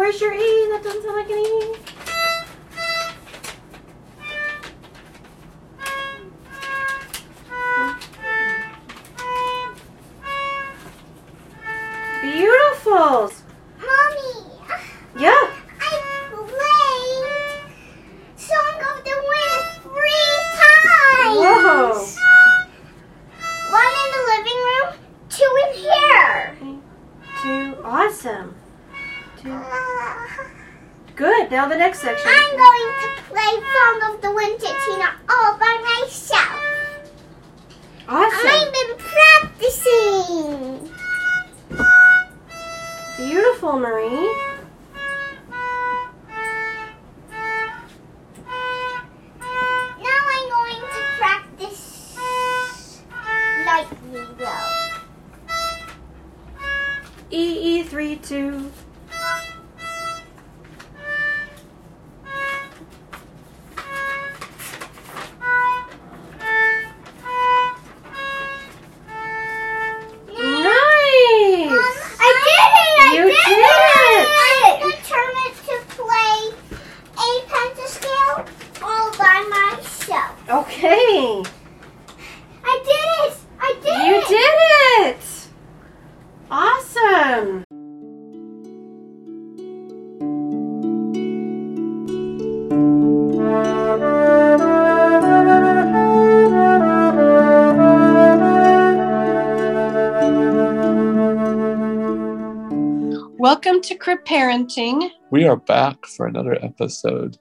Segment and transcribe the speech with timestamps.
[0.00, 0.68] where's your E?
[0.70, 1.89] That doesn't sound like an E.
[32.00, 32.29] section.
[104.50, 105.08] Parenting.
[105.30, 107.38] We are back for another episode.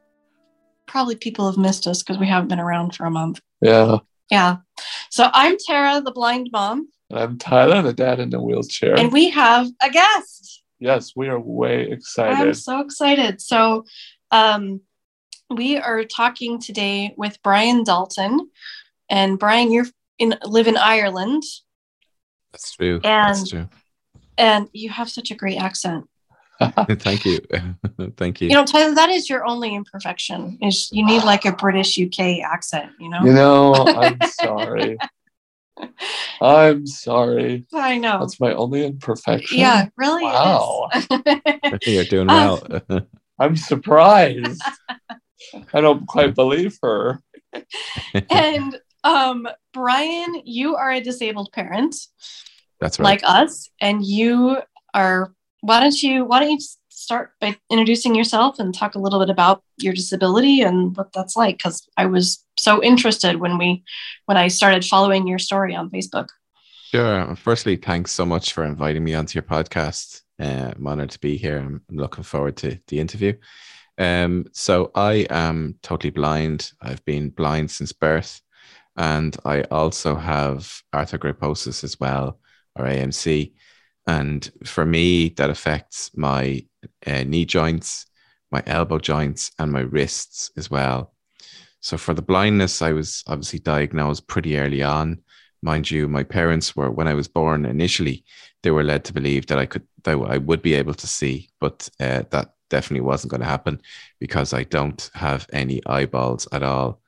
[0.85, 3.41] Probably people have missed us because we haven't been around for a month.
[3.61, 3.97] Yeah.
[4.29, 4.57] Yeah.
[5.09, 8.95] So I'm Tara, the blind mom, And I'm Tyler, the dad in the wheelchair.
[8.95, 10.61] and we have a guest.
[10.80, 12.47] yes, we are way excited.
[12.49, 13.41] I'm so excited.
[13.41, 13.85] So,
[14.30, 14.81] um,
[15.49, 18.52] we are talking today with Brian Dalton,
[19.09, 19.87] and Brian, you're
[20.20, 21.41] in live in Ireland,
[22.52, 22.99] That's true.
[23.03, 23.67] And- That's true.
[24.37, 26.08] and you have such a great accent.
[26.99, 27.39] Thank you.
[28.17, 28.49] Thank you.
[28.49, 30.58] You know, Tyler, that is your only imperfection.
[30.61, 32.92] Is you need like a British UK accent.
[32.99, 34.97] You know, You know, I'm sorry.
[36.42, 37.65] I'm sorry.
[37.73, 38.20] I know.
[38.20, 39.59] That's my only imperfection.
[39.59, 40.89] Yeah, really Wow.
[40.92, 42.59] I think you're doing Uh,
[42.89, 43.02] well.
[43.39, 44.61] I'm surprised.
[45.73, 47.21] I don't quite believe her.
[48.30, 51.95] and um, Brian, you are a disabled parent.
[52.81, 53.05] That's right.
[53.05, 54.58] like us and you
[54.93, 56.59] are why don't you why don't you
[56.89, 61.36] start by introducing yourself and talk a little bit about your disability and what that's
[61.36, 63.83] like because i was so interested when we
[64.25, 66.27] when i started following your story on facebook
[66.92, 67.36] Sure.
[67.36, 70.23] Firstly, thanks so much for inviting me onto your podcast.
[70.39, 71.59] Uh, I'm honored to be here.
[71.59, 73.33] I'm looking forward to the interview.
[73.99, 76.71] Um, so I am totally blind.
[76.81, 78.41] I've been blind since birth,
[78.97, 82.39] and I also have arthrogryposis as well,
[82.76, 83.53] or AMC.
[84.17, 86.65] And for me, that affects my
[87.05, 88.05] uh, knee joints,
[88.52, 91.14] my elbow joints, and my wrists as well.
[91.81, 95.20] So for the blindness, I was obviously diagnosed pretty early on
[95.61, 98.23] mind you, my parents were when I was born initially,
[98.64, 101.49] they were led to believe that I could that I would be able to see,
[101.59, 103.81] but uh, that definitely wasn't going to happen
[104.20, 107.02] because I don't have any eyeballs at all.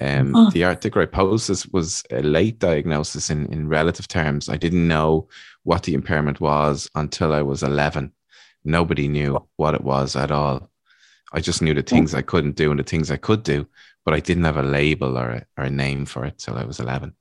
[0.00, 0.50] Um, Oh.
[0.50, 4.48] The arthrogryposis was a late diagnosis in, in relative terms.
[4.48, 5.28] I didn't know
[5.64, 8.12] what the impairment was until I was 11.
[8.64, 10.70] Nobody knew what it was at all.
[11.32, 13.66] I just knew the things I couldn't do and the things I could do,
[14.04, 16.64] but I didn't have a label or a, or a name for it till I
[16.64, 17.14] was 11.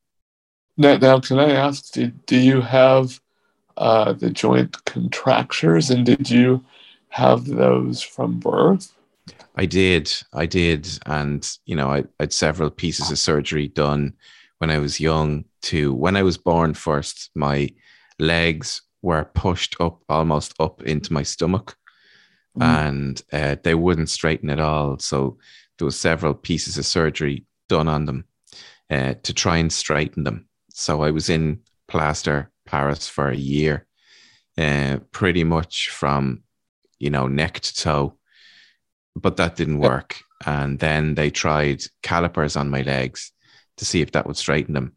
[0.78, 3.20] Now, now can I ask, do, do you have
[3.78, 6.64] uh, the joint contractures and did you
[7.10, 8.94] have those from birth?
[9.56, 14.14] I did, I did, and you know, I, I had several pieces of surgery done
[14.60, 15.46] when I was young.
[15.64, 17.70] To when I was born, first my
[18.20, 21.76] legs were pushed up almost up into my stomach,
[22.58, 22.64] Mm.
[22.64, 25.00] and uh, they wouldn't straighten at all.
[25.00, 25.38] So
[25.78, 28.26] there was several pieces of surgery done on them
[28.90, 30.50] uh, to try and straighten them.
[30.70, 33.88] So I was in plaster Paris for a year,
[34.58, 36.44] uh, pretty much from
[37.00, 38.18] you know neck to toe
[39.16, 40.18] but that didn't work.
[40.46, 43.32] And then they tried calipers on my legs
[43.78, 44.96] to see if that would straighten them.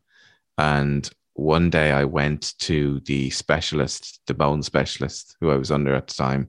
[0.56, 5.94] And one day I went to the specialist, the bone specialist who I was under
[5.94, 6.48] at the time.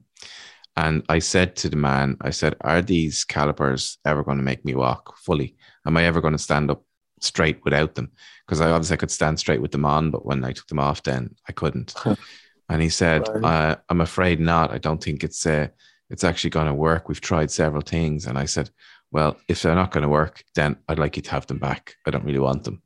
[0.76, 4.64] And I said to the man, I said, Are these calipers ever going to make
[4.64, 5.56] me walk fully?
[5.86, 6.84] Am I ever going to stand up
[7.20, 8.12] straight without them?
[8.46, 10.78] Because I obviously I could stand straight with them on, but when I took them
[10.78, 11.94] off, then I couldn't.
[12.68, 14.70] and he said, uh, I'm afraid not.
[14.70, 15.68] I don't think it's uh,
[16.10, 17.08] it's actually going to work.
[17.08, 18.26] We've tried several things.
[18.26, 18.70] And I said,
[19.10, 21.94] well, if they're not going to work, then I'd like you to have them back.
[22.06, 22.82] I don't really want them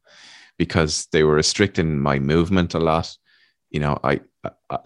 [0.61, 3.17] because they were restricting my movement a lot.
[3.71, 4.21] You know, I,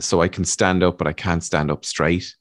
[0.01, 2.33] so I can stand up, but I can't stand up straight.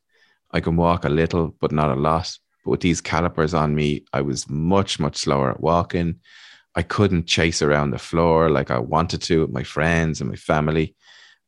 [0.51, 2.31] I can walk a little, but not a lot.
[2.63, 6.19] But with these calipers on me, I was much, much slower at walking.
[6.75, 10.35] I couldn't chase around the floor like I wanted to with my friends and my
[10.35, 10.95] family.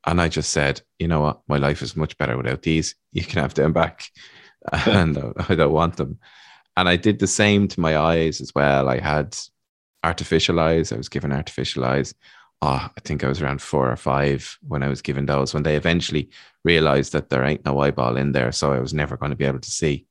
[0.08, 1.42] And I just said, you know what?
[1.48, 2.96] My life is much better without these.
[3.12, 4.10] You can have them back.
[4.88, 6.18] and I don't want them.
[6.76, 8.90] And I did the same to my eyes as well.
[8.90, 9.38] I had
[10.06, 10.92] artificial eyes.
[10.92, 12.14] I was given artificial eyes.
[12.62, 15.54] Oh, ah, I think I was around four or five when I was given those,
[15.54, 16.30] when they eventually
[16.64, 18.52] realized that there ain't no eyeball in there.
[18.52, 20.06] So I was never going to be able to see.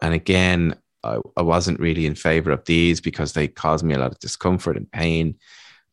[0.00, 3.98] And again, I, I wasn't really in favor of these because they caused me a
[3.98, 5.36] lot of discomfort and pain.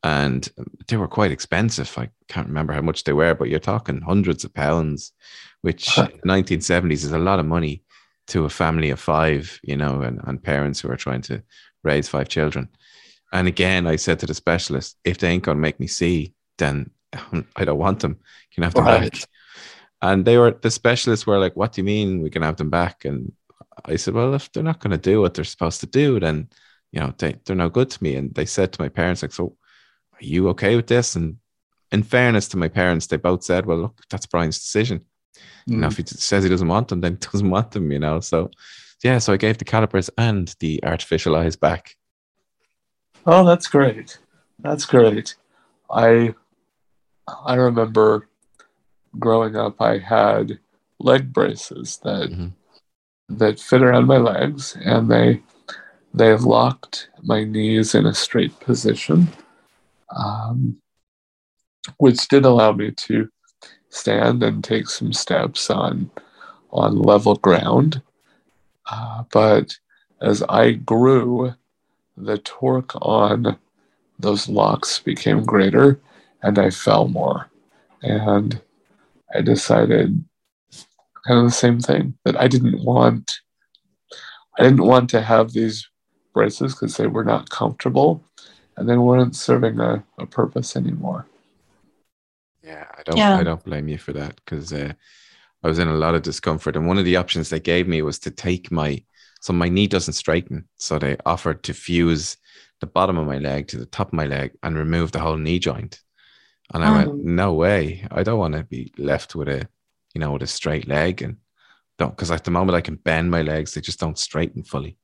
[0.03, 0.47] And
[0.88, 1.94] they were quite expensive.
[1.97, 5.12] I can't remember how much they were, but you're talking hundreds of pounds,
[5.62, 7.83] which in the 1970s is a lot of money
[8.27, 11.41] to a family of five, you know, and, and parents who are trying to
[11.83, 12.69] raise five children.
[13.33, 16.33] And again, I said to the specialist, if they ain't going to make me see,
[16.59, 16.91] then
[17.56, 18.12] I don't want them.
[18.12, 19.12] You can have them right.
[19.12, 19.24] back.
[20.01, 22.69] And they were, the specialists were like, what do you mean we can have them
[22.69, 23.06] back?
[23.06, 23.33] And
[23.85, 26.50] I said, well, if they're not going to do what they're supposed to do, then,
[26.91, 28.15] you know, they, they're no good to me.
[28.15, 29.57] And they said to my parents, like, so
[30.13, 31.15] are you okay with this?
[31.15, 31.38] And
[31.91, 35.01] in fairness to my parents, they both said, well, look, that's Brian's decision.
[35.69, 35.77] Mm.
[35.77, 38.19] Know, if he says he doesn't want them, then he doesn't want them, you know.
[38.19, 38.51] So,
[39.03, 41.95] yeah, so I gave the calipers and the artificial eyes back.
[43.25, 44.20] Oh, that's great.
[44.60, 45.36] That's great.
[45.90, 46.34] I
[47.46, 48.28] I remember
[49.18, 50.60] growing up I had
[51.00, 52.48] leg braces that mm-hmm
[53.30, 55.42] that fit around my legs, and they
[56.14, 59.28] they locked my knees in a straight position,
[60.16, 60.78] um,
[61.98, 63.30] which did allow me to
[63.90, 66.12] stand and take some steps on
[66.72, 68.02] on level ground.
[68.90, 69.78] Uh, but
[70.22, 71.54] as I grew,
[72.18, 73.57] the torque on
[74.19, 76.00] those locks became greater,
[76.42, 77.50] and I fell more.
[78.01, 78.62] And
[79.33, 80.24] I decided
[81.25, 83.31] kind of the same thing that I didn't want.
[84.57, 85.89] I didn't want to have these
[86.33, 88.24] braces because they were not comfortable,
[88.77, 91.27] and they weren't serving a, a purpose anymore.
[92.63, 93.18] Yeah, I don't.
[93.18, 93.38] Yeah.
[93.38, 94.94] I don't blame you for that because uh,
[95.63, 98.01] I was in a lot of discomfort, and one of the options they gave me
[98.01, 99.04] was to take my
[99.44, 102.38] so my knee doesn't straighten, so they offered to fuse
[102.80, 105.36] the bottom of my leg to the top of my leg and remove the whole
[105.36, 106.00] knee joint.
[106.74, 108.07] And I um, went, no way.
[108.10, 109.68] I don't want to be left with a
[110.13, 111.38] you know, with a straight leg and
[111.98, 114.98] don't because at the moment I can bend my legs, they just don't straighten fully.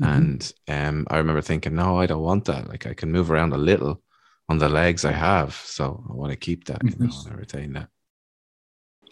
[0.00, 0.12] Mm-hmm.
[0.12, 2.68] And um, I remember thinking, no, I don't want that.
[2.68, 4.00] Like I can move around a little
[4.48, 6.80] on the legs I have, so I want to keep that.
[6.84, 7.02] Mm-hmm.
[7.02, 7.88] You know, and retain that.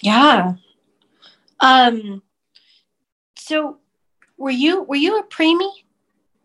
[0.03, 0.53] Yeah.
[1.59, 2.23] Um.
[3.39, 3.79] So,
[4.37, 5.73] were you were you a preemie?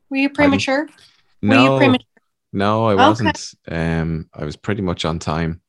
[0.10, 0.88] Were you premature?
[1.42, 2.08] No, were you premature?
[2.54, 3.54] no, I wasn't.
[3.68, 4.00] Okay.
[4.00, 5.62] Um, I was pretty much on time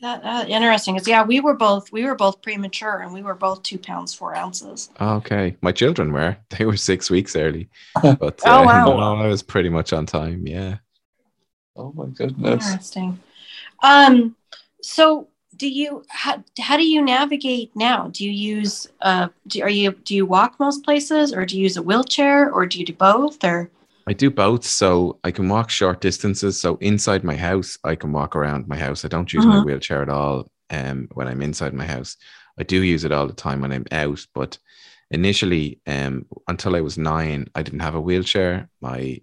[0.00, 3.34] that uh, interesting because yeah we were both we were both premature and we were
[3.34, 7.68] both two pounds four ounces okay my children were they were six weeks early
[8.02, 8.84] but oh, uh, wow.
[8.84, 10.76] no, i was pretty much on time yeah
[11.76, 13.18] oh my goodness interesting
[13.82, 14.34] um
[14.82, 15.28] so
[15.58, 19.92] do you how, how do you navigate now do you use uh do, are you
[19.92, 22.94] do you walk most places or do you use a wheelchair or do you do
[22.94, 23.70] both or
[24.08, 24.64] I do both.
[24.64, 26.58] So I can walk short distances.
[26.58, 29.04] So inside my house, I can walk around my house.
[29.04, 29.58] I don't use uh-huh.
[29.58, 32.16] my wheelchair at all um, when I'm inside my house.
[32.58, 34.24] I do use it all the time when I'm out.
[34.32, 34.56] But
[35.10, 38.70] initially, um, until I was nine, I didn't have a wheelchair.
[38.80, 39.20] My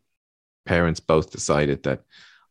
[0.67, 2.03] parents both decided that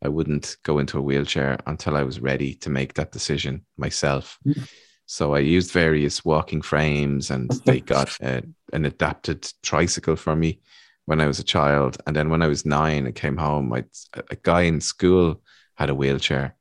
[0.04, 4.38] I wouldn't go into a wheelchair until I was ready to make that decision myself.
[4.46, 4.68] Mm.
[5.06, 8.42] So I used various walking frames and they got a,
[8.72, 10.60] an adapted tricycle for me
[11.06, 11.96] when I was a child.
[12.06, 13.72] And then when I was nine, I came home.
[13.72, 13.84] I,
[14.30, 15.42] a guy in school
[15.74, 16.54] had a wheelchair,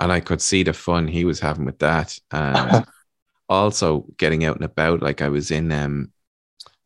[0.00, 2.18] and I could see the fun he was having with that.
[2.30, 2.84] And
[3.48, 6.12] also getting out and about, like I was in um,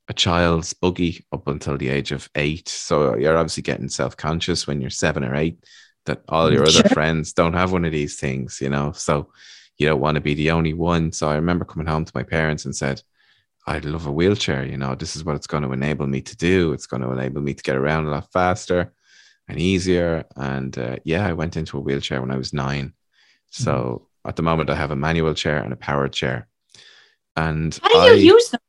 [0.08, 2.68] a child's buggy up until the age of eight.
[2.68, 5.64] So you're obviously getting self conscious when you're seven or eight
[6.10, 8.90] that all your other friends don't have one of these things, you know.
[8.92, 9.30] So
[9.78, 11.12] you don't want to be the only one.
[11.12, 13.02] So I remember coming home to my parents and said,
[13.66, 14.64] I'd love a wheelchair.
[14.64, 16.72] You know, this is what it's going to enable me to do.
[16.72, 18.92] It's going to enable me to get around a lot faster
[19.48, 20.24] and easier.
[20.36, 22.94] And uh, yeah, I went into a wheelchair when I was nine.
[23.50, 24.28] So mm-hmm.
[24.28, 26.48] at the moment, I have a manual chair and a power chair.
[27.36, 28.60] And how do you use them?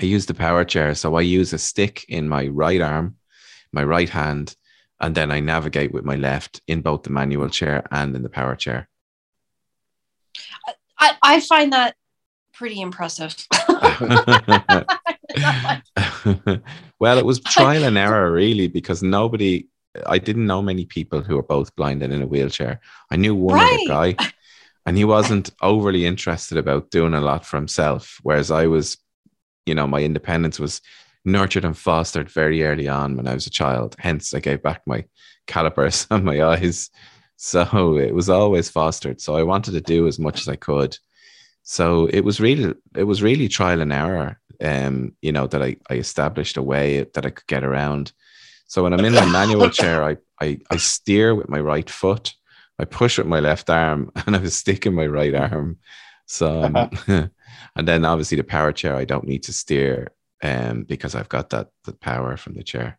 [0.00, 0.94] I use the power chair.
[0.94, 3.16] So I use a stick in my right arm,
[3.72, 4.56] my right hand,
[5.00, 8.28] and then I navigate with my left in both the manual chair and in the
[8.28, 8.88] power chair.
[10.98, 11.94] I, I find that
[12.52, 13.34] pretty impressive.
[16.98, 19.66] well, it was trial and error, really, because nobody,
[20.06, 22.80] I didn't know many people who were both blind and in a wheelchair.
[23.10, 23.72] I knew one Right.
[23.72, 24.16] other guy,
[24.86, 28.18] and he wasn't overly interested about doing a lot for himself.
[28.22, 28.98] Whereas I was,
[29.66, 30.80] you know, my independence was
[31.28, 33.96] nurtured and fostered very early on when I was a child.
[33.98, 35.04] Hence, I gave back my
[35.46, 36.90] calipers and my eyes.
[37.36, 39.20] So it was always fostered.
[39.20, 40.98] So I wanted to do as much as I could.
[41.62, 44.40] So it was really, it was really trial and error.
[44.60, 48.12] Um, you know, that I, I established a way that I could get around.
[48.66, 52.34] So when I'm in my manual chair, I, I I steer with my right foot,
[52.78, 55.78] I push with my left arm, and I was sticking my right arm.
[56.26, 57.30] So um,
[57.76, 60.08] and then obviously the power chair, I don't need to steer
[60.42, 62.98] um because I've got that the power from the chair.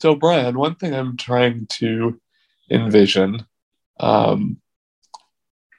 [0.00, 2.20] So, Brian, one thing I'm trying to
[2.70, 3.46] envision
[4.00, 4.60] um,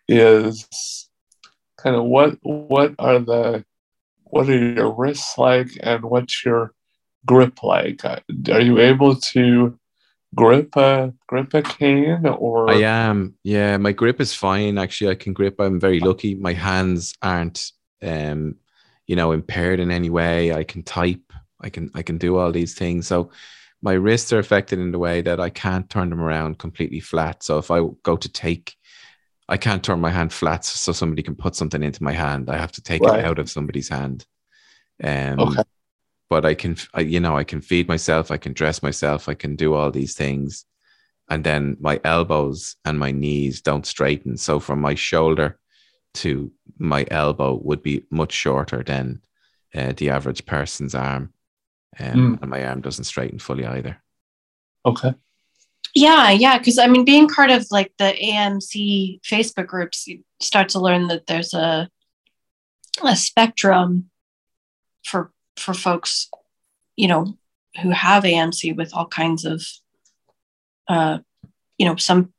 [0.07, 1.09] is
[1.77, 3.65] kind of what what are the
[4.23, 6.73] what are your wrists like, and what's your
[7.25, 8.03] grip like?
[8.03, 8.19] Uh,
[8.51, 9.77] Are you able to
[10.33, 13.77] grip a grip a cane, or I am, yeah.
[13.77, 14.77] My grip is fine.
[14.77, 15.59] Actually, I can grip.
[15.59, 16.35] I'm very lucky.
[16.35, 17.71] My hands aren't,
[18.01, 18.55] um,
[19.07, 20.53] you know, impaired in any way.
[20.53, 21.31] I can type.
[21.61, 23.07] I can I can do all these things.
[23.07, 23.31] So
[23.81, 27.43] my wrists are affected in the way that I can't turn them around completely flat.
[27.43, 28.75] So if I go to take,
[29.47, 32.49] I can't turn my hand flat so somebody can put something into my hand.
[32.49, 33.19] I have to take Right.
[33.19, 34.25] it out of somebody's hand.
[35.03, 35.63] Um, Okay.
[36.29, 38.31] but I can, I, you know, I can feed myself.
[38.31, 39.29] I can dress myself.
[39.29, 40.65] I can do all these things
[41.29, 44.37] and then my elbows and my knees don't straighten.
[44.37, 45.59] So from my shoulder
[46.15, 49.21] to my elbow would be much shorter than
[49.73, 51.33] uh, the average person's arm,
[51.99, 54.01] um, and my arm doesn't straighten fully either.
[54.85, 55.13] okay?
[55.93, 56.57] Yeah, yeah.
[56.57, 61.07] Because I mean, being part of like the AMC Facebook groups, you start to learn
[61.07, 61.89] that there's a
[63.03, 64.09] a spectrum
[65.05, 66.29] for for folks,
[66.97, 67.37] you know,
[67.81, 69.63] who have AMC with all kinds of,
[70.89, 71.19] uh,
[71.77, 72.33] you know, some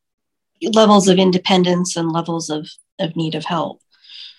[0.63, 3.81] levels of independence and levels of of need of help.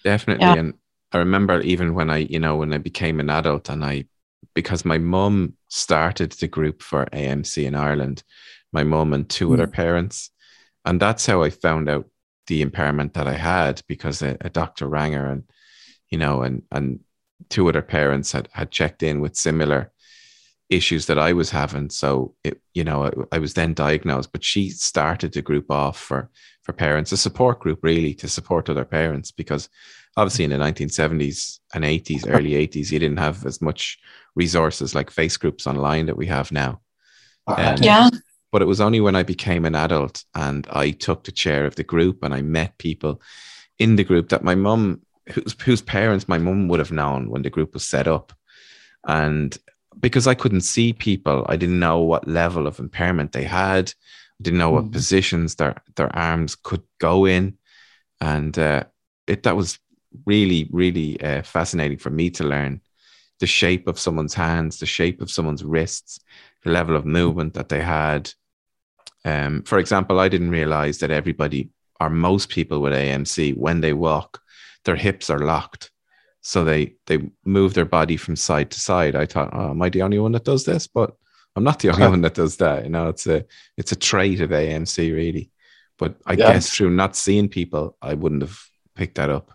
[0.03, 0.45] Definitely.
[0.45, 0.55] Yeah.
[0.55, 0.73] And
[1.11, 4.05] I remember even when I, you know, when I became an adult and I,
[4.53, 8.23] because my mum started the group for AMC in Ireland,
[8.71, 9.73] my mum and two other mm.
[9.73, 10.29] parents.
[10.85, 12.07] And that's how I found out
[12.47, 15.43] the impairment that I had because a, a doctor rang her and,
[16.09, 17.01] you know, and, and
[17.49, 19.91] two other parents had, had checked in with similar
[20.69, 21.89] issues that I was having.
[21.89, 25.97] So it, you know, I, I was then diagnosed, but she started the group off
[25.97, 26.29] for,
[26.63, 29.69] for parents, a support group really to support other parents because
[30.17, 33.97] obviously in the 1970s and 80s, early 80s, you didn't have as much
[34.35, 36.81] resources like face groups online that we have now.
[37.49, 37.81] Alright.
[37.81, 38.09] Yeah.
[38.51, 41.75] But it was only when I became an adult and I took the chair of
[41.75, 43.21] the group and I met people
[43.79, 47.43] in the group that my mum, whose, whose parents my mum would have known when
[47.43, 48.33] the group was set up.
[49.05, 49.57] And
[49.99, 53.93] because I couldn't see people, I didn't know what level of impairment they had.
[54.39, 54.91] I didn't know what Mhm.
[54.91, 57.57] positions their, their arms could go in.
[58.21, 58.83] And uh,
[59.27, 59.79] it that was
[60.25, 62.81] really, really uh, fascinating for me to learn
[63.39, 66.19] the shape of someone's hands, the shape of someone's wrists,
[66.63, 68.31] the level of movement that they had.
[69.25, 73.93] Um, for example, I didn't realize that everybody or most people with AMC, when they
[73.93, 74.41] walk,
[74.85, 75.91] their hips are locked.
[76.47, 79.17] So they they move their body from side to side.
[79.17, 80.87] I thought, oh, am I the only one that does this?
[80.87, 81.13] But
[81.57, 82.85] I'm not the only one that does that.
[82.85, 83.43] You know, it's a
[83.75, 85.51] it's a trait of AMC really.
[85.97, 86.53] But I Yeah.
[86.53, 88.57] guess through not seeing people, I wouldn't have
[88.95, 89.51] picked that up.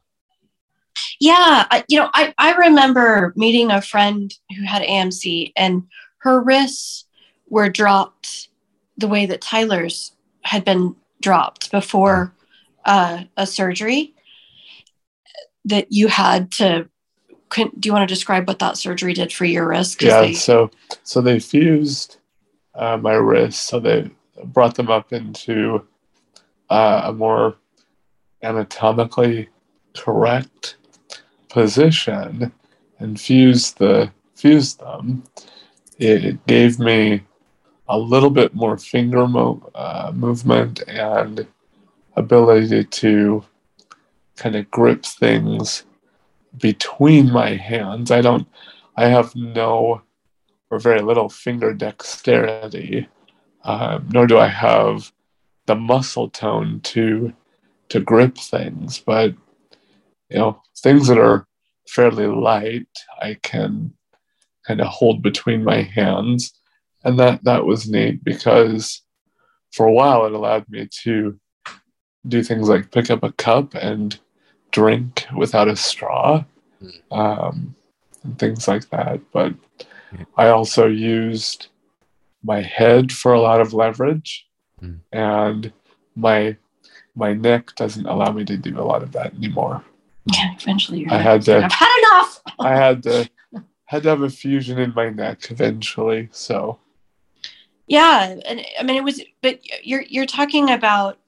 [1.18, 5.84] Yeah, I, you know, I, I remember meeting a friend who had AMC and
[6.18, 7.06] her wrists
[7.48, 8.48] were dropped
[8.98, 12.34] the way that Tyler's had been dropped before
[12.84, 14.12] uh, a surgery
[15.64, 16.88] that you had to.
[17.50, 20.02] Can, do you want to describe what that surgery did for your wrist?
[20.02, 20.70] Yeah, they- so
[21.02, 22.16] so they fused
[22.74, 24.10] uh, my wrist, so they
[24.44, 25.86] brought them up into
[26.70, 27.56] uh, a more
[28.42, 29.48] anatomically
[29.94, 30.76] correct
[31.50, 32.50] position
[32.98, 35.22] and fused the fused them.
[35.98, 37.22] It gave me
[37.88, 41.46] a little bit more finger mo- uh, movement and
[42.16, 43.44] ability to
[44.42, 45.84] kind of grip things
[46.58, 48.10] between my hands.
[48.10, 48.48] I don't.
[48.96, 50.02] I have no
[50.68, 53.08] or very little finger dexterity,
[53.64, 55.12] um, nor do I have
[55.66, 57.32] the muscle tone to
[57.90, 58.98] to grip things.
[58.98, 59.34] But
[60.28, 61.46] you know, things that are
[61.88, 62.88] fairly light,
[63.20, 63.92] I can
[64.66, 66.52] kind of hold between my hands,
[67.04, 69.02] and that that was neat because
[69.72, 71.38] for a while it allowed me to
[72.26, 74.18] do things like pick up a cup and
[74.72, 76.44] drink without a straw,
[76.82, 77.16] Mm.
[77.16, 77.74] um,
[78.24, 79.20] and things like that.
[79.32, 79.54] But
[80.36, 81.68] I also used
[82.42, 84.46] my head for a lot of leverage,
[84.82, 84.98] Mm.
[85.12, 85.72] and
[86.16, 86.56] my
[87.14, 89.84] my neck doesn't allow me to do a lot of that anymore.
[90.32, 92.40] Yeah, eventually you're I had to I've had enough.
[92.58, 93.28] I had to
[93.84, 96.28] had to have a fusion in my neck eventually.
[96.32, 96.78] So
[97.86, 101.18] Yeah, and I mean it was, but you're you're talking about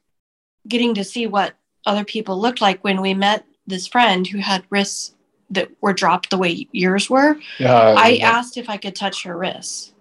[0.67, 1.55] getting to see what
[1.87, 5.15] other people looked like when we met this friend who had wrists
[5.51, 7.37] that were dropped the way yours were.
[7.59, 9.93] yeah, I asked if I could touch her wrists,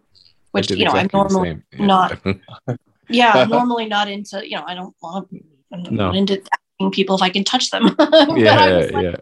[0.52, 1.62] which you know I'm normally.
[1.72, 1.86] Yeah.
[1.86, 2.20] not-
[3.10, 5.28] yeah normally not into you know I don't want
[5.74, 5.90] I'm No.
[6.08, 7.94] not into asking people if I can touch them.
[7.98, 9.16] But I yeah, like, yeah.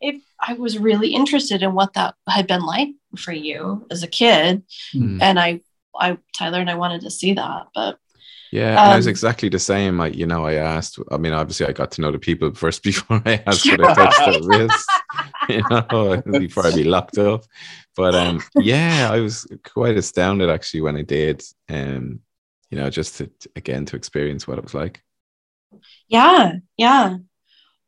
[0.00, 4.06] if I was really interested in what that had been like for you as a
[4.08, 4.62] kid,
[4.94, 5.20] Mm.
[5.20, 5.60] and I
[5.98, 7.98] I Tyler and I wanted to see that, but
[8.50, 10.00] Yeah, and I was Um, exactly the same.
[10.00, 10.98] I, you know, I asked.
[11.10, 13.88] I mean, obviously, I got to know the people first before I asked for the
[13.88, 14.94] touch the wrist.
[15.48, 17.44] You know, before I be locked up.
[17.96, 21.42] But um, yeah, I was quite astounded actually when I did.
[21.68, 22.20] Um,
[22.70, 25.02] you know, just to again to experience what it was like.
[26.08, 27.18] Yeah, yeah.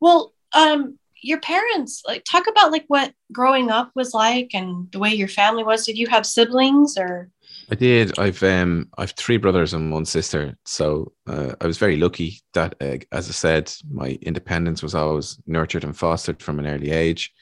[0.00, 4.98] Well, um, your parents like talk about like what growing up was like and the
[4.98, 5.86] way your family was.
[5.86, 7.30] Did you have siblings or?
[7.70, 8.18] I did.
[8.18, 12.74] I've um I've three brothers and one sister, so uh, I was very lucky that,
[12.80, 17.32] uh, as I said, my independence was always nurtured and fostered from an early age,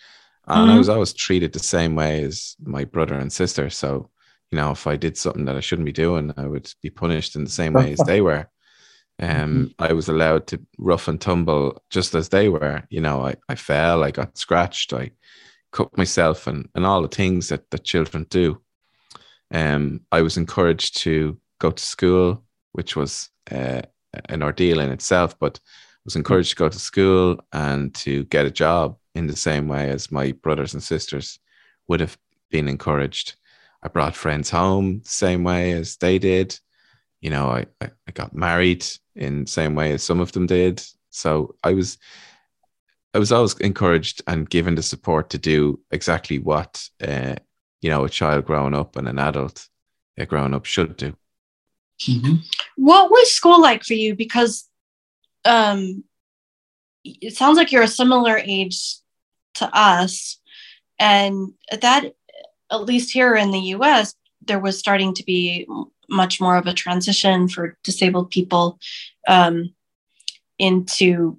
[0.46, 0.78] and I Mhm.
[0.78, 3.70] was always treated the same way as my brother and sister.
[3.70, 4.10] So,
[4.50, 7.34] you know, if I did something that I shouldn't be doing, I would be punished
[7.36, 8.48] in the same way as they were.
[9.20, 12.84] Um, I was allowed to rough and tumble just as they were.
[12.90, 15.12] You know, I, I fell, I got scratched, I
[15.72, 18.60] cut myself, and and all the things that that children do
[19.52, 23.82] um, I was encouraged to go to school, which was uh,
[24.28, 25.60] an ordeal in itself, but
[26.04, 29.90] was encouraged to go to school and to get a job in the same way
[29.90, 31.38] as my brothers and sisters
[31.88, 32.16] would have
[32.50, 33.36] been encouraged.
[33.82, 36.58] I brought friends home the same way as they did.
[37.20, 40.82] You know, I, I, got married in the same way as some of them did.
[41.10, 41.98] So I was
[43.12, 47.36] I was always encouraged and given the support to do exactly what uh,
[47.80, 49.68] you know a child growing up and an adult
[50.18, 51.16] uh, growing up should do.
[52.76, 54.14] What was school like for you?
[54.14, 54.68] Because
[55.44, 56.04] um,
[57.04, 58.96] it sounds like you're a similar age
[59.54, 60.40] to us,
[60.98, 62.12] and that,
[62.70, 64.14] at least here in the U.S.,
[64.44, 65.66] there was starting to be
[66.08, 68.78] much more of a transition for disabled people
[69.26, 69.74] um,
[70.58, 71.38] into,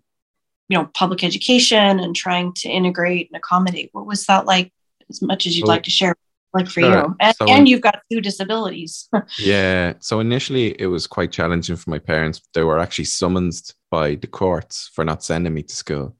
[0.67, 3.89] you know, public education and trying to integrate and accommodate.
[3.93, 4.71] What was that like?
[5.09, 6.15] As much as you'd Well, like to share,
[6.53, 6.91] like for sure.
[6.91, 9.07] you, and, So and you've got two disabilities.
[9.39, 9.93] Yeah.
[9.99, 12.41] So initially, it was quite challenging for my parents.
[12.53, 13.53] They were actually summoned
[13.91, 16.15] by the courts for not sending me to school.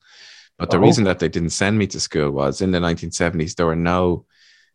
[0.57, 0.81] But the Oh.
[0.81, 4.25] reason that they didn't send me to school was in the 1970s, there were no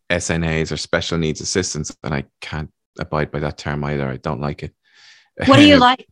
[0.09, 1.95] SNAs or special needs assistants.
[2.03, 4.07] And I can't abide by that term either.
[4.09, 4.73] I don't like it.
[5.45, 6.07] what do you like?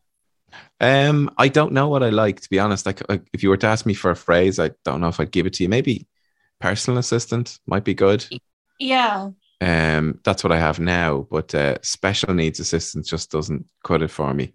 [0.80, 2.86] Um, I don't know what I like, to be honest.
[2.86, 5.20] Like, like, if you were to ask me for a phrase, I don't know if
[5.20, 5.70] I'd give it to you.
[5.70, 6.08] Maybe
[6.60, 8.26] personal assistant might be good.
[8.84, 9.30] Yeah.
[9.62, 14.12] Um, that's what I have now, but uh, special needs assistance just doesn't cut it
[14.12, 14.54] for me.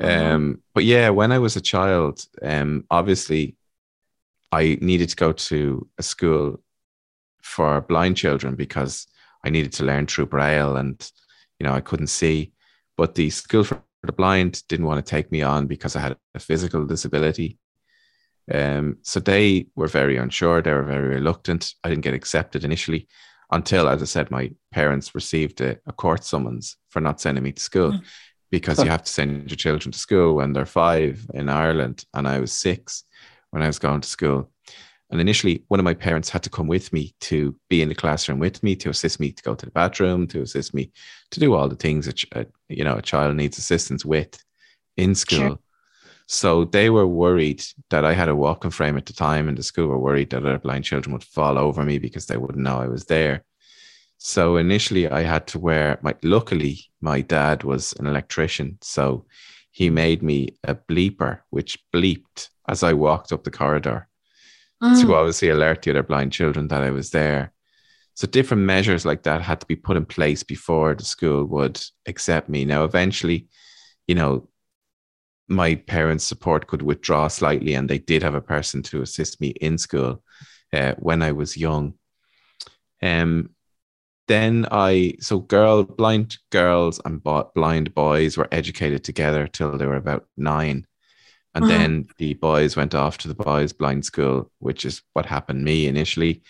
[0.00, 3.56] Um, but yeah, when I was a child, um, obviously,
[4.52, 6.62] I needed to go to a school
[7.42, 9.06] for blind children because
[9.44, 11.10] I needed to learn through braille, and
[11.58, 12.52] you know I couldn't see.
[12.98, 16.16] But the school for the blind didn't want to take me on because I had
[16.34, 17.58] a physical disability.
[18.52, 20.60] Um, so they were very unsure.
[20.60, 21.74] They were very reluctant.
[21.82, 23.08] I didn't get accepted initially
[23.50, 27.52] until, as I said, my parents received a, a court summons for not sending me
[27.52, 28.02] to school Mm.
[28.50, 32.26] because you have to send your children to school when they're five in Ireland, and
[32.26, 33.04] I was six
[33.50, 34.50] when I was going to school.
[35.10, 37.94] And initially, one of my parents had to come with me to be in the
[37.94, 40.90] classroom with me to assist me to go to the bathroom, to assist me
[41.30, 42.22] to do all the things that
[42.68, 44.42] you know a child needs assistance with
[44.98, 45.38] in school.
[45.38, 45.58] Sure.
[46.30, 49.62] So they were worried that I had a walking frame at the time, and the
[49.62, 52.78] school were worried that other blind children would fall over me because they wouldn't know
[52.78, 53.44] I was there.
[54.18, 56.14] So initially, I had to wear my.
[56.22, 59.24] Luckily, my dad was an electrician, so
[59.70, 64.08] he made me a bleeper, which bleeped as I walked up the corridor
[64.82, 65.00] Mm.
[65.00, 67.52] to obviously alert the other blind children that I was there.
[68.14, 71.80] So different measures like that had to be put in place before the school would
[72.06, 72.64] accept me.
[72.64, 73.48] Now, eventually,
[74.06, 74.47] you know,
[75.48, 79.48] my parents' support could withdraw slightly, and they did have a person to assist me
[79.60, 80.22] in school
[80.72, 81.94] uh, when I was young.
[83.02, 83.50] Um,
[84.26, 89.86] then I so girl blind girls and bo- blind boys were educated together till they
[89.86, 90.86] were about nine,
[91.54, 91.78] And mm-hmm.
[91.78, 95.86] then the boys went off to the boys' blind school, which is what happened me
[95.86, 96.42] initially.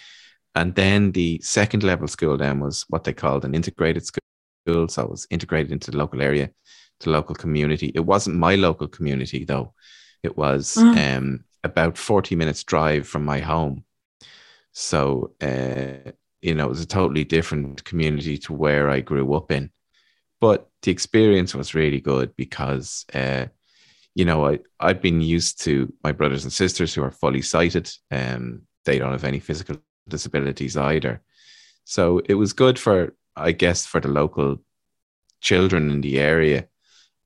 [0.54, 4.88] And then the second level school then was what they called an integrated school.
[4.88, 6.50] So it was integrated into the local area,
[7.00, 7.92] to local community.
[7.94, 9.74] It wasn't my local community though.
[10.22, 11.16] It was mm.
[11.16, 13.84] um, about 40 minutes drive from my home.
[14.72, 19.50] So, uh, you know, it was a totally different community to where I grew up
[19.50, 19.70] in.
[20.40, 23.46] But the experience was really good because, uh,
[24.14, 27.90] you know, I, I've been used to my brothers and sisters who are fully sighted.
[28.10, 29.76] Um, they don't have any physical
[30.08, 31.22] disabilities either.
[31.84, 34.58] So it was good for, I guess, for the local
[35.40, 36.68] children in the area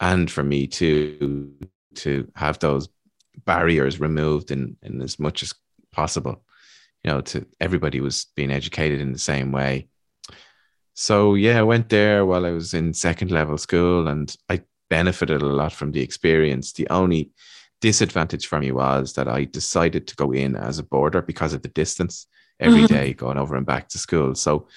[0.00, 1.54] and for me too
[1.94, 2.88] to have those
[3.44, 5.54] barriers removed in, in as much as
[5.92, 6.42] possible.
[7.04, 9.88] You know, to everybody was being educated in the same way.
[10.94, 15.42] So yeah, I went there while I was in second level school and I benefited
[15.42, 16.72] a lot from the experience.
[16.72, 17.32] The only
[17.80, 21.62] disadvantage for me was that I decided to go in as a boarder because of
[21.62, 22.26] the distance
[22.60, 22.94] every mm-hmm.
[22.94, 24.34] day going over and back to school.
[24.34, 24.68] So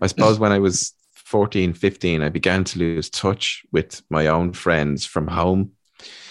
[0.00, 0.94] I suppose when I was
[1.26, 5.72] 14, 15, I began to lose touch with my own friends from home.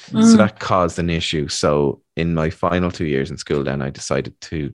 [0.08, 0.24] Mm.
[0.24, 1.50] So that caused an issue.
[1.50, 4.74] So in my final two years in school, then I decided to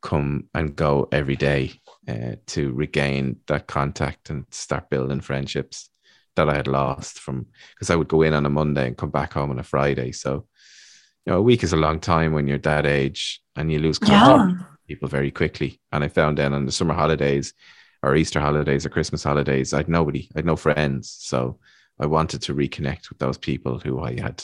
[0.00, 1.74] come and go every day
[2.08, 5.90] uh, to regain that contact and start building friendships
[6.36, 9.10] that I had lost from because I would go in on a Monday and come
[9.10, 10.12] back home on a Friday.
[10.12, 10.46] So,
[11.26, 13.98] you know, a week is a long time when you're that age and you lose
[13.98, 15.80] contact yeah people very quickly.
[15.92, 17.54] And I found then on the summer holidays
[18.02, 21.16] or Easter holidays or Christmas holidays, I'd nobody, I'd no friends.
[21.20, 21.58] So
[21.98, 24.42] I wanted to reconnect with those people who I had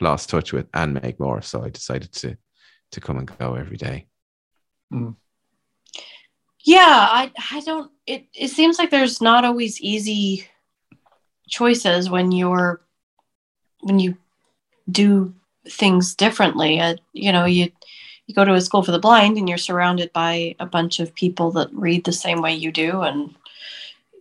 [0.00, 1.42] lost touch with and make more.
[1.42, 2.36] So I decided to
[2.92, 4.06] to come and go every day.
[4.92, 5.16] Mm.
[6.64, 10.48] Yeah, I I don't it it seems like there's not always easy
[11.48, 12.80] choices when you're
[13.80, 14.16] when you
[14.90, 15.34] do
[15.68, 16.80] things differently.
[16.80, 17.70] Uh, you know, you
[18.26, 21.14] you go to a school for the blind and you're surrounded by a bunch of
[21.14, 23.34] people that read the same way you do and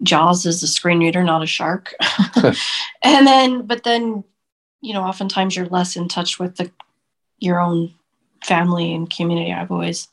[0.02, 1.94] jaws is a screen reader not a shark.
[3.04, 4.24] And then but then
[4.82, 6.72] you know oftentimes you're less in touch with the
[7.40, 7.94] your own
[8.44, 9.52] family and community.
[9.52, 10.08] I've always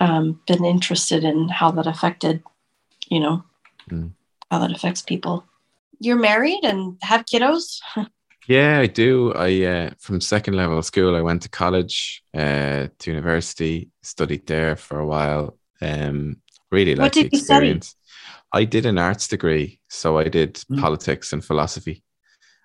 [0.00, 2.42] um, been interested in how that affected
[3.08, 3.44] you know
[3.90, 4.10] mm.
[4.50, 5.44] how that affects people.
[5.98, 7.80] You're married and have kiddos
[8.48, 9.32] Yeah, I do.
[9.34, 14.76] I uh, from second level school, I went to college, uh, to university, studied there
[14.76, 15.58] for a while.
[15.80, 16.36] Um,
[16.70, 17.94] really liked the experience.
[18.52, 20.80] I did an arts degree, so I did mm.
[20.80, 22.02] politics and philosophy,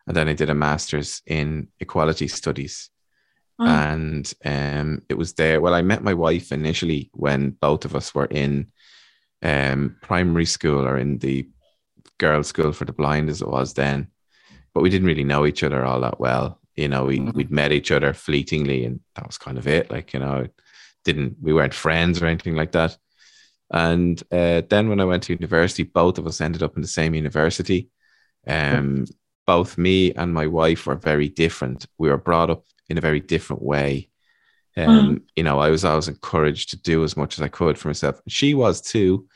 [0.07, 2.89] and then I did a master's in equality studies.
[3.61, 3.67] Mm.
[3.67, 5.61] And um, it was there.
[5.61, 8.71] Well, I met my wife initially when both of us were in
[9.43, 11.47] um, primary school or in the
[12.17, 14.07] girls' school for the blind, as it was then
[14.77, 16.59] but we didn't really know each other all that well.
[16.75, 17.35] You know, we, mm-hmm.
[17.35, 19.89] we'd met each other fleetingly and that was kind of it.
[19.89, 20.45] Like, you know,
[21.03, 22.95] didn't, we weren't friends or anything like that.
[23.71, 26.87] And uh, then when I went to university, both of us ended up in the
[26.87, 27.89] same university.
[28.45, 29.07] Um,
[29.47, 31.87] both me and my wife were very different.
[31.97, 34.09] We were brought up in a very different way.
[34.75, 35.21] Um, mm.
[35.35, 38.21] You know, I was always encouraged to do as much as I could for myself.
[38.27, 39.27] She was too,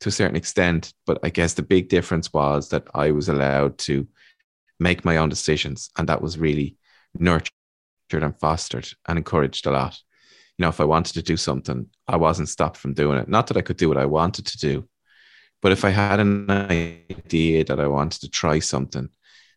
[0.00, 0.92] to a certain extent.
[1.06, 4.06] But I guess the big difference was that I was allowed to
[4.80, 5.90] make my own decisions.
[5.96, 6.76] And that was really
[7.16, 7.52] nurtured
[8.12, 10.00] and fostered and encouraged a lot.
[10.58, 13.28] You know, if I wanted to do something, I wasn't stopped from doing it.
[13.28, 14.88] Not that I could do what I wanted to do,
[15.62, 19.08] but if I had an idea that I wanted to try something,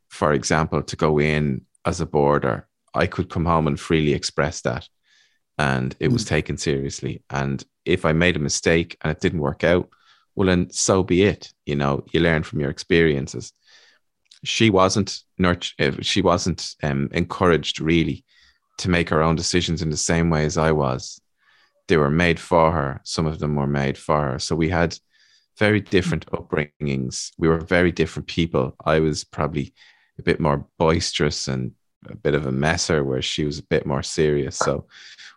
[0.10, 4.62] for example, to go in as a boarder, I could come home and freely express
[4.62, 4.88] that.
[5.58, 6.30] And it was hmm.
[6.30, 7.24] taken seriously.
[7.30, 9.90] And if I made a mistake and it didn't work out,
[10.36, 11.54] well, then so be it.
[11.66, 13.54] You know, you learn from your experiences
[14.44, 18.24] she wasn't nurtured, uh, she wasn't um, encouraged really
[18.78, 21.22] to make her own decisions in the same way as I was.
[21.88, 23.02] They were made for her.
[23.04, 24.40] Some of them were made for her.
[24.40, 24.98] So we had
[25.58, 27.32] very different upbringings.
[27.38, 28.76] We were very different people.
[28.84, 29.74] I was probably
[30.18, 31.72] a bit more boisterous and
[32.10, 34.58] a bit of a messer, where she was a bit more serious.
[34.58, 34.88] So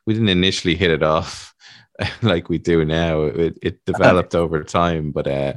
[0.07, 1.55] we didn't initially hit it off
[2.23, 3.23] like we do now.
[3.23, 5.55] It, it developed over time, but uh,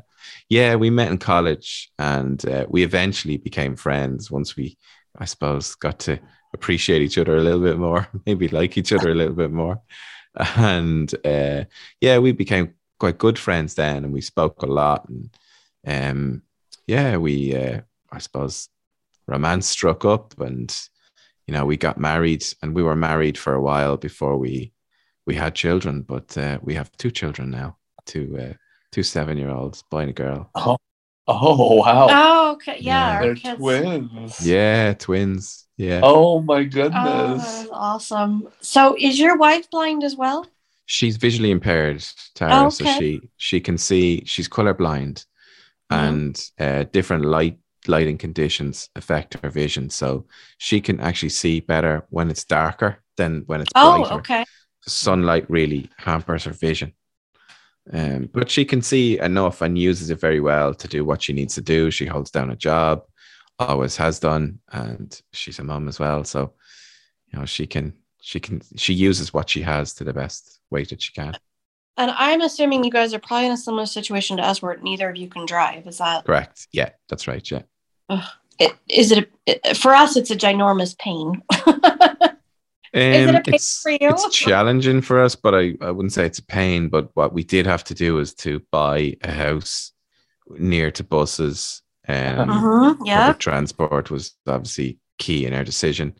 [0.50, 4.78] yeah, we met in college and uh, we eventually became friends once we,
[5.18, 6.20] I suppose, got to
[6.54, 9.82] appreciate each other a little bit more, maybe like each other a little bit more.
[10.56, 11.66] And uh,
[12.02, 15.08] yeah, we became quite good friends then and we spoke a lot.
[15.08, 15.30] And
[15.86, 16.42] um,
[16.88, 17.82] yeah, we, uh,
[18.12, 18.70] I suppose,
[19.28, 20.76] romance struck up and,
[21.46, 24.74] you know, we got married and we were married for a while before we,
[25.28, 28.54] we had children, but uh, we have two children now, two uh,
[28.92, 30.50] two seven year olds, boy and a girl.
[30.56, 30.78] Oh,
[31.28, 32.08] Oh wow.
[32.10, 32.78] Oh, okay.
[32.80, 33.22] Yeah, Yeah.
[33.22, 34.46] They're kids- twins.
[34.46, 35.68] Yeah, twins.
[35.78, 36.02] Yeah.
[36.04, 37.44] Oh my Oh, goodness.
[37.44, 38.50] that's awesome.
[38.62, 40.48] So, is your wife blind as well?
[40.88, 42.98] She's visually impaired, Tara, so Okay.
[42.98, 44.24] she she can see.
[44.26, 45.26] She's colorblind,
[45.92, 45.98] Mhm.
[46.08, 49.90] and uh, different light lighting conditions affect her vision.
[49.92, 50.26] So
[50.58, 54.16] she can actually see better when it's darker than when it's Oh, brighter.
[54.16, 54.46] okay.
[54.88, 56.94] Sunlight really hampers her vision.
[57.92, 61.34] Um, but she can see enough and uses it very well to do what she
[61.34, 61.90] needs to do.
[61.90, 63.04] She holds down a job,
[63.58, 66.24] always has done, and she's a mom as well.
[66.24, 66.54] So,
[67.32, 70.84] you know, she can she can she uses what she has to the best way
[70.84, 71.36] that she can.
[71.98, 75.10] And I'm assuming you guys are probably in a similar situation to us, where neither
[75.10, 75.86] of you can drive.
[75.86, 76.26] Is that?
[76.26, 76.68] Correct.
[76.72, 77.50] Yeah, that's right.
[77.50, 77.64] Yeah.
[78.58, 80.16] It, is it, a, for us?
[80.16, 81.42] It's a ginormous pain.
[82.94, 83.98] it a Um, pain it's, for you?
[84.02, 86.90] it's challenging for us, but I, I wouldn't say it's a pain.
[86.90, 89.94] But what we did have to do is to buy a house
[90.58, 91.82] near to buses.
[92.08, 93.20] Um, Mhm, Yeah.
[93.26, 96.16] Public transport was obviously key in our decision.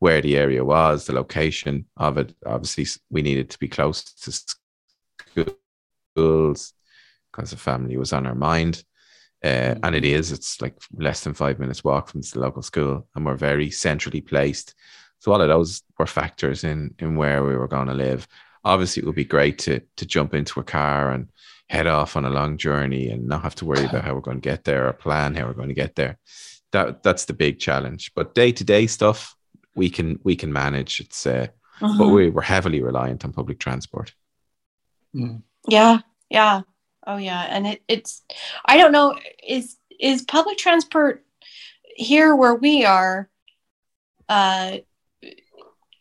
[0.00, 2.32] Where the area was, the location of it.
[2.46, 4.30] Obviously, we needed to be close to
[6.14, 6.72] schools
[7.32, 8.84] because the family was on our mind.
[9.42, 13.08] Uh, and it is, it's like less than five minutes walk from the local school,
[13.14, 14.74] and we're very centrally placed.
[15.20, 18.26] So all of those were factors in in where we were going to live.
[18.64, 21.28] Obviously, it would be great to to jump into a car and
[21.68, 24.40] head off on a long journey and not have to worry about how we're going
[24.40, 26.18] to get there or plan how we're going to get there.
[26.72, 28.12] That that's the big challenge.
[28.14, 29.34] But day to day stuff
[29.74, 31.00] we can we can manage.
[31.00, 31.48] It's uh,
[31.80, 32.14] but Mhm.
[32.14, 34.14] we we're heavily reliant on public transport.
[35.14, 35.42] Mm.
[35.68, 36.62] Yeah, yeah.
[37.06, 37.42] Oh yeah.
[37.48, 38.22] And it, it's
[38.64, 41.24] I don't know, is is public transport
[41.96, 43.28] here where we are
[44.28, 44.78] uh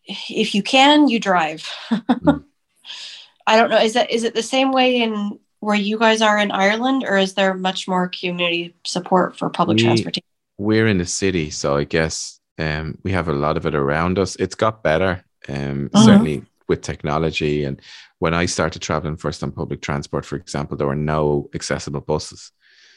[0.07, 1.69] if you can, you drive.
[1.91, 2.43] Mm.
[3.47, 3.77] I don't know.
[3.79, 7.17] Is that is it the same way in where you guys are in Ireland or
[7.17, 10.23] is there much more community support for public We- transportation?
[10.59, 14.17] We're in the city, so I guess um, we have a lot of it around
[14.17, 14.35] us.
[14.37, 16.03] It's got better, um, Mhm.
[16.05, 17.63] certainly with technology.
[17.63, 17.79] And
[18.17, 22.51] when I started traveling first on public transport, for example, there were no accessible buses.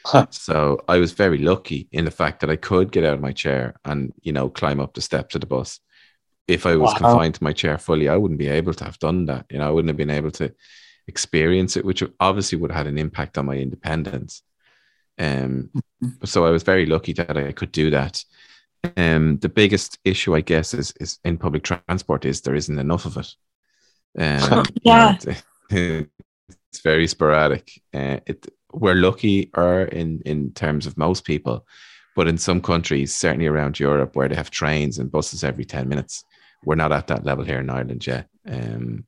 [0.06, 0.26] Huh.
[0.30, 3.32] So I was very lucky in the fact that I could get out of my
[3.32, 5.78] chair and you know climb up the steps of the bus.
[6.50, 6.98] If I was Wow.
[6.98, 9.46] confined to my chair fully, I wouldn't be able to have done that.
[9.50, 10.52] You know, I wouldn't have been able to
[11.06, 14.42] experience it, which obviously would have had an impact on my independence.
[15.18, 15.70] Um,
[16.24, 18.24] so I was very lucky that I could do that.
[18.96, 23.04] Um, the biggest issue, I guess, is is in public transport is there isn't enough
[23.06, 23.34] of it.
[24.18, 25.16] Um, Yeah.
[25.26, 25.44] it-
[26.72, 27.80] it's very sporadic.
[27.94, 31.66] Uh, it we're lucky, or in in terms of most people,
[32.16, 35.88] but in some countries, certainly around Europe, where they have trains and buses every ten
[35.88, 36.24] minutes,
[36.64, 38.28] we're not at that level here in Ireland yet.
[38.46, 39.06] Um,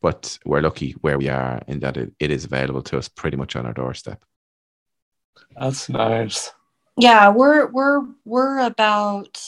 [0.00, 3.36] but we're lucky where we are in that it, it is available to us pretty
[3.36, 4.24] much on our doorstep.
[5.58, 6.52] That's nice.
[6.96, 9.40] Yeah, we're we're we're about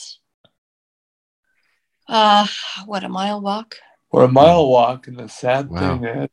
[2.07, 2.47] uh
[2.85, 3.77] what a mile walk.
[4.11, 5.79] We're a mile walk, and the sad Wow.
[5.79, 6.29] thing is,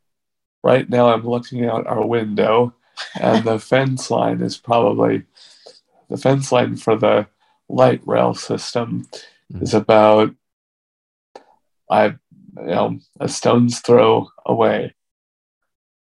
[0.65, 2.75] right now I'm looking out our window,
[3.21, 5.25] and the fence line is probably
[6.09, 7.27] the fence line for the
[7.69, 9.09] light rail system
[9.61, 10.35] is about
[11.91, 12.17] I you
[12.57, 14.95] know a stone's throw away.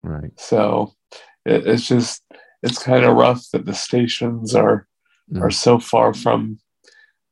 [0.04, 0.32] Right.
[0.38, 0.94] So
[1.46, 2.24] it, it's just
[2.64, 4.88] it's kind of rough that the stations are
[5.30, 5.42] Mm.
[5.42, 6.58] are so far from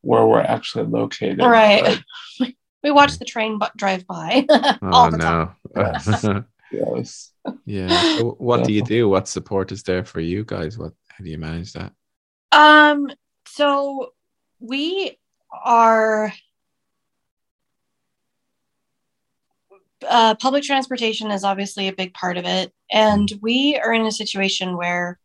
[0.01, 1.39] where we're actually located.
[1.39, 2.01] Right.
[2.39, 2.49] But,
[2.83, 5.55] We watch the train bu- drive by Oh all the time.
[5.75, 6.43] no.
[6.71, 7.31] yes.
[7.65, 8.17] yeah.
[8.17, 9.07] So what do you do?
[9.09, 10.77] What support is there for you guys?
[10.77, 11.93] What how do you manage that?
[12.51, 13.09] Um,
[13.47, 14.13] so
[14.59, 15.17] we
[15.63, 16.33] are
[20.09, 24.11] uh, public transportation is obviously a big part of it, and we are in a
[24.11, 25.19] situation where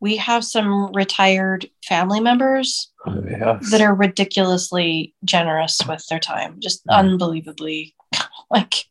[0.00, 2.92] we have some retired family members
[3.30, 3.70] Yes.
[3.70, 6.98] that are ridiculously generous with their time, just Mm.
[6.98, 7.94] unbelievably
[8.50, 8.84] like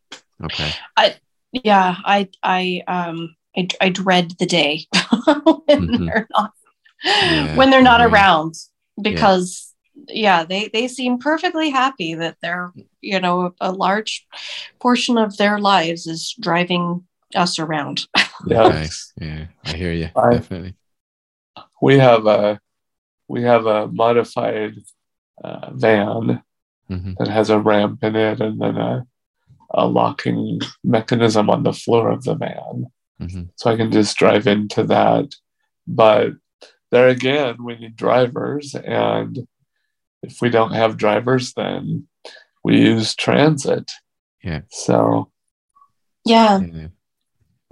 [0.44, 0.70] Okay.
[0.98, 1.16] i
[1.52, 4.86] yeah i i um i, I dread the day
[5.66, 6.06] when Mhm.
[6.06, 6.52] they're not
[7.04, 8.08] Yeah, when they're not yeah.
[8.08, 8.56] around
[9.02, 9.74] because
[10.08, 10.44] yeah.
[10.44, 14.26] they they seem perfectly happy that they're you know a large
[14.80, 17.04] portion of their lives is driving
[17.36, 18.08] us around
[18.48, 18.54] Okay.
[18.54, 19.14] Yes.
[19.20, 19.46] Yeah.
[19.64, 20.10] I hear you.
[20.16, 20.76] I- Definitely.
[21.82, 22.60] We have a
[23.28, 24.76] we have a modified
[25.44, 26.44] uh, van
[26.88, 29.06] hmm that has a ramp in it and then a,
[29.72, 32.86] a locking mechanism on the floor of the van.
[33.20, 35.34] hmm So I can just drive into that.
[35.88, 36.34] But
[36.92, 38.76] there again, we need drivers.
[38.76, 39.48] And
[40.24, 42.08] if we don't have drivers, then
[42.64, 43.92] we use transit.
[44.44, 44.62] Yeah.
[44.70, 45.32] So,
[46.26, 46.88] yeah Yeah.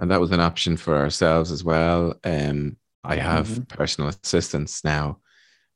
[0.00, 2.14] And that was an option for ourselves as well.
[2.24, 3.68] Um, I have Mhm.
[3.68, 5.18] personal assistants now,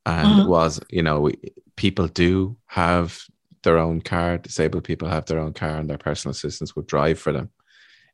[0.07, 0.41] and Mhm.
[0.41, 1.35] it was you know we,
[1.77, 3.19] people do have
[3.63, 4.39] their own car.
[4.39, 7.51] Disabled people have their own car, and their personal assistants would drive for them.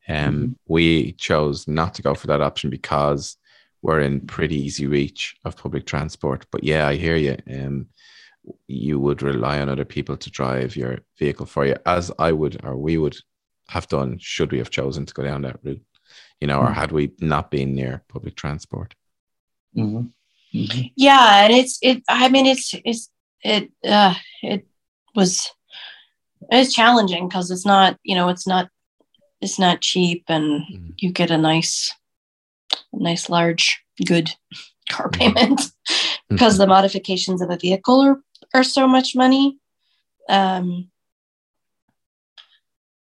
[0.08, 0.54] Um, Mhm.
[0.66, 3.36] we chose not to go for that option because
[3.82, 6.46] we're in pretty easy reach of public transport.
[6.50, 7.36] But yeah, I hear you.
[7.50, 7.88] Um,
[8.66, 12.64] you would rely on other people to drive your vehicle for you, as I would
[12.64, 13.16] or we would
[13.68, 15.83] have done should we have chosen to go down that route,
[16.40, 16.74] you know, or Mhm.
[16.74, 18.94] had we not been near public transport.
[19.76, 20.12] Mhm.
[20.54, 20.92] Mhm.
[20.94, 23.11] yeah and it's it i mean it's it's
[23.42, 24.64] it uh it
[25.16, 25.50] was
[26.52, 28.68] it's challenging because it's not you know it's not
[29.40, 30.94] it's not cheap and Mhm.
[30.98, 31.92] you get a nice
[32.92, 34.30] nice large good
[34.90, 35.18] car Mhm.
[35.18, 35.61] payment
[36.28, 39.59] because the modifications of a vehicle are, are so much money
[40.28, 40.88] um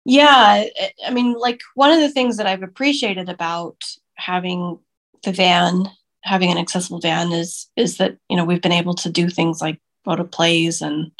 [0.06, 0.72] yeah I,
[1.06, 3.78] I mean like one of the things that i've appreciated about
[4.16, 4.80] having
[5.24, 5.90] the van
[6.24, 9.62] having an accessible van is is that you know we've been able to do things
[9.62, 11.12] like go to plays and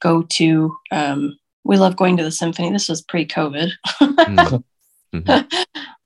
[0.00, 4.64] go to um we love going to the symphony this was pre-covid Mhm.
[5.14, 5.46] Mhm.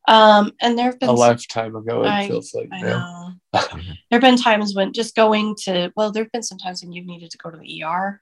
[0.09, 2.89] um and there have been A lifetime ago, it I- feels like I now.
[2.89, 3.33] know.
[3.65, 3.97] Mhm.
[4.11, 6.93] there have been times when just going to well there have been some times when
[6.93, 8.21] you've needed to go to the er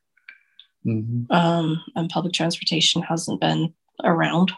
[0.87, 1.31] Mhm.
[1.31, 4.53] um and public transportation hasn't been around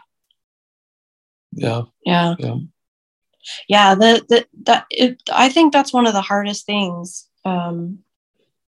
[1.53, 1.83] Yeah.
[2.05, 2.57] yeah Yeah.
[3.69, 7.99] yeah the, the that it, i think that's one of the hardest things um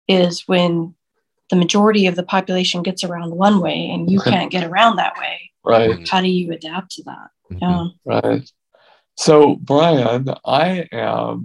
[0.08, 0.94] is when
[1.50, 5.18] the majority of the population gets around one way and you can't get around that
[5.18, 6.08] way Right.
[6.08, 7.60] how do you adapt to that Mhm.
[7.62, 8.52] yeah Right.
[9.16, 11.44] So, Brian, I am.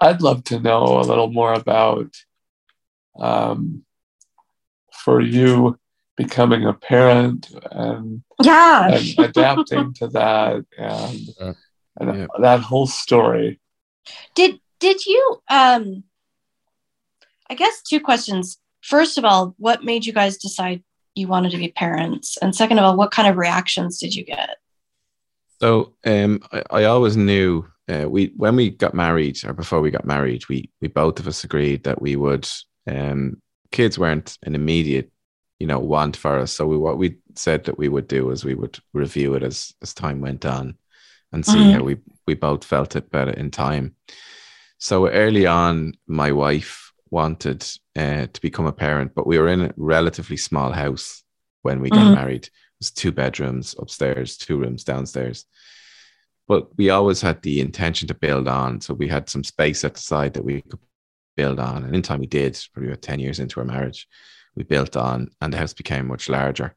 [0.00, 2.14] I'd love to know a little more about,
[3.18, 3.84] um,
[4.92, 5.78] for you
[6.16, 11.54] becoming a parent and, yeah and adapting to that and, Uh,
[12.00, 12.26] and yeah.
[12.40, 13.60] that whole story.
[14.34, 16.04] did did you um
[17.50, 20.82] i guess two questions first of all what made you guys decide
[21.14, 24.24] you wanted to be parents and second of all what kind of reactions did you
[24.24, 24.56] get
[25.60, 29.90] So um, I, I always knew uh, we when we got married or before we
[29.90, 32.48] got married, we we both of us agreed that we would.
[32.86, 35.10] Um, kids weren't an immediate,
[35.58, 36.52] you know, want for us.
[36.52, 39.72] So we what we said that we would do is we would review it as
[39.82, 40.76] as time went on,
[41.32, 41.72] and see Mhm.
[41.72, 41.96] how we
[42.26, 43.94] we both felt it better in time.
[44.78, 49.62] So early on, my wife wanted uh, to become a parent, but we were in
[49.62, 51.24] a relatively small house
[51.62, 52.14] when we got Mhm.
[52.14, 52.44] married.
[52.44, 55.46] It was two bedrooms upstairs, two rooms downstairs.
[56.48, 58.80] But we always had the intention to build on.
[58.80, 60.80] So we had some space at the side that we could
[61.36, 61.84] build on.
[61.84, 64.08] And in time we did, probably about 10 years into our marriage,
[64.56, 66.74] we built on and the house became much larger.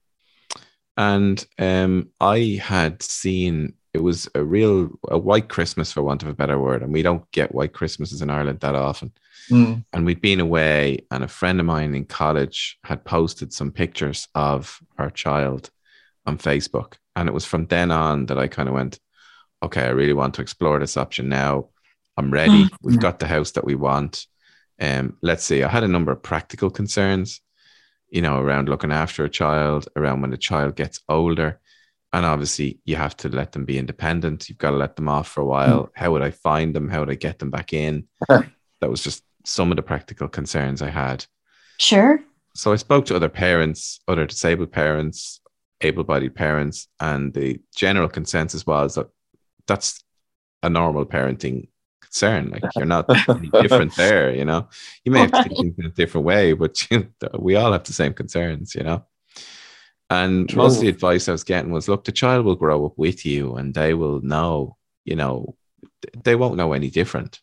[0.98, 6.30] And um, I had seen it was a real a white Christmas for want of
[6.30, 6.84] a better word.
[6.84, 9.12] And we don't get white Christmases in Ireland that often
[9.50, 9.84] Mm.
[9.92, 14.28] and we'd been away and a friend of mine in college had posted some pictures
[14.36, 15.72] of our child
[16.26, 19.00] on facebook and it was from then on that i kind of went
[19.64, 21.70] okay i really want to explore this option now.
[22.18, 22.66] I'm ready.
[22.66, 22.70] Mhm.
[22.82, 24.28] we've got the house that we want.
[24.80, 25.64] Um, let's see.
[25.64, 27.42] I had a number of practical concerns
[28.10, 31.60] you know around looking after a child around when the child gets older.
[32.14, 34.50] And obviously you have to let them be independent.
[34.50, 35.90] You've got to let them off for a while.
[35.96, 36.90] How would i find them?
[36.90, 38.08] How would i get them back in?
[38.82, 41.26] That was just some of the practical concerns I had.
[41.78, 42.20] sure.
[42.56, 45.40] So I spoke to other parents, other disabled parents,
[45.80, 49.08] able bodied parents, and the general consensus was that
[49.72, 50.04] that's
[50.64, 51.70] a normal parenting
[52.02, 52.50] concern.
[52.50, 54.68] Like you're not any different there, you know.
[55.06, 57.08] You may have to think in a different way, but you
[57.40, 59.06] we all have the same concerns, you know.
[60.10, 62.98] And most of the advice I was getting was look, the child will grow up
[62.98, 65.56] with you and they will know, you know,
[66.26, 67.40] they won't know any different.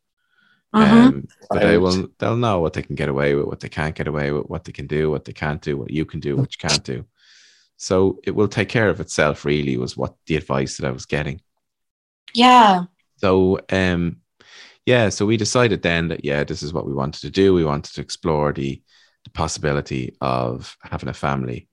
[0.75, 0.83] Mhm.
[0.83, 3.95] Um, but they will they'll know what they can get away with, what they can't
[3.95, 6.37] get away with, what they can do, what they can't do, what you can do,
[6.37, 7.07] what you can't do.
[7.79, 11.07] So it will take care of itself, really, was what the advice that I was
[11.07, 11.41] getting.
[12.35, 12.85] Yeah
[13.19, 14.19] So um
[14.87, 17.53] yeah, so we decided then that yeah, this is what we wanted to do.
[17.53, 18.83] We wanted to explore the
[19.24, 21.68] the possibility of having a family.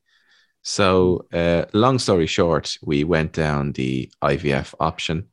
[0.64, 5.30] So uh long story short, we went down the IVF option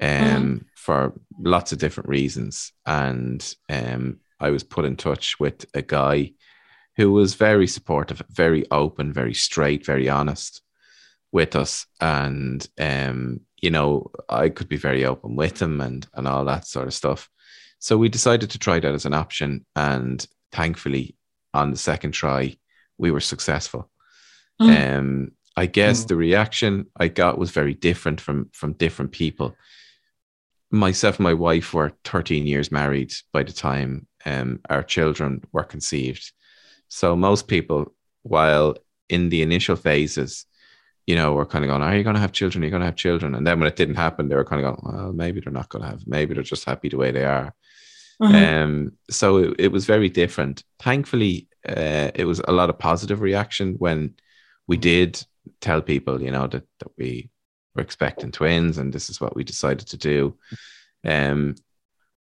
[0.00, 2.72] um for lots of different reasons.
[2.86, 6.32] And um I was put in touch with a guy
[6.96, 10.62] who was very supportive, very open, very straight, very honest
[11.32, 11.86] with us.
[12.00, 16.66] And um, you know, I could be very open with them and and all that
[16.66, 17.28] sort of stuff.
[17.80, 19.64] So we decided to try that as an option.
[19.74, 21.16] And thankfully,
[21.54, 22.56] on the second try,
[22.98, 23.90] we were successful.
[24.60, 24.98] Mm.
[24.98, 26.08] Um, I guess Mm.
[26.08, 29.56] the reaction I got was very different from from different people.
[30.70, 35.64] myself and my wife were 13 years married by the time um, our children were
[35.64, 36.32] conceived.
[36.88, 38.76] So most people, while
[39.08, 40.44] in the initial phases,
[41.08, 42.62] you know, were kind of going, Are you going to have children?
[42.62, 43.34] Are you going to have children?
[43.34, 45.70] And then when it didn't happen, they were kind of going, Well, maybe they're not
[45.70, 47.54] going to have, maybe they're just happy the way they are.
[48.22, 48.62] Mm-hmm.
[48.62, 50.64] Um, so it, it, was very different.
[50.78, 54.16] Thankfully, uh, it was a lot of positive reaction when
[54.66, 55.24] we did
[55.62, 57.30] tell people, you know, that, that we
[57.74, 60.36] were expecting twins and this is what we decided to do.
[61.06, 61.54] Um,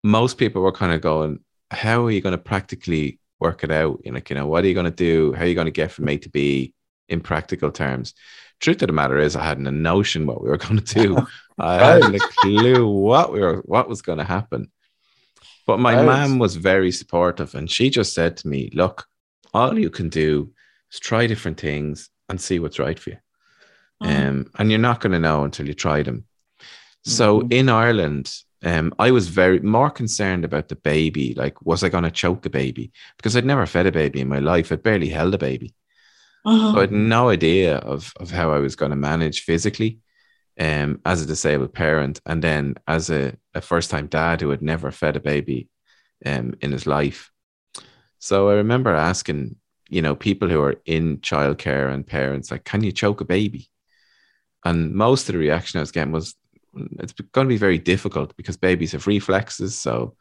[0.04, 1.40] most people were kind of going,
[1.72, 4.00] How are you going to practically work it out?
[4.04, 5.32] You know, like, you know, what are you going to do?
[5.32, 6.72] How are you going to get from A to B
[7.10, 8.14] in practical terms?
[8.60, 11.26] truth of the matter is, I hadn't a notion what we were going to do.
[11.58, 14.70] I hadn't a clue what we were, what was going to happen.
[15.66, 16.06] But my right.
[16.06, 19.06] mom was very supportive, and she just said to me, "Look,
[19.52, 20.52] all you can do
[20.90, 23.18] is try different things and see what's right for you.
[24.02, 24.28] Mm.
[24.28, 26.24] Um, and you're not going to know until you try them."
[27.04, 27.52] So mm-hmm.
[27.52, 28.34] in Ireland,
[28.64, 31.34] um, I was very more concerned about the baby.
[31.34, 32.90] Like, was I going to choke a baby?
[33.16, 34.72] Because I'd never fed a baby in my life.
[34.72, 35.74] I'd barely held a baby.
[36.44, 36.72] Uh-huh.
[36.72, 39.98] So I had no idea of, of how I was going to manage physically
[40.58, 42.20] um, as a disabled parent.
[42.26, 45.68] And then as a, a first time dad who had never fed a baby
[46.24, 47.30] um, in his life.
[48.18, 49.56] So I remember asking,
[49.88, 53.68] you know, people who are in childcare and parents, like, can you choke a baby?
[54.64, 56.34] And most of the reaction I was getting was,
[56.98, 59.78] it's going to be very difficult because babies have reflexes.
[59.78, 60.16] So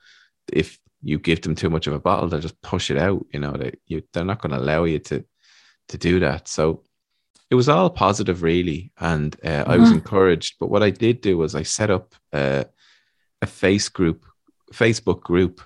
[0.51, 3.26] if you give them too much of a bottle, they'll just push it out.
[3.34, 5.26] You know, they you, they're not going to allow you to
[5.90, 6.48] to do that.
[6.48, 6.84] So
[7.50, 9.64] it was all positive, really, and uh.
[9.68, 9.98] I was mm-hmm.
[9.98, 10.56] encouraged.
[10.60, 12.64] But what I did do was I set up uh,
[13.42, 14.26] a face group,
[14.72, 15.62] Facebook group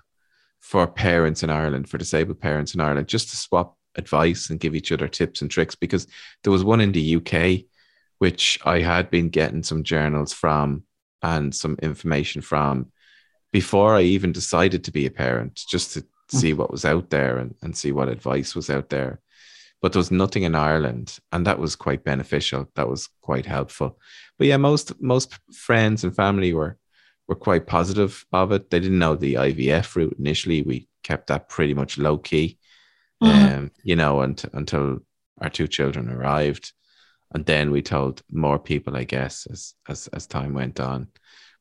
[0.60, 4.76] for parents in Ireland, for disabled parents in Ireland, just to swap advice and give
[4.76, 5.76] each other tips and tricks.
[5.76, 6.08] Because
[6.44, 7.66] there was one in the UK,
[8.20, 10.84] which I had been getting some journals from
[11.22, 12.92] and some information from
[13.52, 16.08] before I even decided to be a parent, just to mm.
[16.30, 19.22] see what was out there and, and see what advice was out there
[19.84, 22.70] but there was nothing in Ireland, and that was quite beneficial.
[22.76, 24.00] That was quite helpful.
[24.38, 26.78] But yeah, most most friends and family were
[27.28, 28.70] were quite positive of it.
[28.70, 30.62] They didn't know the IVF route initially.
[30.62, 32.58] We kept that pretty much low key,
[33.22, 33.56] mm-hmm.
[33.56, 35.00] um, you know, and, until
[35.42, 36.72] our two children arrived,
[37.34, 41.10] and then we told more people, I guess, as as as time went on.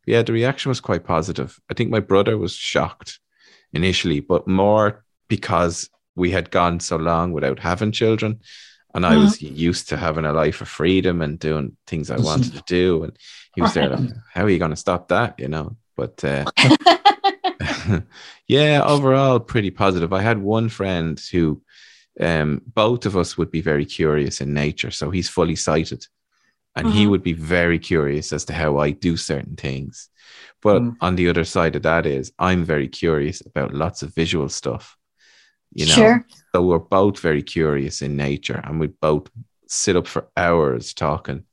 [0.04, 1.58] But yeah, the reaction was quite positive.
[1.68, 3.18] I think my brother was shocked
[3.72, 8.40] initially, but more because we had gone so long without having children
[8.94, 9.54] and I was mm-hmm.
[9.54, 13.04] used to having a life of freedom and doing things I wanted to do.
[13.04, 13.16] And
[13.54, 15.38] he was there, like, how are you going to stop that?
[15.38, 16.44] You know, but uh,
[18.46, 20.12] yeah, overall, pretty positive.
[20.12, 21.62] I had one friend who
[22.20, 24.90] um, both of us would be very curious in nature.
[24.90, 26.06] So he's fully sighted
[26.74, 30.08] and he would be very curious as to how I do certain things.
[30.62, 30.96] But mm.
[31.00, 34.96] on the other side of that is I'm very curious about lots of visual stuff
[35.74, 36.26] you know sure.
[36.54, 39.28] so we're both very curious in nature and we both
[39.66, 41.44] sit up for hours talking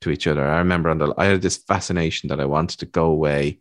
[0.00, 2.86] to each other i remember on the i had this fascination that i wanted to
[2.86, 3.58] go away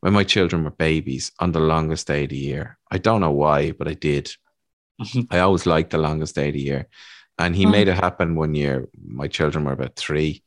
[0.00, 3.30] when my children were babies on the longest day of the year i don't know
[3.30, 4.32] why but i did
[5.00, 5.22] mm-hmm.
[5.30, 6.86] i always liked the longest day of the year
[7.38, 7.72] and he mm.
[7.72, 10.42] made it happen one year my children were about three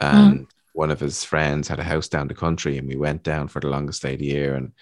[0.00, 0.50] and mm.
[0.72, 3.60] one of his friends had a house down the country and we went down for
[3.60, 4.72] the longest day of the year and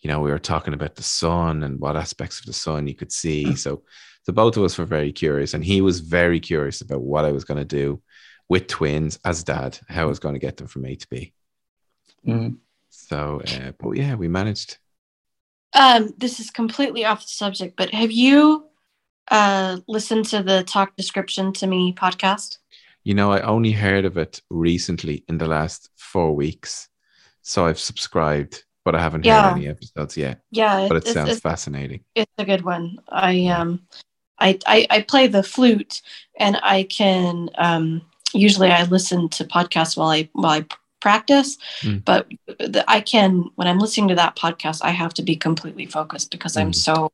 [0.00, 2.94] you know, we were talking about the sun and what aspects of the sun you
[2.94, 3.44] could see.
[3.46, 3.58] Mm.
[3.58, 3.82] So,
[4.22, 7.32] so both of us were very curious, and he was very curious about what I
[7.32, 8.02] was going to do
[8.48, 11.32] with twins as dad, how I was going to get them from A to B.
[12.26, 12.56] Mm.
[12.88, 14.78] So, uh, but yeah, we managed.
[15.72, 18.66] Um, this is completely off the subject, but have you
[19.30, 22.58] uh, listened to the Talk Description to Me podcast?
[23.04, 26.88] You know, I only heard of it recently in the last four weeks.
[27.42, 29.50] So I've subscribed but I haven't yeah.
[29.50, 30.40] heard any episodes yet.
[30.50, 32.00] Yeah, but it it's, sounds it's, fascinating.
[32.16, 32.98] It's a good one.
[33.08, 33.82] I um,
[34.40, 36.02] I, I I play the flute,
[36.40, 38.02] and I can um,
[38.34, 40.66] usually I listen to podcasts while I while I
[40.98, 42.04] practice, mm.
[42.04, 42.26] but
[42.58, 46.32] the, I can when I'm listening to that podcast, I have to be completely focused
[46.32, 46.62] because mm.
[46.62, 47.12] I'm so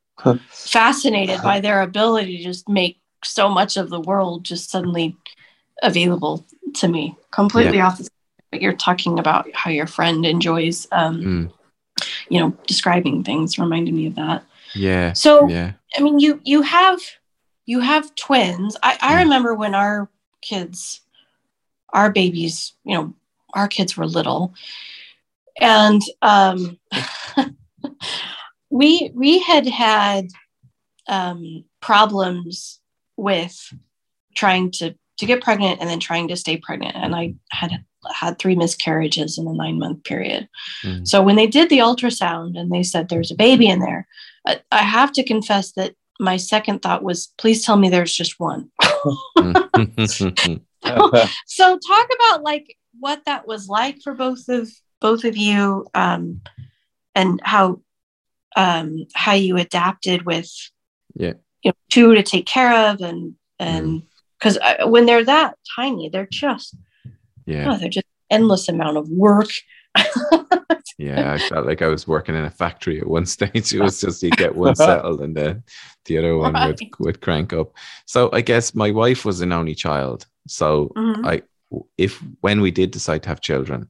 [0.49, 5.15] fascinated by their ability to just make so much of the world just suddenly
[5.83, 7.87] available to me, completely yeah.
[7.87, 8.09] off the
[8.49, 11.51] but you're talking about how your friend enjoys um, mm
[12.29, 14.43] you know, describing things reminded me of that.
[14.73, 15.13] Yeah.
[15.13, 15.73] So yeah.
[15.95, 16.99] I mean you you have
[17.65, 18.77] you have twins.
[18.81, 19.23] I, I mm.
[19.23, 20.09] remember when our
[20.41, 21.01] kids,
[21.93, 23.13] our babies, you know,
[23.53, 24.53] our kids were little.
[25.59, 26.77] And um
[28.69, 30.27] we we had had
[31.07, 32.79] um problems
[33.15, 33.73] with
[34.35, 36.95] trying to to get pregnant and then trying to stay pregnant.
[36.95, 37.83] And I had
[38.13, 40.47] had three miscarriages in a nine month period.
[40.83, 41.07] Mm.
[41.07, 44.07] So when they did the ultrasound and they said there's a baby in there,
[44.45, 48.39] I, I have to confess that my second thought was, please tell me there's just
[48.39, 48.71] one.
[50.07, 50.31] so,
[51.45, 54.69] so talk about like what that was like for both of
[54.99, 56.41] both of you um,
[57.15, 57.81] and how
[58.55, 60.49] um, how you adapted with
[61.15, 61.33] yeah
[61.63, 64.03] you know, two to take care of and and
[64.39, 64.89] because mm.
[64.89, 66.75] when they're that tiny they're just
[67.47, 69.49] yeah oh, they're just endless amount of work
[70.99, 73.99] yeah i felt like i was working in a factory at one stage it was
[74.01, 75.63] just you get one settled and then
[76.05, 76.67] the other one right.
[76.67, 77.73] would, would crank up
[78.05, 81.25] so i guess my wife was an only child so mm-hmm.
[81.25, 81.41] i
[81.97, 83.87] if when we did decide to have children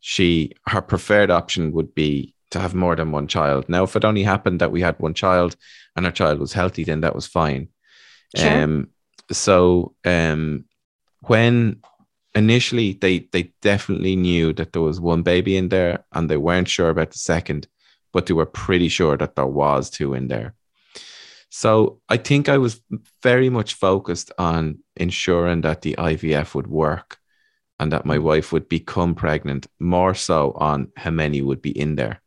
[0.00, 3.68] she her preferred option would be to have more than one child.
[3.68, 5.56] Now, if it only happened that we had one child
[5.94, 7.68] and our child was healthy, then that was fine.
[8.36, 8.62] Sure.
[8.62, 8.88] Um,
[9.32, 10.64] so um,
[11.22, 11.82] when
[12.36, 16.68] initially they they definitely knew that there was one baby in there and they weren't
[16.68, 17.66] sure about the second,
[18.12, 20.54] but they were pretty sure that there was two in there.
[21.48, 22.80] So I think I was
[23.22, 27.18] very much focused on ensuring that the IVF would work
[27.80, 31.96] and that my wife would become pregnant, more so on how many would be in
[31.96, 32.20] there.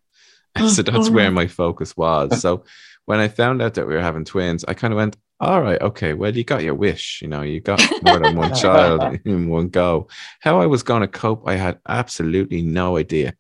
[0.57, 2.41] so that's oh, where my focus was.
[2.41, 2.63] So
[3.05, 5.81] when I found out that we were having twins, I kind of went, all right,
[5.81, 7.21] okay, well, you got your wish.
[7.21, 10.07] You know, you got more than one child in one go.
[10.39, 13.35] How I was going to cope, I had absolutely no idea.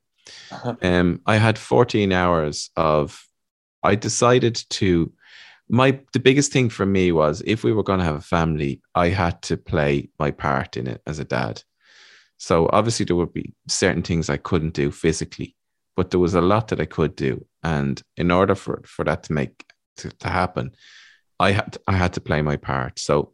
[0.81, 3.23] Um, I had 14 hours of,
[3.83, 5.11] I decided to,
[5.67, 8.81] my, the biggest thing for me was if we were going to have a family,
[8.95, 11.63] I had to play my part in it as a dad.
[12.37, 15.55] So obviously there would be certain things I couldn't do physically
[15.99, 17.45] but there was a lot that I could do.
[17.61, 19.65] And in order for, for that to make
[19.97, 20.71] to, to happen,
[21.39, 22.99] I had I had to play my part.
[22.99, 23.33] So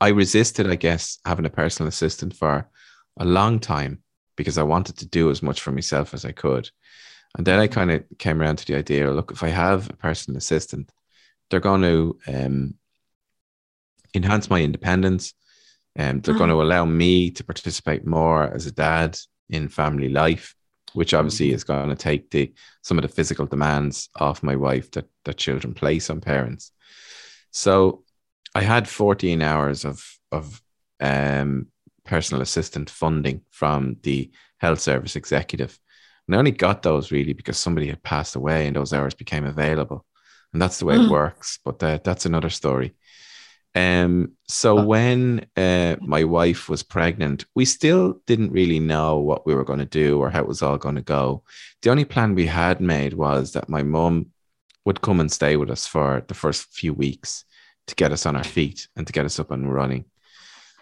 [0.00, 2.68] I resisted, I guess, having a personal assistant for
[3.18, 4.02] a long time
[4.36, 6.70] because I wanted to do as much for myself as I could.
[7.36, 9.96] And then I kind of came around to the idea look, if I have a
[9.96, 10.92] personal assistant,
[11.48, 12.74] they're going to um,
[14.14, 15.32] enhance my independence.
[15.94, 16.38] And um, they're mm.
[16.38, 19.18] going to allow me to participate more as a dad
[19.48, 20.54] in family life
[20.96, 24.90] which obviously is going to take the some of the physical demands off my wife
[24.92, 26.72] that that children place on parents.
[27.50, 28.04] So
[28.54, 30.62] I had 14 hours of of
[31.00, 31.66] um,
[32.04, 35.78] personal assistant funding from the health service executive.
[36.26, 39.44] And I only got those really because somebody had passed away and those hours became
[39.44, 40.06] available.
[40.52, 41.04] And that's the way mm.
[41.04, 41.58] it works.
[41.64, 42.94] But uh, that's another story.
[43.76, 49.54] Um, so when uh, my wife was pregnant, we still didn't really know what we
[49.54, 51.42] were going to do or how it was all going to go.
[51.82, 54.28] The only plan we had made was that my mum
[54.86, 57.44] would come and stay with us for the first few weeks
[57.88, 60.06] to get us on our feet and to get us up and running.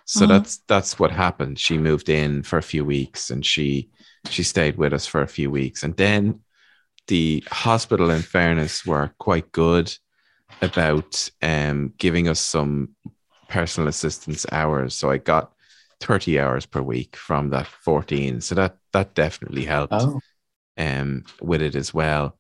[0.05, 0.33] So mm-hmm.
[0.33, 1.59] that's that's what happened.
[1.59, 3.91] She moved in for a few weeks and she
[4.31, 5.83] she stayed with us for a few weeks.
[5.83, 6.41] And then
[7.09, 9.93] the hospital, in fairness, were quite good
[10.63, 12.91] about um, giving us some
[13.49, 14.95] personal assistance hours.
[14.95, 15.53] So I got
[16.01, 18.41] 30 hours per week from that 14.
[18.41, 20.21] So that that definitely helped oh.
[20.77, 22.37] um, with it as well.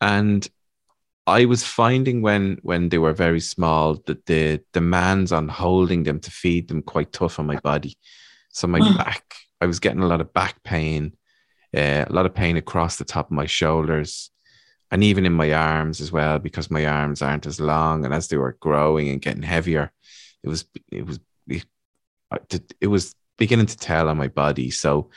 [0.00, 0.48] And
[1.26, 6.20] I was finding when when they were very small that the demands on holding them
[6.20, 7.96] to feed them quite tough on my body.
[8.50, 8.96] So my mm.
[8.96, 11.12] back, I was getting a lot of back pain,
[11.76, 14.30] uh, a lot of pain across the top of my shoulders
[14.90, 18.28] and even in my arms as well because my arms aren't as long and as
[18.28, 19.92] they were growing and getting heavier
[20.42, 21.20] it was it was
[22.50, 25.10] it, it was beginning to tell on my body so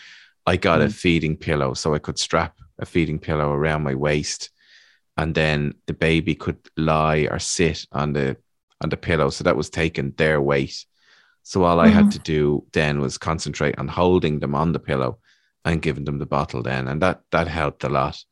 [0.46, 0.86] i got mm.
[0.86, 4.50] a feeding pillow so i could strap a feeding pillow around my waist
[5.18, 8.38] and then the baby could lie or sit on the
[8.82, 10.86] on the pillow so that was taking their weight
[11.44, 11.96] so all i mm-hmm.
[11.96, 15.20] had to do then was concentrate on holding them on the pillow
[15.66, 18.24] and giving them the bottle then and that that helped a lot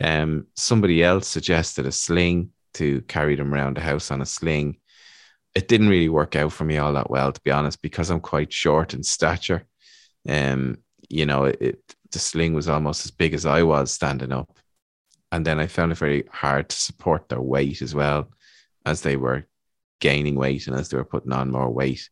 [0.00, 4.78] um, somebody else suggested a sling to carry them around the house on a sling.
[5.54, 8.20] It didn't really work out for me all that well, to be honest, because I'm
[8.20, 9.66] quite short in stature.
[10.28, 10.78] Um,
[11.08, 11.80] you know, it,
[12.12, 14.56] the sling was almost as big as I was standing up.
[15.32, 18.30] And then I found it very hard to support their weight as well
[18.86, 19.46] as they were
[20.00, 22.08] gaining weight and as they were putting on more weight.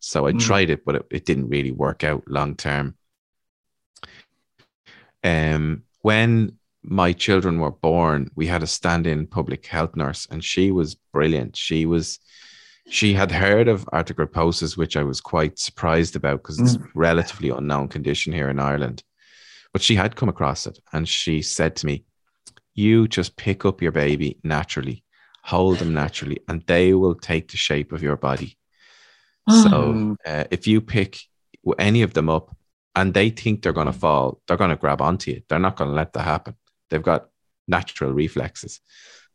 [0.00, 0.40] So I mm.
[0.40, 2.96] tried it, but it, it didn't really work out long term.
[5.24, 10.70] Um, when my children were born, we had a stand-in public health nurse, and she
[10.70, 11.56] was brilliant.
[11.56, 12.18] She was
[12.90, 16.84] she had heard of arthrogryposis, which I was quite surprised about because it's mm.
[16.84, 19.02] a relatively unknown condition here in Ireland.
[19.74, 22.04] But she had come across it, and she said to me,
[22.74, 25.04] "You just pick up your baby naturally,
[25.42, 28.56] hold them naturally, and they will take the shape of your body."
[29.48, 30.16] So Mm.
[30.26, 31.18] uh, if you pick
[31.78, 32.54] any of them up
[32.94, 35.42] and they think they're going to fall, they're going to grab onto you.
[35.48, 36.54] They're not going to let that happen.
[36.90, 37.28] They've got
[37.66, 38.80] natural reflexes.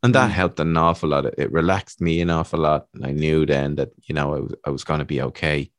[0.01, 0.33] And that Mm.
[0.33, 1.25] helped an awful lot.
[1.37, 2.87] It relaxed me an awful lot.
[2.93, 5.71] And I knew then that, you know, I was, I was going to be okay.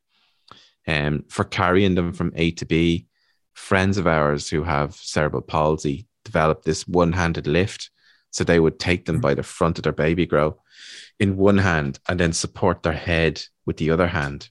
[0.87, 3.07] And um, for carrying them from A to B,
[3.55, 7.91] friends of ours who have cerebral palsy developed this one handed lift.
[8.31, 10.59] So they would take them by the front of their baby grow
[11.21, 14.49] in one hand and then support their head with the other hand.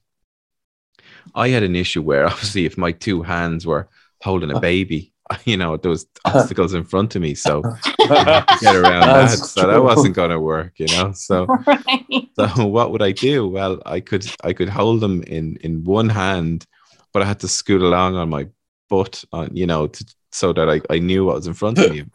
[1.36, 3.90] I had an issue where obviously if my two hands were
[4.22, 5.13] holding a baby,
[5.46, 7.36] you know, there was obstacles in front of me.
[7.36, 7.62] So
[7.98, 9.30] get around that.
[9.30, 11.12] That's So that wasn't gonna work, you know.
[11.14, 12.30] So right.
[12.36, 13.48] so what would I do?
[13.48, 16.66] Well, I could I could hold them in in one hand,
[17.12, 18.48] but I had to scoot along on my
[18.90, 21.92] butt on you know to, so that I, I knew what was in front of
[21.92, 22.06] me,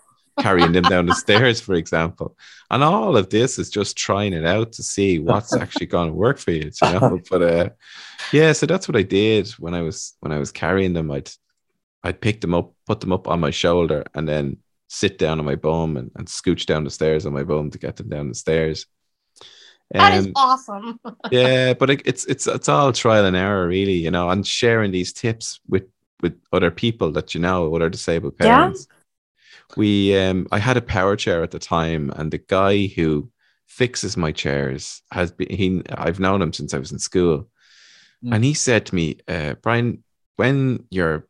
[0.41, 2.37] carrying them down the stairs, for example.
[2.69, 6.15] And all of this is just trying it out to see what's actually going to
[6.15, 7.21] work for you, you know.
[7.31, 7.69] But uh,
[8.33, 11.11] yeah, so that's what I did when I was when I was carrying them.
[11.11, 11.31] I'd
[12.05, 15.45] I'd pick them up, put them up on my shoulder, and then sit down on
[15.45, 18.29] my bum and, and scooch down the stairs on my bum to get them down
[18.29, 18.87] the stairs.
[19.93, 21.01] That is Um, awesome.
[21.31, 24.93] yeah, but it, it's it's it's all trial and error, really, you know, and sharing
[24.93, 25.85] these tips with
[26.23, 28.87] with other people that you know, other disabled parents.
[28.91, 28.95] Yeah.
[28.95, 29.77] parents.
[29.77, 33.31] We um, I had a power chair at the time, and the guy who
[33.67, 35.83] fixes my chairs has been he.
[35.91, 37.49] I've known him since I was in school,
[38.25, 38.35] Mm.
[38.35, 40.03] and he said to me, uh, Brian,
[40.37, 41.29] when you're,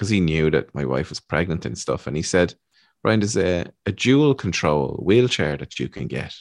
[0.00, 2.54] because he knew that my wife was pregnant and stuff, and he said,
[3.02, 6.34] Brian, there's a, a dual control wheelchair that you can get.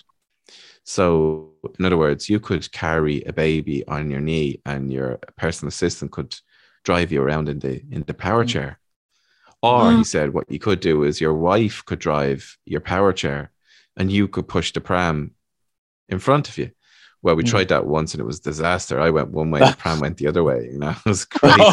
[0.85, 5.67] So, in other words, you could carry a baby on your knee, and your personal
[5.67, 6.37] assistant could
[6.85, 8.47] drive you around in the in the power Mm.
[8.47, 8.79] chair.
[9.61, 10.05] Or he Mm.
[10.05, 13.51] said, what you could do is your wife could drive your power chair,
[13.97, 15.31] and you could push the pram
[16.07, 16.71] in front of you.
[17.21, 17.49] Well, we Mm.
[17.49, 19.01] tried that once, and it was disaster.
[19.01, 20.69] I went one way, the pram went the other way.
[20.71, 21.67] You know, it was crazy.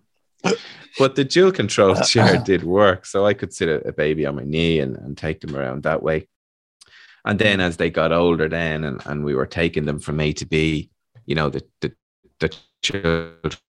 [0.44, 0.60] stuff.
[0.98, 2.42] but the dual control uh, chair uh.
[2.42, 3.06] did work.
[3.06, 5.82] So I could sit a, a baby on my knee and, and take them around
[5.82, 6.28] that way.
[7.24, 7.62] And then mm.
[7.62, 10.90] as they got older then and, and we were taking them from A to B,
[11.26, 11.92] you know, the the,
[12.40, 13.62] the children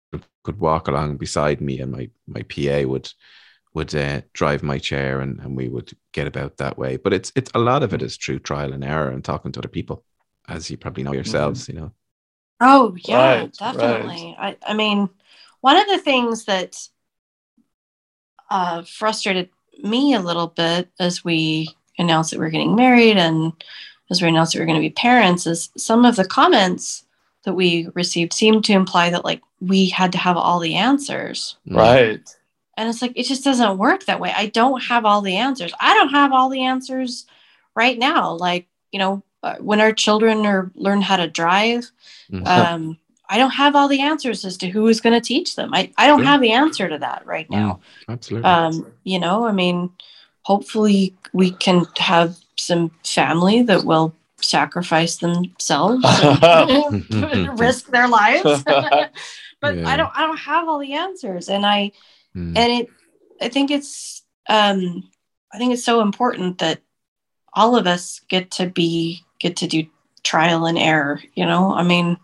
[0.42, 3.10] could walk along beside me and my, my PA would
[3.74, 6.96] would uh, drive my chair and, and we would get about that way.
[6.96, 9.60] But it's it's a lot of it is through trial and error and talking to
[9.60, 10.04] other people,
[10.48, 11.16] as you probably know mm-hmm.
[11.16, 11.92] yourselves, you know.
[12.60, 14.36] Oh yeah, Right, definitely.
[14.38, 15.10] I, I mean,
[15.64, 16.76] one of the things that
[18.50, 19.48] uh, frustrated
[19.82, 23.50] me a little bit as we announced that we are getting married and
[24.10, 27.06] as we announced that we are going to be parents is some of the comments
[27.44, 31.56] that we received seemed to imply that like we had to have all the answers.
[31.66, 31.76] Mm.
[31.76, 32.36] right.
[32.76, 34.34] And it's like, it just doesn't work that way.
[34.36, 35.72] I don't have all the answers.
[35.80, 37.24] I don't have all the answers
[37.74, 38.32] right now.
[38.34, 41.90] Like, you know, uh, when our children are learn how to drive,
[42.30, 42.46] Mhm.
[42.46, 42.98] um,
[43.34, 45.74] I don't have all the answers as to who is going to teach them.
[45.74, 46.26] I, I don't Sure.
[46.26, 47.80] have the answer to that right now.
[48.08, 48.48] Absolutely.
[48.48, 49.90] Um, you know, I mean,
[50.42, 58.62] hopefully we can have some family that will sacrifice themselves and risk their lives.
[58.64, 59.82] but Yeah.
[59.84, 61.48] I don't I don't have all the answers.
[61.48, 61.90] And I
[62.36, 62.56] Mm.
[62.56, 62.90] and it
[63.40, 65.08] i think it's um
[65.52, 66.80] i think it's so important that
[67.52, 69.84] all of us get to be get to do
[70.24, 72.16] trial and error you know i mean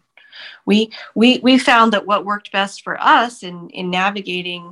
[0.71, 0.79] we
[1.21, 4.65] we we found that what worked best for us in in navigating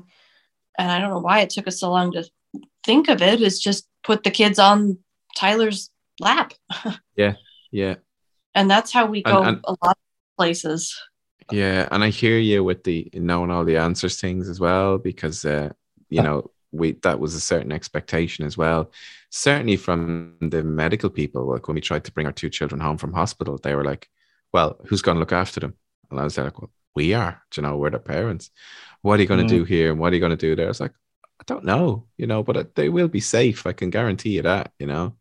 [0.78, 2.22] and i don't know why it took us so long to
[2.88, 4.98] think of it is just put the kids on
[5.36, 5.90] tyler's
[6.20, 6.48] lap
[7.16, 7.34] yeah.
[7.70, 7.96] Yeah.
[8.54, 10.80] And that's how we And- go and- a lot of places
[11.50, 15.38] Yeah, and I hear you with the knowing all the answers things as well, because
[15.44, 15.68] uh,
[16.10, 16.38] you know
[16.72, 18.80] we that was a certain expectation as well.
[19.30, 22.98] Certainly from the medical people, like when we tried to bring our two children home
[22.98, 24.04] from hospital, they were like,
[24.54, 25.74] "Well, who's going to look after them?"
[26.10, 27.42] And I was like, "Well, we are.
[27.50, 28.50] Do you know, we're the parents.
[29.02, 29.58] What are you going to Mm.
[29.58, 30.94] do here, and what are you going to do there?" I was like,
[31.40, 33.66] "I don't know, you know, but uh, they will be safe.
[33.66, 35.16] I can guarantee you that, you know."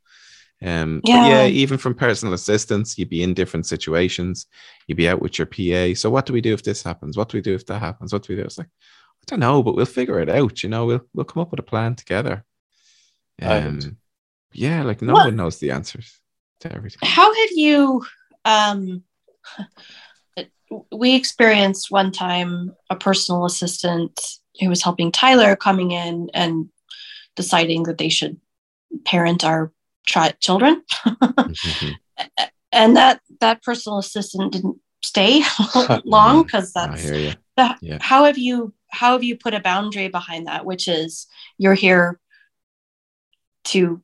[0.63, 1.27] Um, Yeah.
[1.27, 4.47] yeah, even from personal assistance, you'd be in different situations
[4.88, 5.93] you'd be out with your PA.
[5.93, 7.15] So what do we do if this happens?
[7.15, 8.11] What do we do if that happens?
[8.11, 8.45] What do we do?
[8.45, 10.63] It's like, I don't know, but we'll figure it out.
[10.63, 12.43] You know, we'll we'll come up with a plan together.
[13.39, 13.85] Um, Right.
[14.53, 16.19] yeah, like no What- one knows the answers
[16.61, 17.07] to everything.
[17.07, 18.03] how have you
[18.45, 19.03] um
[20.91, 24.20] we experienced one time a personal assistant
[24.59, 26.70] who was helping tyler coming in and
[27.36, 28.38] deciding that they should
[29.05, 29.72] parent our
[30.05, 31.95] tri- children Mhm.
[32.72, 35.41] and that that personal assistant didn't stay
[36.05, 37.03] long because that's
[37.55, 37.97] that, Yeah.
[38.01, 42.20] how have you how have you put a boundary behind that which is you're here
[43.65, 44.01] to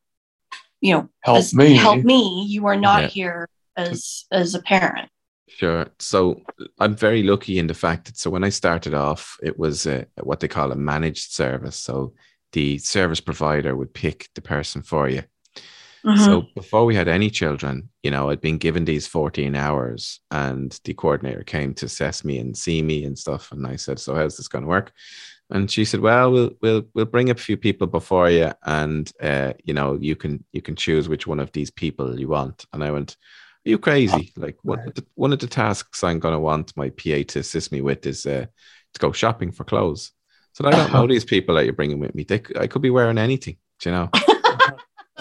[0.81, 1.75] you know Help as- me.
[1.75, 3.07] help me you are not Yeah.
[3.09, 5.09] here as as a parent
[5.55, 5.87] Sure.
[5.99, 6.41] So
[6.79, 10.07] I'm very lucky in the fact that so when I started off, it was a,
[10.23, 11.75] what they call a managed service.
[11.75, 12.13] So
[12.53, 15.23] the service provider would pick the person for you.
[16.17, 20.77] So before we had any children, you know, I'd been given these 14 hours and
[20.83, 23.53] the coordinator came to assess me and see me and stuff.
[23.53, 24.91] And I said, So how's this going to work?
[25.49, 29.53] And she said, Well, we'll we'll we'll bring a few people before you and uh,
[29.63, 32.65] you know, you can you can choose which one of these people you want.
[32.73, 33.15] And I went,
[33.65, 34.33] you crazy?
[34.35, 38.05] Like what one of the tasks I'm gonna want my PA to assist me with
[38.05, 38.45] is uh,
[38.93, 40.11] to go shopping for clothes.
[40.53, 42.23] So I don't know these people that you're bringing with me.
[42.23, 44.09] They, I could be wearing anything, do you know.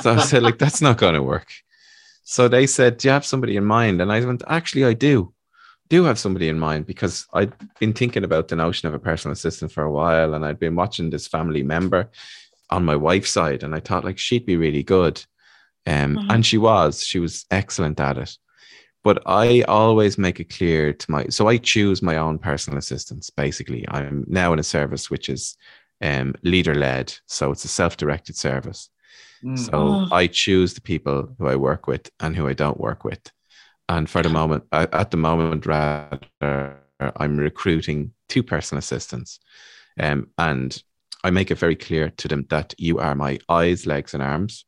[0.01, 1.53] So I said, like, that's not going to work.
[2.25, 4.01] So they said, Do you have somebody in mind?
[4.01, 5.35] And I went, Actually, I do.
[5.89, 9.33] Do have somebody in mind because I'd been thinking about the notion of a personal
[9.33, 12.11] assistant for a while and I'd been watching this family member
[12.71, 15.23] on my wife's side and I thought like she'd be really good.
[15.87, 16.27] Um, Mhm.
[16.29, 18.37] and she was, she was excellent at it.
[19.05, 23.31] But I always make it clear to my so I choose my own personal assistants.
[23.31, 25.57] Basically, I'm now in a service which is
[26.01, 28.91] um, leader led, so it's a self directed service.
[29.45, 29.59] Mm.
[29.59, 30.09] So Oh.
[30.11, 33.21] I choose the people who I work with and who I don't work with.
[33.89, 39.41] And for the moment, at at the moment, rather, I'm recruiting two personal assistants.
[40.01, 40.83] Um, and
[41.25, 44.65] I make it very clear to them that you are my eyes, legs, and arms,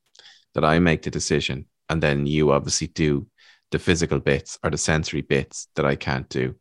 [0.54, 1.66] that I make the decision.
[1.88, 3.26] And then you obviously do
[3.70, 6.54] the physical bits or the sensory bits that I can't do.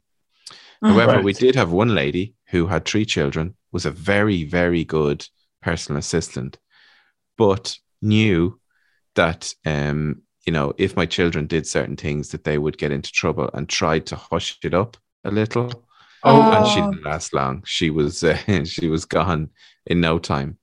[0.83, 0.89] Mhm.
[0.93, 5.25] However, we did have one lady who had three children, was a very, very good
[5.61, 6.57] personal assistant,
[7.37, 8.59] but knew
[9.15, 13.11] that um, you know, if my children did certain things that they would get into
[13.11, 15.71] trouble and tried to hush it up a little.
[16.25, 16.91] Oh, And she Oh.
[16.91, 17.63] didn't last long.
[17.65, 18.35] She was uh,
[18.65, 19.49] she was gone
[19.85, 20.57] in no time.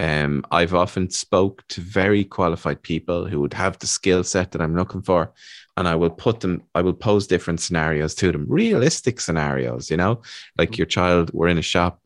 [0.00, 4.62] Um, I've often spoke to very qualified people who would have the skill set that
[4.62, 5.30] I'm looking for,
[5.76, 6.62] and I will put them.
[6.74, 9.90] I will pose different scenarios to them, realistic scenarios.
[9.90, 10.22] You know,
[10.56, 11.30] like your child.
[11.34, 12.00] We're in a shop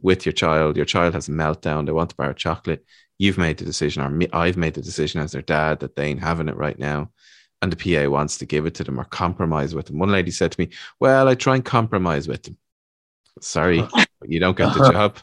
[0.00, 0.76] with your child.
[0.76, 1.86] Your child has a meltdown.
[1.86, 2.84] They want to buy a chocolate.
[3.18, 6.06] You've made the decision, or me, I've made the decision as their dad that they
[6.06, 7.10] ain't having it right now,
[7.62, 9.98] and the PA wants to give it to them or compromise with them.
[9.98, 10.68] One lady said to me,
[11.00, 12.58] "Well, I try and compromise with them."
[13.40, 13.82] Sorry,
[14.24, 15.18] you don't get the job.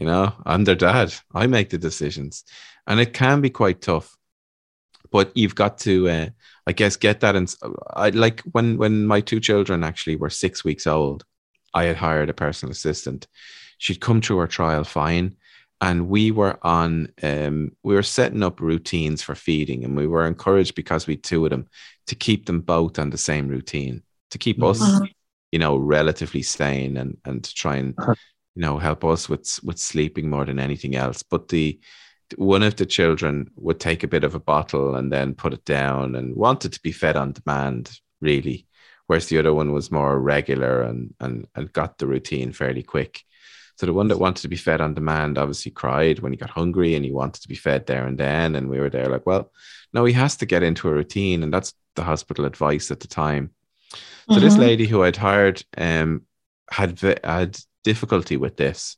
[0.00, 1.12] You know, I'm their dad.
[1.34, 2.44] I make the decisions,
[2.86, 4.16] and it can be quite tough.
[5.12, 6.26] But you've got to, uh,
[6.66, 7.36] I guess, get that.
[7.36, 7.54] And
[7.92, 11.24] I like when when my two children actually were six weeks old.
[11.74, 13.26] I had hired a personal assistant.
[13.76, 15.36] She'd come through her trial fine,
[15.82, 17.12] and we were on.
[17.22, 21.44] Um, we were setting up routines for feeding, and we were encouraged because we two
[21.44, 21.66] of them
[22.06, 25.08] to keep them both on the same routine to keep us, Mhm.
[25.52, 28.14] you know, relatively sane and and to try and Uh-huh.
[28.54, 31.22] You know help us with with sleeping more than anything else.
[31.22, 31.80] But the
[32.36, 35.64] one of the children would take a bit of a bottle and then put it
[35.64, 37.90] down and wanted to be fed on demand
[38.20, 38.66] really
[39.06, 43.22] whereas the other one was more regular and and, and got the routine fairly quick.
[43.76, 46.50] So the one that wanted to be fed on demand obviously cried when he got
[46.50, 49.26] hungry and he wanted to be fed there and then and we were there like
[49.26, 49.50] well
[49.92, 53.08] no he has to get into a routine and that's the hospital advice at the
[53.08, 53.50] time.
[54.30, 54.58] So this Mhm.
[54.58, 56.22] lady who I'd hired um,
[56.70, 58.96] had had difficulty with this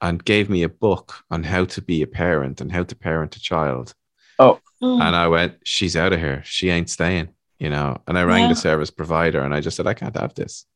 [0.00, 3.36] and gave me a book on how to be a parent and how to parent
[3.36, 3.94] a child.
[4.40, 4.60] Mm.
[4.80, 6.42] And I went, she's out of here.
[6.44, 8.00] She ain't staying, you know.
[8.06, 8.48] And I rang Yeah.
[8.50, 10.66] the service provider and I just said, I can't have this.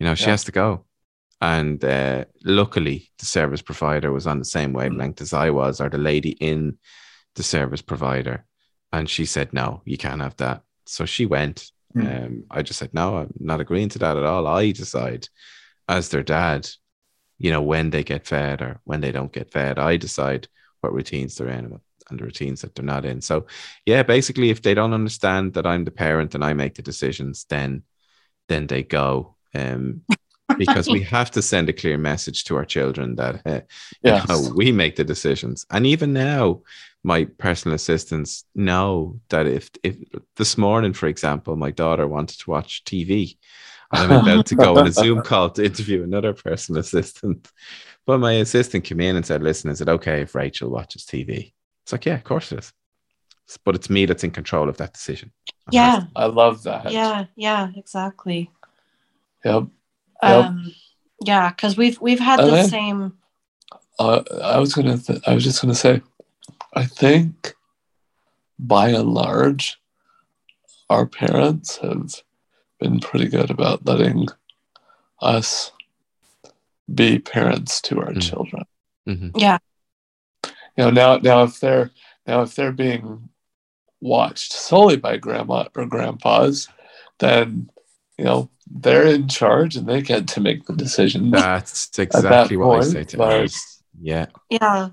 [0.00, 0.30] You know, she Yeah.
[0.32, 0.84] has to go.
[1.40, 5.88] And uh, luckily, the service provider was on the same wavelength as I was, or
[5.90, 6.78] the lady in
[7.34, 8.46] the service provider.
[8.92, 10.62] And she said, no, you can't have that.
[10.86, 11.70] So she went.
[11.92, 12.06] Hmm.
[12.06, 14.46] Um, I just said, no, I'm not agreeing to that at all.
[14.46, 15.28] I decide
[15.88, 16.68] as their dad,
[17.38, 19.78] you know, when they get fed or when they don't get fed.
[19.78, 20.48] I decide
[20.80, 21.78] what routines they're in
[22.10, 23.20] and the routines that they're not in.
[23.20, 23.46] So,
[23.84, 27.46] yeah, basically, if they don't understand that I'm the parent and I make the decisions,
[27.48, 27.82] then
[28.48, 29.36] then they go.
[29.54, 30.02] Um,
[30.58, 33.60] because we have to send a clear message to our children that uh,
[34.02, 34.24] you Yes.
[34.28, 35.66] know, we make the decisions.
[35.70, 36.62] And even now,
[37.04, 39.96] my personal assistants know that if if
[40.36, 43.38] this morning, for example, my daughter wanted to watch TV,
[43.92, 47.48] I'm about to go on a Zoom call to interview another personal assistant.
[48.04, 51.52] But my assistant came in and said, Listen, is it okay if Rachel watches TV?
[51.82, 52.72] It's like, yeah, of course it is.
[53.64, 55.32] But it's me that's in control of that decision.
[55.70, 56.04] Yeah.
[56.16, 56.90] I love that.
[56.90, 57.26] Yeah.
[57.36, 57.68] Yeah.
[57.76, 58.50] Exactly.
[59.44, 59.66] Yep.
[60.22, 60.44] Yep.
[60.44, 60.72] Um,
[61.24, 62.64] yeah, because we've we've had the Okay.
[62.64, 63.16] same.
[63.98, 64.98] Uh, I was gonna.
[64.98, 66.02] Th- I was just gonna say.
[66.74, 67.54] I think,
[68.58, 69.78] by and large,
[70.90, 72.22] our parents have
[72.78, 74.28] been pretty good about letting
[75.20, 75.72] us
[76.92, 78.22] be parents to our Mm.
[78.22, 78.62] children.
[79.08, 79.32] Mhm.
[79.36, 79.58] Yeah.
[80.76, 81.90] You know, now now if they're
[82.26, 83.28] now if they're being
[84.00, 86.68] watched solely by grandma or grandpas,
[87.18, 87.70] then
[88.18, 91.30] you know they're in charge and they get to make the decision.
[91.30, 93.56] That's exactly what point, I say to but,
[94.00, 94.26] Yeah.
[94.50, 94.90] Yeah.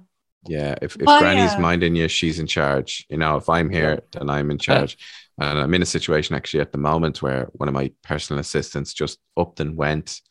[0.47, 0.75] Yeah.
[0.81, 1.59] If, if but, Granny's yeah.
[1.59, 3.05] minding you, she's in charge.
[3.09, 4.97] You know, if I'm here, then I'm in charge.
[5.39, 8.93] And I'm in a situation actually at the moment where one of my personal assistants
[8.93, 10.21] just upped and went.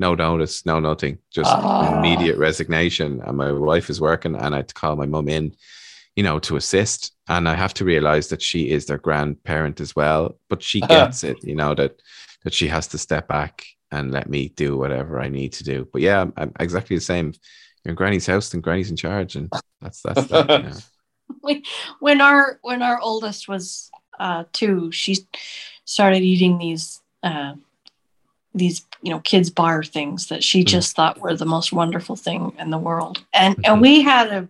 [0.00, 1.98] No notice, no nothing, just ah.
[1.98, 3.20] immediate resignation.
[3.24, 5.54] And my wife is working, and I had to call my mum in,
[6.14, 7.12] you know, to assist.
[7.28, 11.24] And I have to realize that she is their grandparent as well, but she gets
[11.24, 12.00] it, you know, that
[12.44, 15.88] that she has to step back and let me do whatever I need to do.
[15.92, 17.32] But yeah, I'm, I'm exactly the same.
[17.84, 20.48] You're in Granny's house, and Granny's in charge, and that's that's that.
[21.42, 21.58] Yeah.
[22.00, 25.18] when our when our oldest was uh, two, she
[25.84, 27.54] started eating these uh,
[28.54, 30.66] these you know kids bar things that she mm.
[30.66, 33.72] just thought were the most wonderful thing in the world, and mm-hmm.
[33.72, 34.48] and we had a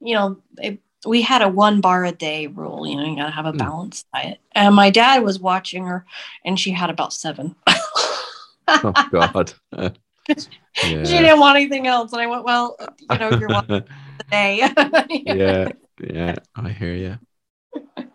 [0.00, 2.86] you know it, we had a one bar a day rule.
[2.86, 3.58] You know, you gotta have a hmm.
[3.58, 4.40] balanced diet.
[4.52, 6.04] And my dad was watching her,
[6.44, 7.54] and she had about seven.
[8.68, 9.52] oh God.
[9.72, 9.90] yeah.
[10.74, 13.84] She didn't want anything else, and I went, "Well, you know, you're one the
[14.30, 14.68] day."
[15.24, 15.68] yeah,
[16.00, 17.18] yeah, I hear you.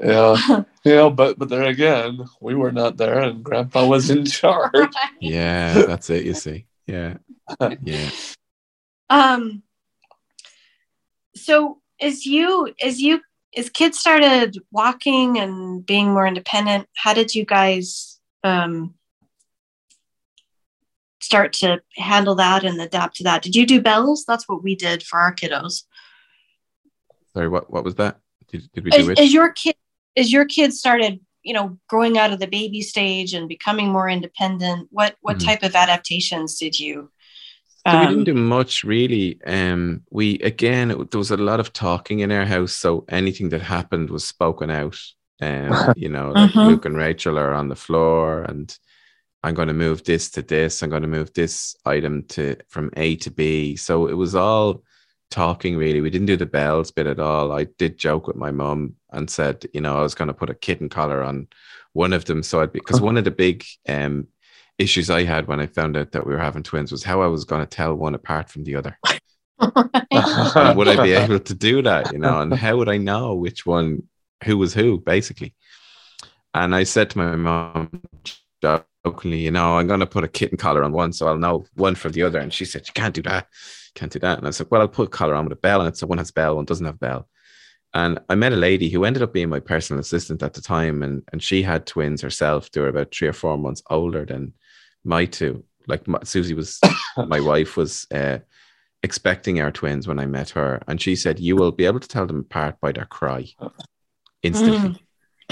[0.00, 4.70] Yeah, yeah, but but there again, we were not there, and Grandpa was in charge.
[4.74, 4.90] Right.
[5.20, 6.24] Yeah, that's it.
[6.24, 7.18] You see, yeah,
[7.82, 8.10] yeah.
[9.08, 9.62] Um.
[11.36, 13.20] So as you as you
[13.56, 18.94] as kids started walking and being more independent, how did you guys um,
[21.20, 23.42] start to handle that and adapt to that?
[23.42, 24.24] Did you do bells?
[24.26, 25.84] That's what we did for our kiddos.
[27.32, 28.20] Sorry, what what was that?
[28.48, 29.18] Did, did we do as, it?
[29.18, 29.76] As your kid,
[30.16, 34.08] as your kids started, you know, growing out of the baby stage and becoming more
[34.08, 35.48] independent, what what mm-hmm.
[35.48, 37.10] type of adaptations did you
[37.86, 39.38] so we didn't um, do much really.
[39.46, 43.50] Um, we again, it, there was a lot of talking in our house, so anything
[43.50, 44.98] that happened was spoken out.
[45.42, 46.60] Um, you know, like mm-hmm.
[46.60, 48.76] Luke and Rachel are on the floor, and
[49.42, 50.82] I'm going to move this to this.
[50.82, 53.76] I'm going to move this item to from A to B.
[53.76, 54.82] So it was all
[55.34, 56.00] talking really.
[56.00, 57.50] We didn't do the bells bit at all.
[57.50, 60.48] I did joke with my mom and said, you know, I was going to put
[60.48, 61.48] a kitten collar on
[61.92, 64.28] one of them, so I'd because one of the big um
[64.78, 67.26] issues I had when I found out that we were having twins was how I
[67.26, 68.98] was going to tell one apart from the other.
[69.60, 72.12] would I be able to do that?
[72.12, 74.04] You know, and how would I know which one,
[74.44, 75.54] who was who, basically?
[76.52, 78.02] And I said to my mom,
[79.04, 81.64] jokingly, you know, I'm going to put a kitten collar on one so I'll know
[81.74, 82.38] one from the other.
[82.38, 83.48] And she said, You can't do that.
[83.94, 84.38] Can't do that.
[84.38, 85.96] And I said, Well, I'll put a collar on with a bell and it.
[85.96, 87.28] So one has bell, one doesn't have bell.
[87.92, 91.04] And I met a lady who ended up being my personal assistant at the time,
[91.04, 92.70] and, and she had twins herself.
[92.70, 94.52] They were about three or four months older than
[95.04, 95.64] my two.
[95.86, 96.80] Like my, Susie was,
[97.16, 98.38] my wife was uh,
[99.04, 102.08] expecting our twins when I met her, and she said, "You will be able to
[102.08, 103.46] tell them apart by their cry
[104.42, 105.00] instantly."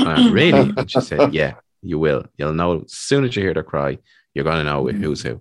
[0.00, 0.28] Mm.
[0.28, 0.72] Uh, really?
[0.76, 2.24] And she said, "Yeah, you will.
[2.36, 3.98] You'll know as soon as you hear their cry.
[4.34, 5.40] You're going to know who's who."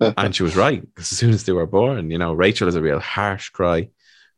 [0.00, 2.82] and she was right as soon as they were born, you know, Rachel is a
[2.82, 3.90] real harsh cry.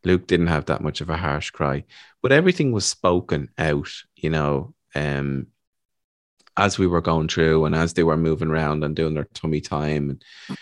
[0.05, 1.85] Luke didn't have that much of a harsh cry,
[2.23, 4.75] but everything was spoken out, you know.
[4.95, 5.47] Um,
[6.57, 9.61] as we were going through and as they were moving around and doing their tummy
[9.61, 10.59] time and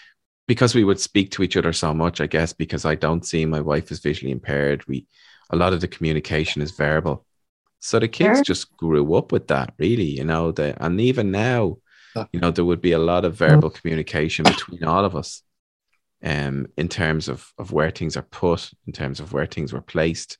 [0.46, 3.44] because we would speak to each other so much i guess because i don't see
[3.44, 5.06] my wife is visually impaired we
[5.50, 7.26] a lot of the communication is verbal
[7.80, 8.44] so the kids sure.
[8.44, 11.76] just grew up with that really you know the, and even now
[12.32, 15.42] you know there would be a lot of verbal communication between all of us
[16.22, 19.80] um in terms of of where things are put in terms of where things were
[19.80, 20.38] placed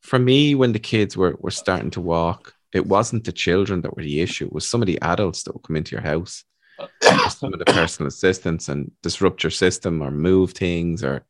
[0.00, 3.96] for me when the kids were were starting to walk it wasn't the children that
[3.96, 4.46] were the issue.
[4.46, 6.44] It was some of the adults that would come into your house,
[7.30, 11.24] some of the personal assistants and disrupt your system or move things or,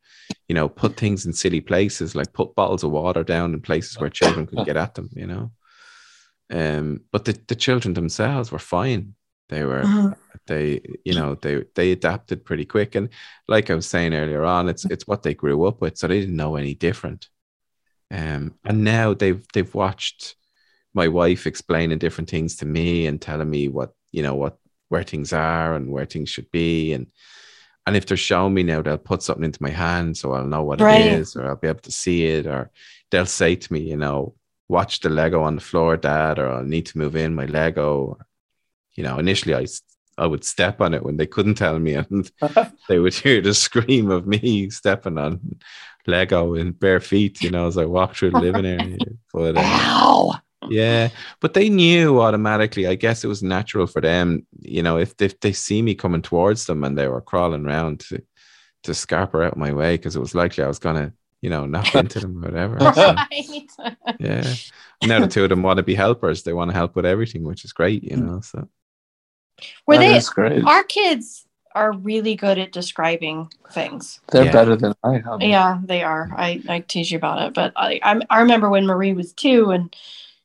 [0.47, 3.99] you know, put things in silly places, like put bottles of water down in places
[3.99, 5.51] where children could get at them, you know.
[6.51, 9.15] Um, but the, the children themselves were fine.
[9.49, 10.13] They were uh-huh.
[10.47, 12.95] they, you know, they they adapted pretty quick.
[12.95, 13.09] And
[13.47, 16.19] like I was saying earlier on, it's it's what they grew up with, so they
[16.19, 17.29] didn't know any different.
[18.11, 20.35] Um, and now they've they've watched
[20.93, 24.57] my wife explaining different things to me and telling me what you know what
[24.89, 27.07] where things are and where things should be and
[27.87, 30.63] and if they're showing me now they'll put something into my hand so i'll know
[30.63, 31.01] what right.
[31.01, 32.71] it is or i'll be able to see it or
[33.11, 34.33] they'll say to me you know
[34.67, 38.17] watch the lego on the floor dad or i'll need to move in my lego
[38.95, 39.65] you know initially i
[40.17, 42.31] I would step on it when they couldn't tell me, and
[42.89, 45.59] they would hear the scream of me stepping on
[46.07, 48.97] Lego in bare feet, you know, as I walked through the living area.
[49.33, 51.09] But, uh, yeah,
[51.39, 52.87] but they knew automatically.
[52.87, 56.21] I guess it was natural for them, you know, if, if they see me coming
[56.21, 58.21] towards them and they were crawling around to
[58.83, 61.95] to scarper out my way because it was likely I was gonna, you know, knock
[62.01, 62.75] into them or whatever.
[62.75, 63.67] right.
[63.75, 63.83] So,
[64.19, 64.53] yeah.
[65.03, 66.43] Now the two of them want to be helpers.
[66.43, 68.25] They want to help with everything, which is great, you mm.
[68.25, 68.41] know.
[68.41, 68.67] So
[69.87, 70.63] Were That they is great.
[70.65, 74.21] our kids are really good at describing things.
[74.31, 74.51] They're Yeah.
[74.51, 75.41] better than I am.
[75.41, 76.29] Yeah, they are.
[76.35, 79.71] I, I tease you about it, but I, I I remember when Marie was two
[79.71, 79.93] and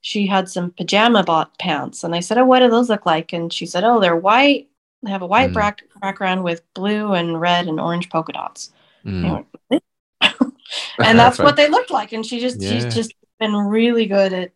[0.01, 3.32] she had some pajama bot pants, and I said, "Oh, what do those look like?"
[3.32, 4.68] And she said, "Oh, they're white.
[5.03, 5.55] They have a white Mm.
[5.55, 8.72] back background with blue and red and orange polka dots."
[9.05, 9.44] Mm.
[9.70, 9.82] Went,
[10.98, 12.12] and that's what they looked like.
[12.12, 12.70] And she just Yeah.
[12.70, 14.53] she's just been really good at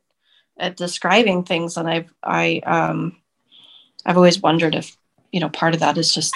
[0.59, 3.17] at describing things, and I've I um
[4.07, 4.97] I've always wondered if
[5.33, 6.35] you know part of that is just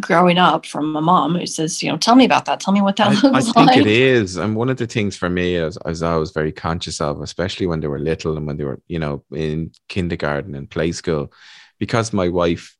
[0.00, 2.60] growing up from a mom who says, you know, tell me about that.
[2.60, 3.34] Tell me what that I, looks like.
[3.34, 3.76] I think like.
[3.78, 4.36] it is.
[4.36, 7.66] And one of the things for me is, is I was very conscious of, especially
[7.66, 11.32] when they were little and when they were, you know, in kindergarten and play school,
[11.78, 12.76] because my wife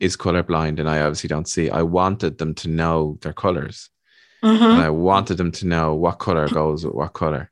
[0.00, 3.90] is colorblind and I obviously don't see, I wanted them to know their colors.
[4.44, 4.60] Mhm.
[4.74, 7.50] And I wanted them to know what color goes with what color.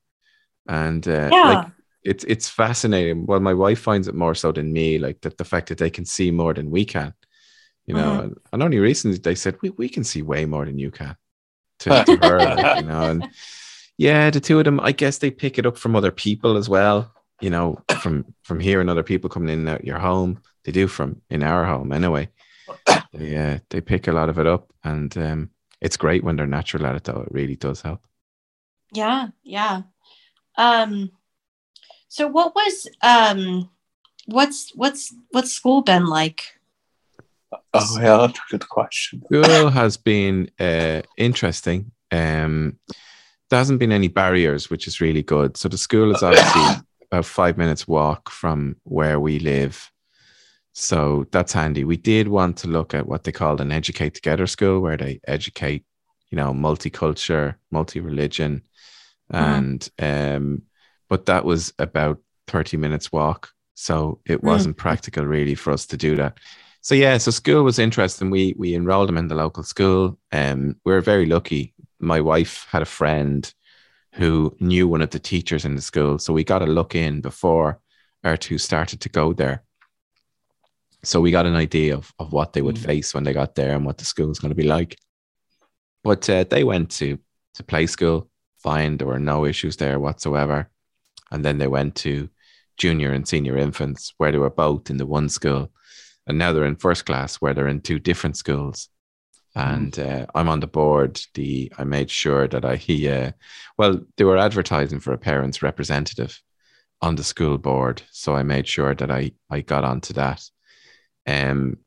[0.69, 1.43] And uh, Yeah.
[1.49, 1.67] like
[2.05, 3.27] it's it's fascinating.
[3.27, 5.91] Well, my wife finds it more so than me, like that the fact that they
[5.91, 7.13] can see more than we can.
[7.87, 8.25] You know, Mhm.
[8.25, 11.17] and, and only recently they said we, we can see way more than you can
[11.81, 13.09] to, to her, like, you know.
[13.09, 13.29] And
[13.99, 16.69] yeah, the two of them, I guess they pick it up from other people as
[16.69, 17.13] well.
[17.41, 20.43] You know, from from hearing other people coming in and out your home.
[20.65, 22.31] They do from in our home anyway.
[23.13, 26.47] They uh, they pick a lot of it up, and um, it's great when they're
[26.47, 27.05] natural at it.
[27.05, 28.01] Though it really does help.
[28.93, 29.83] Yeah, yeah.
[30.57, 31.13] Um
[32.09, 33.71] so what was um
[34.27, 36.56] what's what's what's school been like?
[37.53, 39.23] Oh yeah, that's a good question.
[39.27, 41.93] School has been uh, interesting.
[42.11, 42.79] Um,
[43.51, 45.57] there hasn't been any barriers, which is really good.
[45.57, 46.63] So the school is obviously
[47.13, 49.91] about five minutes walk from where we live.
[50.73, 51.85] So that's handy.
[51.85, 55.21] We did want to look at what they called an educate together school, where they
[55.27, 55.85] educate,
[56.31, 58.63] you know, multicultural, multi-religion,
[59.31, 60.63] and um,
[61.09, 63.51] but that was about thirty minutes walk.
[63.75, 64.45] So it Mm.
[64.45, 66.39] wasn't practical really for us to do that.
[66.87, 68.31] So yeah, so school was interesting.
[68.31, 70.21] We we enrolled him in the local school.
[70.31, 71.75] Um, we were very lucky.
[71.99, 73.53] My wife had a friend
[74.13, 77.21] who knew one of the teachers in the school, so we got a look in
[77.21, 77.81] before
[78.23, 79.65] our two started to go there.
[81.03, 82.87] So we got an idea of of what they would Mm.
[82.87, 84.97] face when they got there and what the school was going to be like.
[86.05, 87.19] But uh, they went to
[87.55, 88.31] to play school,
[88.63, 88.97] fine.
[88.97, 90.71] There were no issues there whatsoever,
[91.33, 92.29] and then they went to
[92.77, 95.73] junior and senior infants, where they were both in the one school
[96.27, 98.89] and now they're in first class where they're in two different schools.
[99.55, 103.33] And uh, i'm on the board the i made sure that i he uh,
[103.79, 106.43] well they were advertising for a parents representative
[107.01, 108.03] on the school board.
[108.11, 110.43] So i made sure that i i got onto that.
[111.27, 111.79] Um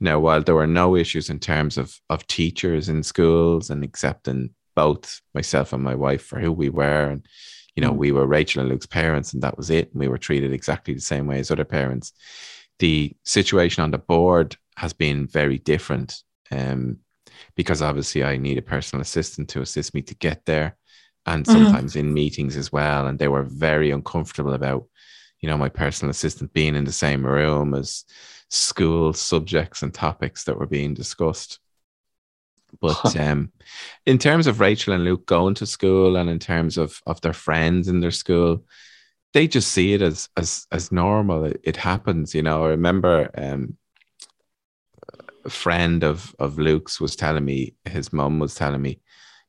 [0.00, 4.54] now while there were no issues in terms of of teachers in schools and accepting
[4.74, 7.26] both myself and my wife for who we were and
[7.76, 7.96] you know Mm.
[7.98, 9.90] we were rachel and luke's parents and that was it.
[9.92, 12.12] And we were treated exactly the same way as other parents
[12.80, 16.98] the situation on the board has been very different um,
[17.54, 20.76] because obviously I need a personal assistant to assist me to get there
[21.26, 21.52] and Mhm.
[21.52, 23.06] sometimes in meetings as well.
[23.06, 24.86] And they were very uncomfortable about,
[25.40, 28.04] you know, my personal assistant being in the same room as
[28.48, 31.60] school subjects and topics that were being discussed.
[32.80, 33.52] But um,
[34.06, 37.32] in terms of Rachel and Luke going to school and in terms of, of their
[37.32, 38.64] friends in their school,
[39.32, 41.44] they just see it as as as normal.
[41.44, 42.64] It, it happens, you know.
[42.64, 43.76] I remember um,
[45.44, 49.00] a friend of of Luke's was telling me his mum was telling me,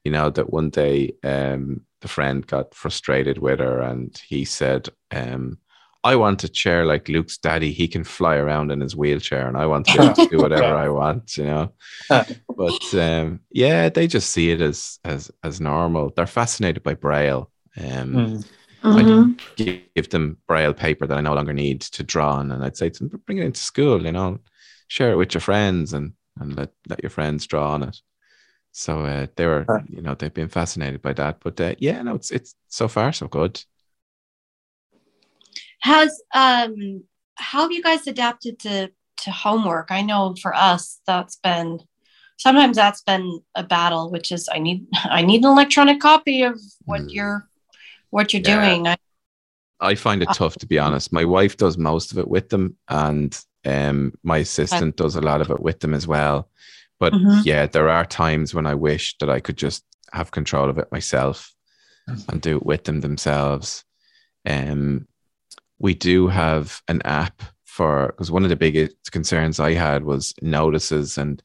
[0.03, 4.89] you know, that one day um, the friend got frustrated with her and he said,
[5.11, 5.57] um,
[6.03, 7.71] "I want a chair like Luke's daddy.
[7.71, 10.37] He can fly around in his wheelchair, and I want to be able to do
[10.39, 11.73] whatever I want." You know.
[12.57, 16.11] But um, yeah, they just see it as as as normal.
[16.15, 17.49] They're fascinated by Braille.
[17.77, 18.45] Um, Mm.
[18.83, 19.39] Mhm.
[19.55, 22.77] give, give them braille paper that I no longer need to draw on, and I'd
[22.77, 24.39] say to them, bring it into school, you know,
[24.87, 28.01] share it with your friends, and and let let your friends draw on it.
[28.71, 31.39] So uh, they were, you know, they've been fascinated by that.
[31.41, 33.63] But uh, yeah, no, it's it's so far so good.
[35.81, 37.03] Has um
[37.35, 38.91] how have you guys adapted to
[39.23, 39.87] to homework?
[39.91, 41.79] I know for us that's been
[42.37, 46.59] sometimes that's been a battle, which is I need I need an electronic copy of
[46.85, 47.13] what Mm.
[47.13, 47.49] you're
[48.11, 48.61] what you're Yeah.
[48.75, 48.87] doing.
[48.87, 48.97] I,
[49.79, 51.11] I find it Uh, tough to be honest.
[51.11, 55.41] My wife does most of it with them, and um, my assistant does a lot
[55.41, 56.49] of it with them as well.
[56.99, 57.43] But Mhm.
[57.45, 59.83] yeah, there are times when I wish that I could just
[60.13, 61.51] have control of it myself
[62.29, 63.83] and do it with them themselves.
[64.45, 65.07] Um,
[65.79, 70.33] we do have an app for because one of the biggest concerns I had was
[70.41, 71.41] notices and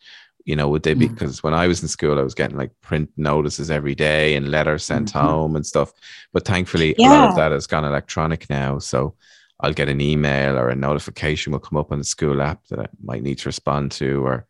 [0.47, 1.13] you know would they be Mm.
[1.15, 4.51] because when I was in school I was getting like print notices every day and
[4.51, 5.21] letters sent Mhm.
[5.21, 5.93] home and stuff
[6.33, 9.15] but thankfully a lot of that has gone electronic now so
[9.61, 12.81] I'll get an email or a notification will come up on the school app that
[12.81, 14.47] I might need to respond to or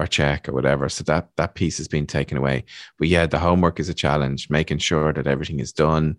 [0.00, 0.88] or check or whatever.
[0.88, 2.64] So that that piece has been taken away.
[2.98, 6.16] But yeah, the homework is a challenge, making sure that everything is done.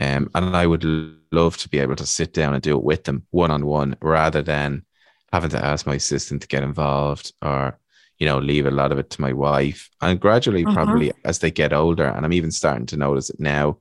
[0.00, 0.84] Um, and I would
[1.32, 3.96] love to be able to sit down and do it with them one on one
[4.00, 4.84] rather than
[5.32, 7.78] having to ask my assistant to get involved or
[8.18, 9.88] you know leave a lot of it to my wife.
[10.00, 10.74] And gradually Mhm.
[10.74, 13.78] probably as they get older and i'm even starting to notice it now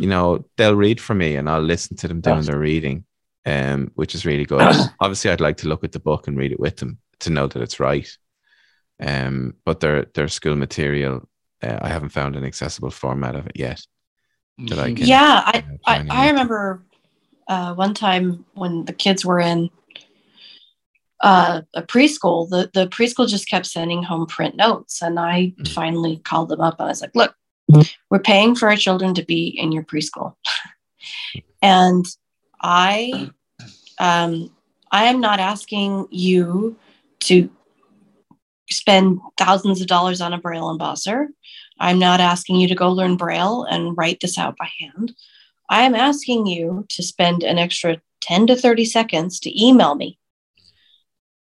[0.00, 2.46] you know they'll read for me and i'll listen to them doing Yes.
[2.46, 3.04] their reading
[3.46, 4.60] um which is really good.
[5.00, 7.46] Obviously i'd like to look at the book and read it with them to know
[7.46, 8.08] that it's right.
[9.00, 11.28] Um but their their school material
[11.62, 13.80] uh, i haven't found an accessible format of it yet
[14.68, 16.82] that I can- yeah I, uh, I, I remember
[17.48, 19.70] uh, one time when the kids were in
[21.20, 25.68] uh, a preschool the, the preschool just kept sending home print notes and i Mm.
[25.68, 27.34] finally called them up and i was like look
[28.10, 30.34] we're paying for our children to be in your preschool
[31.62, 32.04] and
[32.62, 33.30] i
[33.98, 34.50] um,
[34.92, 36.76] i am not asking you
[37.20, 37.50] to
[38.68, 41.28] spend thousands of dollars on a braille embosser
[41.80, 45.14] i'm not asking you to go learn braille and write this out by hand
[45.68, 50.16] I am asking you to spend an extra 10 to 30 seconds to email me.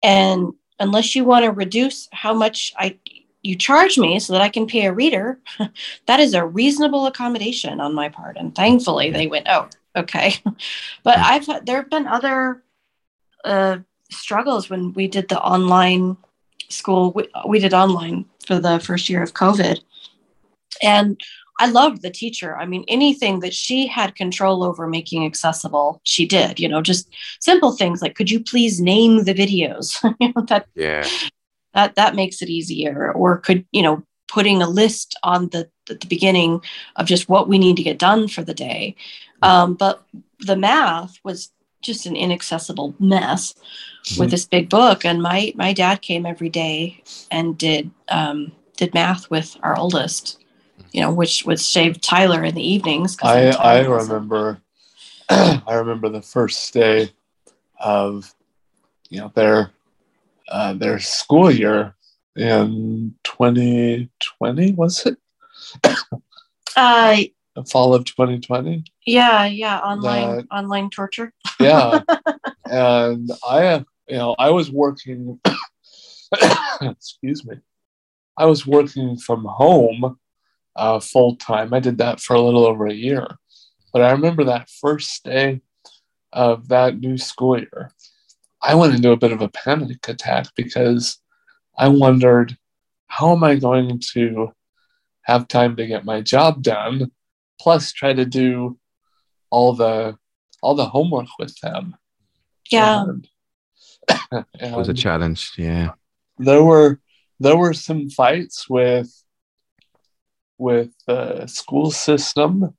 [0.05, 2.99] And unless you want to reduce how much I
[3.41, 5.39] you charge me so that I can pay a reader,
[6.05, 8.37] that is a reasonable accommodation on my part.
[8.37, 10.35] And thankfully they went, oh, okay.
[11.03, 12.63] but I've there have been other
[13.43, 13.79] uh,
[14.11, 16.17] struggles when we did the online
[16.69, 17.11] school.
[17.11, 19.79] We, we did online for the first year of COVID.
[20.83, 21.19] And
[21.59, 22.57] I loved the teacher.
[22.57, 26.59] I mean, anything that she had control over making accessible, she did.
[26.59, 29.97] You know, just simple things like, could you please name the videos?
[30.19, 31.07] you know, that yeah
[31.73, 33.11] that that makes it easier.
[33.13, 36.61] Or could you know, putting a list on the at the beginning
[36.95, 38.95] of just what we need to get done for the day.
[39.43, 40.03] Um, but
[40.39, 41.51] the math was
[41.81, 43.53] just an inaccessible mess
[44.17, 45.05] with this big book.
[45.05, 50.43] And my my dad came every day and did um, did math with our oldest
[50.91, 53.17] you know, which would save Tyler in the evenings.
[53.21, 54.61] I I remember
[55.29, 57.11] I remember the first day
[57.79, 58.33] of
[59.09, 59.71] you know their
[60.49, 61.95] uh, their school year
[62.35, 65.17] in 2020 was it
[66.77, 67.15] Uh,
[67.55, 71.31] the fall of 2020 yeah, yeah, online That- online torture.
[71.59, 72.01] yeah
[72.69, 75.39] and I you know I was working
[76.81, 77.55] excuse me
[78.37, 80.17] I was working from home
[80.75, 81.73] uh, full time.
[81.73, 83.27] I did that for a little over a year.
[83.93, 85.61] But I remember that first day
[86.33, 87.91] of that new school year
[88.65, 91.19] I went into a bit of a panic attack because
[91.77, 92.57] I wondered
[93.07, 94.53] how am I going to
[95.21, 97.11] have time to get my job done
[97.61, 98.79] plus try to do
[99.51, 100.17] all the
[100.63, 101.95] all the homework with them?
[102.71, 103.27] Yeah, and,
[104.59, 105.91] it was a challenge yeah.
[106.39, 106.99] there were
[107.39, 109.13] there were some fights with
[110.57, 112.75] with the school system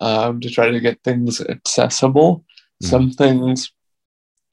[0.00, 2.44] um, to try to get things accessible.
[2.82, 2.86] Mm.
[2.88, 3.72] Some things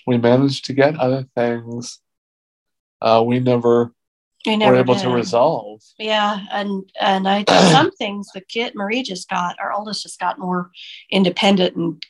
[0.05, 1.99] we managed to get, other things
[3.01, 3.93] uh, we never
[4.47, 5.03] I never were able did.
[5.03, 5.81] to resolve.
[5.97, 10.39] Yeah, and and I some things the kid Marie just got, our oldest just got
[10.39, 10.71] more
[11.11, 12.03] independent and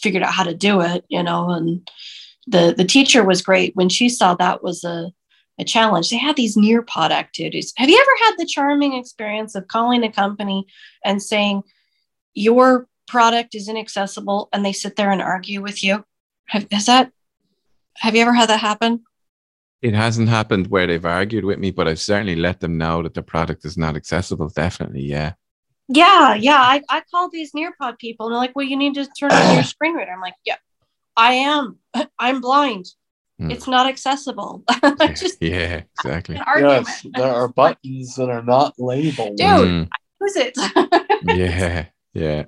[0.00, 1.50] figured out how to do it, you know.
[1.50, 1.88] And
[2.46, 5.10] the the teacher was great when she saw that was a
[5.58, 6.10] a challenge.
[6.10, 7.72] They had these Nearpod activities.
[7.76, 10.66] Have you ever had the charming experience of calling a company
[11.04, 11.62] and saying
[12.34, 16.04] your product is inaccessible, and they sit there and argue with you?
[16.46, 17.12] Have, has that?
[17.96, 19.04] Have you ever had that happen?
[19.82, 23.14] It hasn't happened where they've argued with me, but I've certainly let them know that
[23.14, 24.48] the product is not accessible.
[24.48, 25.34] Definitely, yeah.
[25.88, 26.58] Yeah, yeah.
[26.58, 29.54] I, I called these Nearpod people and they're like, well, you need to turn on
[29.54, 30.10] your screen reader.
[30.10, 30.56] I'm like, yeah,
[31.16, 31.78] I am.
[32.18, 32.86] I'm blind.
[33.38, 33.50] Hmm.
[33.50, 34.64] It's not accessible.
[35.00, 36.36] Just yeah, exactly.
[36.36, 39.36] Yes, there are buttons that are not labeled.
[39.36, 39.48] Dude.
[39.48, 39.88] Mm,
[40.22, 40.58] Use it.
[41.22, 42.44] yeah, yeah.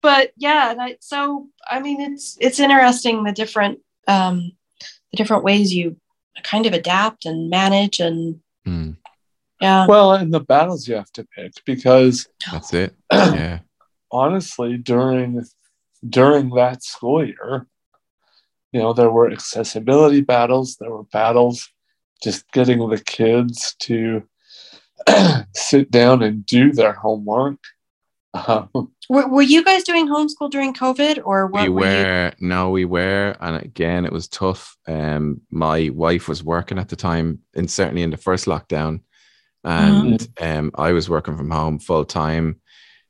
[0.00, 4.52] but yeah, and I, so I mean, it's it's interesting the different um,
[5.10, 5.96] the different ways you
[6.42, 8.96] kind of adapt and manage and Mm,
[9.60, 9.86] yeah.
[9.86, 12.94] Well, and the battles you have to pick because that's it.
[13.12, 13.60] Yeah.
[14.10, 15.44] honestly, during
[16.08, 17.66] during that school year,
[18.74, 21.70] you know, there were accessibility battles, there were battles
[22.20, 24.24] just getting the kids to
[25.54, 27.58] sit down and do their homework.
[28.34, 28.68] Um,
[29.08, 32.04] Were, were you guys doing homeschool during COVID or what we were, you?
[32.04, 36.88] were no we were and again it was tough um my wife was working at
[36.88, 39.02] the time and certainly in the first lockdown
[39.62, 42.60] and um i was working from home full time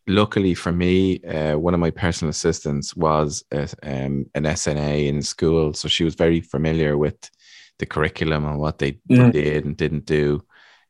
[0.06, 5.22] luckily for me, uh, one of my personal assistants was a, um, an SNA in
[5.22, 7.30] school, so she was very familiar with
[7.78, 9.32] the curriculum and what they Mm.
[9.32, 10.42] did and didn't do.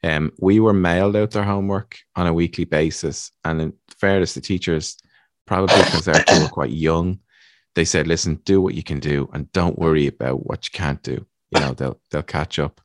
[0.02, 4.40] Um, we were mailed out their homework on a weekly basis, and in fairness, the
[4.40, 4.96] teachers
[5.46, 7.18] probably because their two were quite young,
[7.74, 11.02] they said, "Listen, do what you can do, and don't worry about what you can't
[11.02, 11.24] do.
[11.50, 12.80] You know, they'll they'll catch up."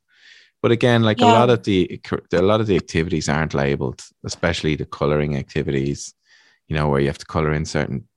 [0.62, 2.02] But again, like a lot of the
[2.34, 6.14] a lot of the activities aren't labeled, especially the coloring activities.
[6.70, 8.08] You know, where you have to color in certain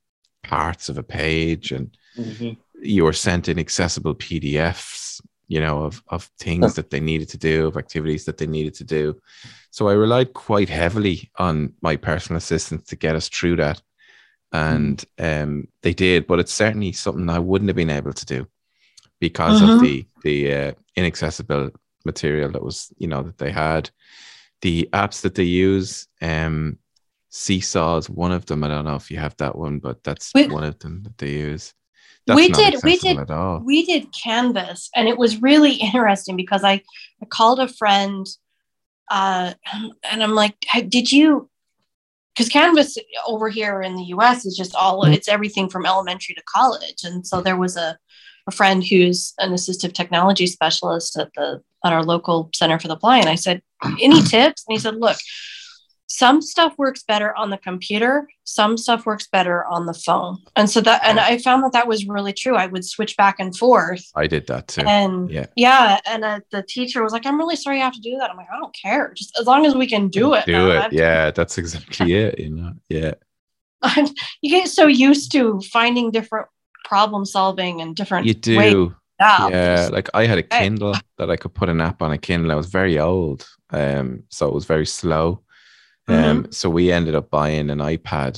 [0.44, 2.56] parts of a page, and Mhm.
[2.80, 7.38] you were sent in accessible PDFs, you know, of, of things that they needed to
[7.38, 9.20] do, of activities that they needed to do.
[9.70, 13.82] So I relied quite heavily on my personal assistants to get us through that.
[14.52, 18.46] And um, they did, but it's certainly something I wouldn't have been able to do
[19.20, 19.80] because of Mhm.
[19.80, 21.70] the the uh, inaccessible
[22.04, 23.90] material that was, you know, that they had.
[24.60, 26.78] The apps that they use, um,
[27.32, 28.62] Seesaw is one of them.
[28.62, 31.16] I don't know if you have that one, but that's We- one of them that
[31.18, 31.72] they use.
[32.28, 33.18] We not did- we did-
[33.64, 36.74] we did canvas and it was really interesting because i,
[37.20, 38.24] I called a friend
[39.10, 39.54] uh,
[40.08, 41.48] and i'm like "Hey, did you
[42.32, 42.96] because canvas
[43.26, 45.14] over here in the us is just all Mhm.
[45.16, 47.98] it's everything from elementary to college and so there was a,
[48.46, 52.94] a friend who's an assistive technology specialist at the at our local center for the
[52.96, 53.60] blind i said
[54.00, 55.16] any tips and he said look
[56.20, 60.68] some stuff works better on the computer some stuff works better on the phone and
[60.68, 63.56] so that and i found that that was really true i would switch back and
[63.56, 64.82] forth I did that too.
[64.86, 65.46] and Yeah.
[65.56, 68.28] yeah and uh, the teacher was like i'm really sorry you have to do that
[68.30, 70.92] i'm like i don't care just as long as we can do it Do it.
[70.92, 72.38] Yeah, that's exactly it.
[72.38, 72.72] You know.
[72.90, 73.14] Yeah.
[74.42, 76.46] you get so used to finding different
[76.84, 78.94] problem solving and different You do.
[79.20, 79.88] yeah, Yeah.
[79.90, 82.52] Like I had a Kindle that I could put an app on a Kindle.
[82.52, 83.46] I was very old.
[83.70, 85.42] Um, so it was very slow.
[86.12, 88.34] Um, so we ended up buying an iPad.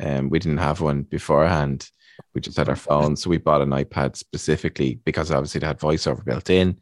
[0.00, 1.90] Um, we didn't have one beforehand.
[2.34, 3.16] We just had our phone.
[3.16, 6.78] So we bought an iPad specifically because obviously it had voiceover built in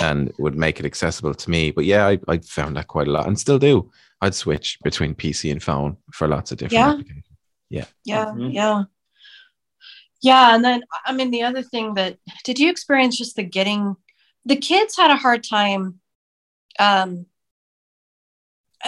[0.00, 1.70] and would make it accessible to me.
[1.70, 3.90] But yeah, I, I found that quite a lot and still do.
[4.20, 6.90] I'd switch between PC and phone for lots of different Yeah.
[6.90, 7.24] applications.
[8.04, 8.52] yeah Mhm.
[8.52, 8.82] yeah
[10.22, 13.96] yeah and then i mean the other thing that did you experience just the getting
[14.44, 16.00] the kids had a hard time
[16.78, 17.26] um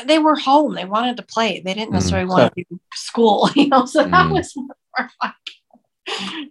[0.06, 1.94] they were home they wanted to play they didn't Mm.
[1.94, 4.32] necessarily want to do school you know so that Mm.
[4.32, 4.76] was more
[5.22, 5.34] like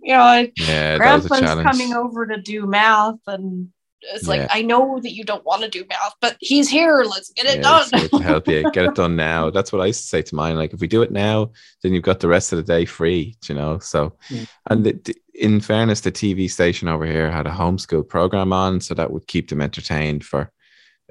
[0.02, 3.70] you know I- Yeah, that was a grandpa's coming over to do math and
[4.16, 7.32] it's like i know that you don't want to do math but he's here let's
[7.34, 9.52] get it Yeah, done to help you get it done now.
[9.52, 10.56] That's what I used to say to mine.
[10.56, 11.52] Like, if we do it now,
[11.84, 13.78] then you've got the rest of the day free, you know.
[13.78, 14.48] So, Mm.
[14.72, 18.82] and the, the- in fairness, the TV station over here had a homeschool program on,
[18.82, 20.52] so that would keep them entertained for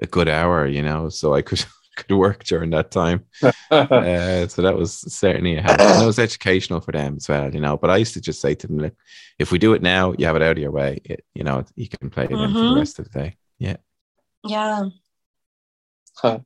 [0.01, 1.07] a good hour, you know.
[1.07, 1.63] So I could
[1.95, 3.25] could work during that time.
[3.71, 5.79] Uh, so that was certainly a help.
[5.79, 7.77] And it was educational for them as well, you know.
[7.77, 8.95] But I used to just say to them, like,
[9.39, 10.99] if we do it now, you have it out of your way.
[11.05, 12.75] It, you know, you can play it in for the Mhm.
[12.75, 13.37] rest of the day.
[13.59, 13.77] Yeah.
[14.45, 14.89] yeah
[16.17, 16.39] Huh.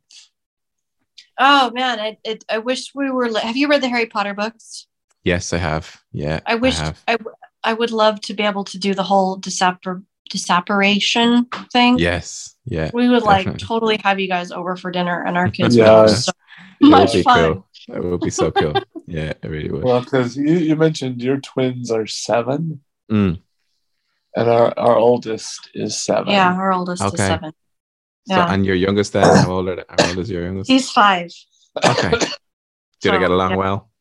[1.40, 4.34] oh man I, it, I wish we were li- have you read the harry potter
[4.34, 4.88] books
[5.24, 6.00] Yes, I have.
[6.12, 6.42] Yeah.
[6.46, 7.02] I wish have.
[7.08, 11.98] I, w- I would love to be able to do the whole disappar- disapparation thing.
[12.00, 12.56] Yes.
[12.66, 12.90] Yeah.
[12.94, 16.02] We would like totally have you guys over for dinner and our kids Yeah.
[16.02, 16.32] would have so
[16.82, 17.54] That much would be fun.
[17.54, 17.68] cool.
[17.90, 18.74] That would be so cool.
[19.08, 19.84] Yeah, it really would.
[19.84, 22.82] well, because you, you mentioned your twins are seven,
[23.12, 23.40] Mm.
[24.36, 26.30] and our, our oldest is seven.
[26.34, 27.28] Yeah, our oldest is Okay.
[27.28, 27.52] seven.
[28.28, 28.52] So, Yeah.
[28.52, 29.24] and your youngest then?
[29.24, 30.72] How old, are, how old is your youngest?
[30.72, 31.30] He's five.
[31.86, 32.10] okay.
[32.10, 32.30] Did
[33.04, 33.58] So, I get along yeah.
[33.58, 33.92] well?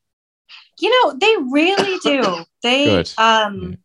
[0.79, 2.43] You know, they really do.
[2.63, 3.11] They Good.
[3.19, 3.77] um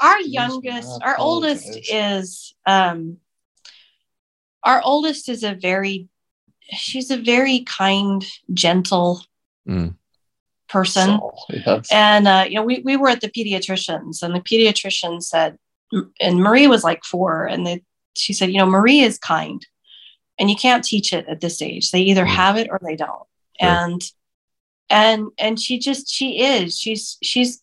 [0.00, 3.18] our youngest, our oldest is um
[4.64, 6.08] our oldest is a very
[6.70, 9.24] she's a very kind, gentle
[9.66, 9.94] Mm.
[10.68, 11.18] person.
[11.20, 11.34] So,
[11.66, 11.88] yes.
[11.92, 15.58] And uh, you know, we, we were at the pediatrician's, and the pediatrician said,
[16.20, 17.82] and Marie was like four, and they,
[18.16, 19.66] she said, you know, Marie is kind,
[20.38, 21.90] and you can't teach it at this age.
[21.90, 22.28] They either Mm.
[22.34, 23.26] have it or they don't.
[23.60, 23.68] Sure.
[23.70, 24.10] And
[24.90, 27.62] and and she just she is she's she's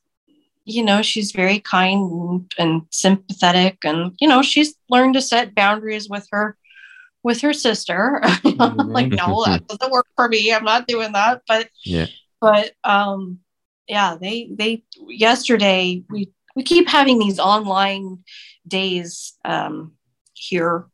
[0.66, 6.10] you know she's very kind and, sympathetic and you know she's learned to set boundaries
[6.10, 6.58] with her
[7.24, 8.22] with her sister.
[8.46, 10.54] Like no that doesn't work for me.
[10.54, 11.42] I'm not doing that.
[11.48, 12.08] But Yeah.
[12.40, 13.40] but um
[13.88, 18.24] yeah they they yesterday we we keep having these online
[18.68, 19.94] days um
[20.34, 20.86] here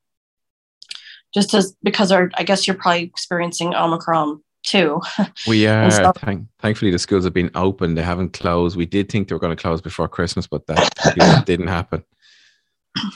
[1.34, 5.02] just as because our i guess you're probably experiencing omicron too
[5.48, 5.84] We are.
[5.86, 7.96] Uh, so- Thank, thankfully, the schools have been open.
[7.96, 8.78] They haven't closed.
[8.78, 12.04] We did think they were going to close before Christmas, but that didn't happen.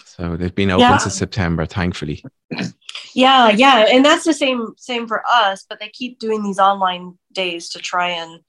[0.06, 0.98] So they've been open Yeah.
[0.98, 2.24] since September, thankfully.
[3.14, 5.66] Yeah, yeah, and that's the same same for us.
[5.68, 8.40] But they keep doing these online days to try and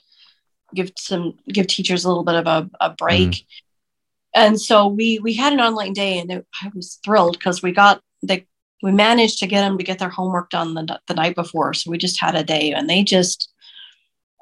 [0.75, 3.31] give some give teachers a little bit of a, a break.
[3.31, 4.41] Mm-hmm.
[4.41, 7.73] And so we we had an online day, and it, I was thrilled because we
[7.73, 8.47] got they
[8.83, 11.73] we managed to get them to get their homework done the the night before.
[11.75, 13.51] So we just had a day, and they just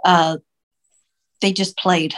[0.04, 0.38] uh
[1.40, 2.14] they just played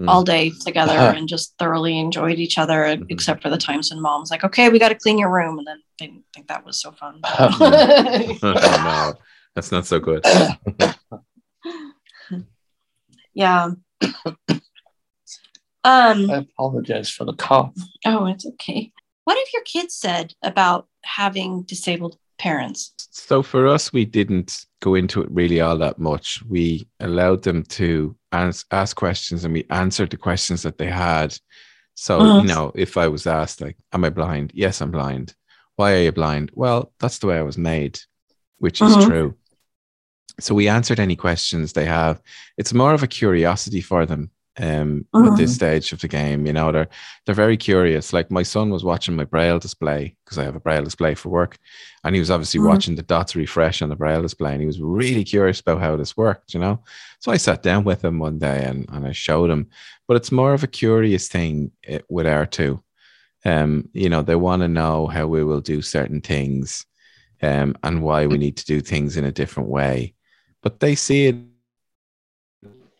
[0.00, 0.08] Mm.
[0.08, 1.12] all day together Uh-huh.
[1.14, 3.04] and just thoroughly enjoyed each other, Mhm.
[3.10, 5.66] except for the times when mom's like, "Okay, we got to clean your room," and
[5.68, 7.20] then they didn't think that was so fun.
[7.24, 9.12] oh, no,
[9.54, 10.24] that's not so good.
[13.34, 13.72] yeah.
[15.84, 16.30] um.
[16.30, 17.74] I apologize for the cough.
[18.06, 18.92] Oh, it's okay.
[19.24, 22.92] What have your kids said about having disabled parents?
[23.10, 26.42] So for us, we didn't go into it really all that much.
[26.48, 31.36] We allowed them to ask, ask questions and we answered the questions that they had.
[31.94, 32.40] So, Mhm.
[32.42, 34.52] you know, if I was asked, like, am I blind?
[34.54, 35.34] Yes, I'm blind.
[35.76, 36.50] Why are you blind?
[36.54, 38.00] Well, that's the way I was made,
[38.58, 39.06] which is Mhm.
[39.06, 39.34] true.
[40.38, 42.22] So we answered any questions they have.
[42.56, 45.54] It's more of a curiosity for them um, at this Mhm.
[45.54, 46.46] stage of the game.
[46.46, 46.88] You know, they're
[47.26, 48.12] they're very curious.
[48.12, 51.30] Like my son was watching my braille display because I have a braille display for
[51.30, 51.58] work,
[52.04, 52.66] and he was obviously Mhm.
[52.68, 55.96] watching the dots refresh on the braille display, and he was really curious about how
[55.96, 56.54] this worked.
[56.54, 56.80] You know,
[57.20, 59.66] so I sat down with him one day and and I showed him.
[60.06, 62.82] But it's more of a curious thing eh, with our two.
[63.44, 66.86] Um, you know, they want to know how we will do certain things,
[67.42, 70.14] um, and why we need to do things in a different way.
[70.62, 71.36] But they see it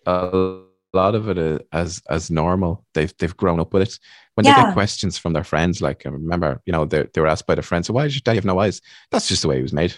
[0.07, 0.61] a
[0.93, 2.85] lot of it uh, as as normal.
[2.95, 3.99] They've they've grown up with it.
[4.35, 7.27] When they get questions from their friends, like I remember, you know, they they were
[7.31, 8.81] asked by their friends, "So why does your dad have no eyes?"
[9.11, 9.95] That's just the way he was made.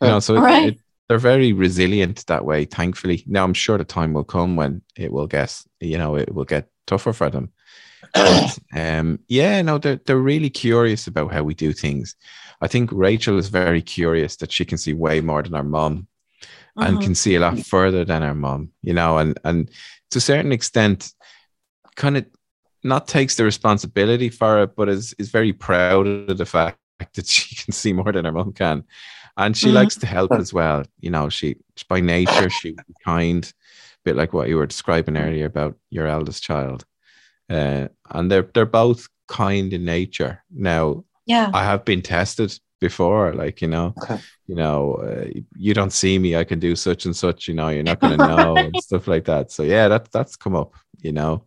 [0.00, 0.68] You know, so it- Right.
[0.68, 2.64] it, they're very resilient that way.
[2.66, 6.34] Thankfully, now I'm sure the time will come when it will get, you know, it
[6.34, 7.50] will get tougher for them.
[8.14, 12.16] But, um, yeah, no, they're they're really curious about how we do things.
[12.60, 16.06] I think Rachel is very curious that she can see way more than her mom
[16.76, 17.02] and Mhm.
[17.02, 19.70] can see a lot further than her mom, you know, and and
[20.16, 21.12] to a certain extent,
[21.94, 22.24] kind of
[22.82, 26.78] not takes the responsibility for it, but is is very proud of the fact
[27.14, 28.84] that she can see more than her mom can,
[29.36, 29.74] and she Mhm.
[29.74, 30.84] likes to help as well.
[31.00, 31.56] You know, she
[31.88, 36.42] by nature she kind, a bit like what you were describing earlier about your eldest
[36.42, 36.86] child,
[37.50, 40.42] uh, and they're they're both kind in nature.
[40.50, 41.50] Now, yeah.
[41.52, 44.18] I have been tested before, like you know, Okay.
[44.46, 45.26] you know, uh,
[45.56, 47.48] you don't see me, I can do such and such.
[47.48, 49.50] You know, you're not going to know and stuff like that.
[49.50, 50.74] So yeah, that that's come up.
[51.00, 51.44] You know,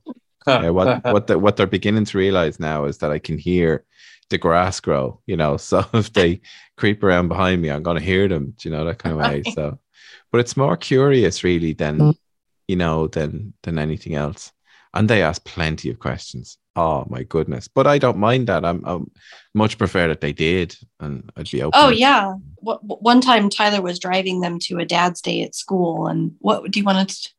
[0.48, 3.86] yeah, what what the, what they're beginning to realize now is that I can hear
[4.30, 5.22] the grass grow.
[5.26, 6.42] You know, so if they
[6.78, 8.54] creep around behind me, I'm going to hear them.
[8.58, 9.44] do You know, that kind of way.
[9.44, 9.80] So,
[10.32, 12.14] but it's more curious, really, than
[12.68, 14.52] you know, than than anything else.
[14.94, 16.58] And they ask plenty of questions.
[16.76, 17.68] Oh my goodness!
[17.68, 18.66] But I don't mind that.
[18.66, 19.12] I'm, I'm
[19.54, 21.80] much prefer that they did, and I'd be open.
[21.80, 22.34] Oh yeah.
[22.56, 26.72] What, one time Tyler was driving them to a dad's day at school, and what
[26.72, 27.30] do you want to?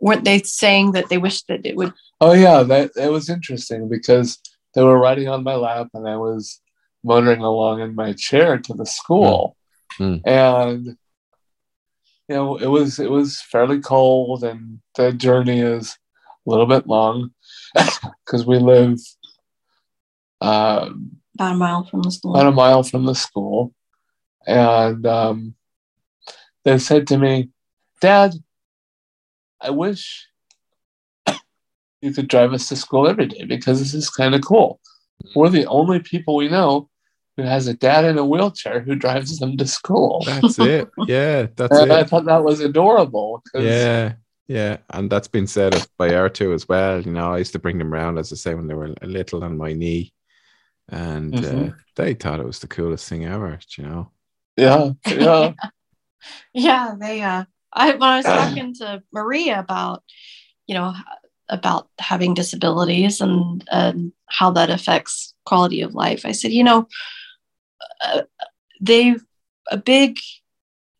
[0.00, 1.92] Weren't they saying that they wished that it would?
[2.20, 4.38] Oh yeah, that it was interesting because
[4.74, 6.60] they were riding on my lap and I was
[7.02, 9.56] motoring along in my chair to the school,
[9.98, 10.20] Mm.
[10.24, 10.96] and
[12.30, 15.98] you know it was it was fairly cold and the journey is
[16.46, 17.30] a little bit long
[18.24, 18.98] because we live
[20.40, 22.36] um, About a mile from the school.
[22.36, 23.74] about a mile from the school,
[24.46, 25.54] and um,
[26.64, 27.50] they said to me,
[28.00, 28.34] "Dad,
[29.60, 30.28] I wish
[32.00, 34.80] you could drive us to school every day because this is kind of cool.
[35.34, 36.89] We're the only people we know
[37.36, 40.88] who has a dad in a wheelchair who drives them to school." That's it.
[41.08, 43.42] Yeah, that's And I thought that was adorable.
[43.54, 44.14] Yeah,
[44.48, 47.00] yeah, and that's been said of by our two as well.
[47.00, 49.06] You know, I used to bring them around, as I say, when they were a
[49.06, 50.12] little on my knee,
[50.88, 51.74] and uh, Mhm.
[51.96, 53.58] they thought it was the coolest thing ever.
[53.76, 54.10] You know.
[54.56, 55.52] yeah, yeah.
[56.52, 57.22] yeah, they.
[57.22, 60.02] Uh, I when I was talking to Maria about,
[60.66, 60.94] you know,
[61.48, 66.88] about having disabilities and and how that affects quality of life, I said, you know,
[68.04, 68.22] uh,
[68.80, 69.16] they
[69.70, 70.18] a big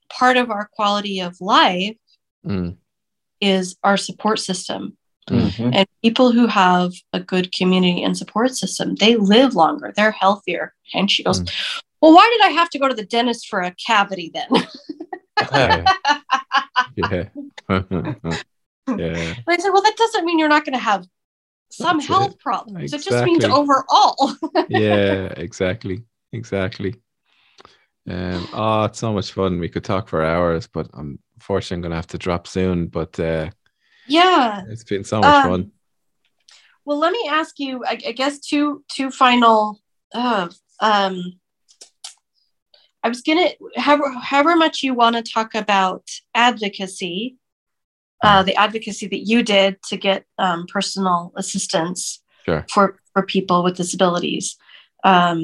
[0.09, 1.97] part of our quality of life
[2.47, 2.77] Mm,
[3.41, 4.97] is our support system.
[5.29, 5.75] Mhm.
[5.75, 10.75] And people who have a good community and support system, they live longer, they're healthier.
[10.95, 11.43] And she goes,
[12.01, 14.49] Well, why did I have to go to the dentist for a cavity then?
[15.53, 15.85] yeah.
[16.97, 17.25] yeah.
[17.69, 18.35] yeah.
[18.89, 21.07] And I said, Well, that doesn't mean you're not going to have
[21.71, 22.39] some That's health it.
[22.41, 22.93] problems.
[22.93, 24.35] It just means overall.
[24.69, 26.95] yeah, exactly, exactly.
[28.09, 29.61] Um, oh, it's so much fun.
[29.61, 32.87] We could talk for hours, but I'm unfortunately I'm gonna have to drop soon.
[32.87, 33.51] But uh,
[34.07, 34.63] yeah.
[34.69, 35.73] it's been so much Um, fun.
[36.85, 37.85] well, let me ask you.
[37.85, 39.81] I, I guess two two final.
[40.15, 40.49] Uh,
[40.81, 41.39] um,
[43.03, 46.03] I was gonna however however much you want to talk about
[46.35, 47.37] advocacy,
[48.23, 52.65] uh, the advocacy that you did to get um, personal assistance Sure.
[52.71, 54.57] for for people with disabilities,
[55.05, 55.43] um,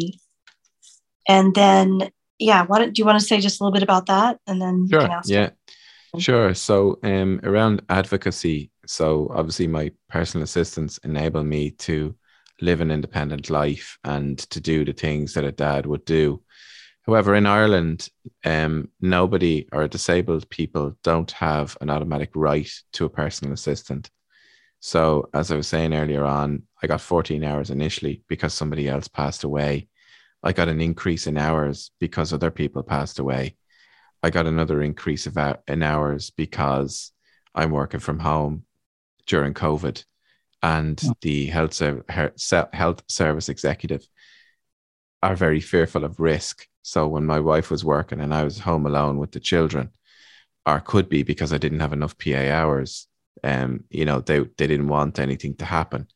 [1.29, 4.07] and then yeah, why don't do you want to say just a little bit about
[4.07, 5.01] that, and then you Sure.
[5.01, 5.29] can ask.
[5.29, 5.51] Yeah.
[6.19, 6.55] Sure.
[6.55, 12.15] So, um, around advocacy, so obviously my personal assistants enable me to
[12.63, 16.43] live an independent life and to do the things that a dad would do.
[17.07, 18.09] However, in Ireland,
[18.45, 24.11] um, nobody or disabled people don't have an automatic right to a personal assistant.
[24.81, 29.09] So, as I was saying earlier on, I got 14 hours initially because somebody else
[29.09, 29.89] passed away.
[30.47, 33.57] I got an increase in hours because other people passed away.
[34.23, 35.37] I got another increase of
[35.67, 37.11] in hours because
[37.53, 38.65] I'm working from home
[39.27, 40.05] during COVID,
[40.63, 41.11] and Yeah.
[41.21, 44.07] the health ser- health service executive
[45.21, 46.69] are very fearful of risk.
[46.83, 49.91] So when my wife was working and I was home alone with the children,
[50.65, 53.09] or could be because I didn't have enough PA hours,
[53.43, 56.07] um, you know, they they didn't want anything to happen.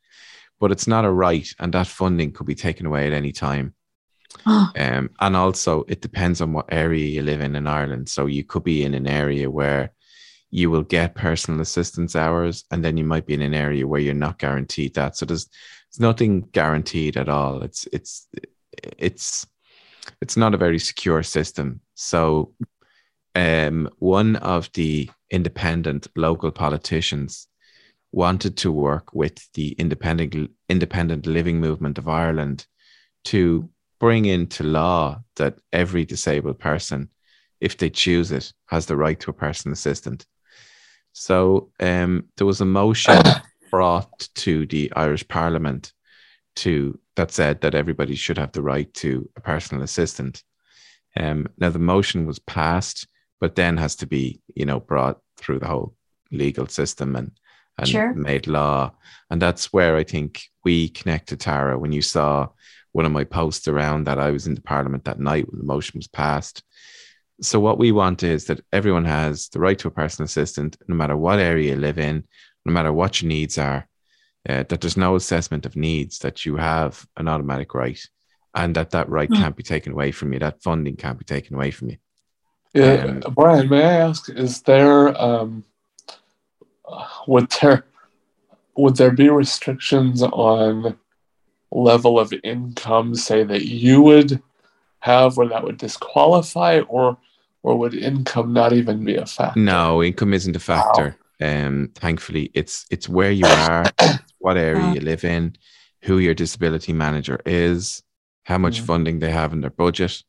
[0.61, 3.75] But it's not a right, and that funding could be taken away at any time.
[4.47, 8.09] Um, and also, it depends on what area you live in in Ireland.
[8.09, 9.93] So you could be in an area where
[10.51, 14.01] you will get personal assistance hours, and then you might be in an area where
[14.01, 15.17] you're not guaranteed that.
[15.17, 17.63] So there's there's nothing guaranteed at all.
[17.63, 18.29] It's it's
[18.99, 19.47] it's
[20.21, 21.81] it's not a very secure system.
[21.95, 22.55] So,
[23.35, 27.47] um, one of the independent local politicians
[28.13, 32.67] wanted to work with the independent independent living movement of Ireland
[33.25, 33.69] to
[34.01, 37.09] bring into law that every disabled person,
[37.61, 40.27] if they choose it, has the right to a personal assistant.
[41.13, 43.23] So um, there was a motion
[43.71, 45.93] brought to the Irish Parliament
[46.57, 50.43] to that said that everybody should have the right to a personal assistant.
[51.17, 53.07] Um, now the motion was passed,
[53.41, 55.95] but then has to be, you know, brought through the whole
[56.33, 57.33] legal system and
[57.79, 58.13] and Sure.
[58.15, 58.93] made law.
[59.31, 62.49] And that's where I think we connect to Tara when you saw
[62.93, 65.67] one of my posts around that I was in the parliament that night when the
[65.67, 66.63] motion was passed.
[67.41, 70.95] So what we want is that everyone has the right to a personal assistant, no
[70.95, 72.25] matter what area you live in,
[72.67, 73.89] no matter what your needs are,
[74.49, 78.01] uh, that there's no assessment of needs, that you have an automatic right
[78.55, 79.37] and that that right Mm.
[79.37, 80.39] can't be taken away from you.
[80.39, 81.97] That funding can't be taken away from you.
[82.75, 85.65] Yeah, Um, Brian, may I ask, is there um,
[87.27, 87.85] would there
[88.77, 90.99] would there be restrictions on
[91.71, 94.43] level of income, say that you would
[95.01, 97.17] have, where that would disqualify, or
[97.63, 99.61] or would income not even be a factor?
[99.61, 101.17] No, income isn't a factor.
[101.41, 103.85] Um, thankfully, it's it's where you are,
[104.39, 105.57] what area you live in,
[106.03, 108.03] who your disability manager is,
[108.45, 108.87] how much Mm.
[108.87, 110.23] funding they have in their budget,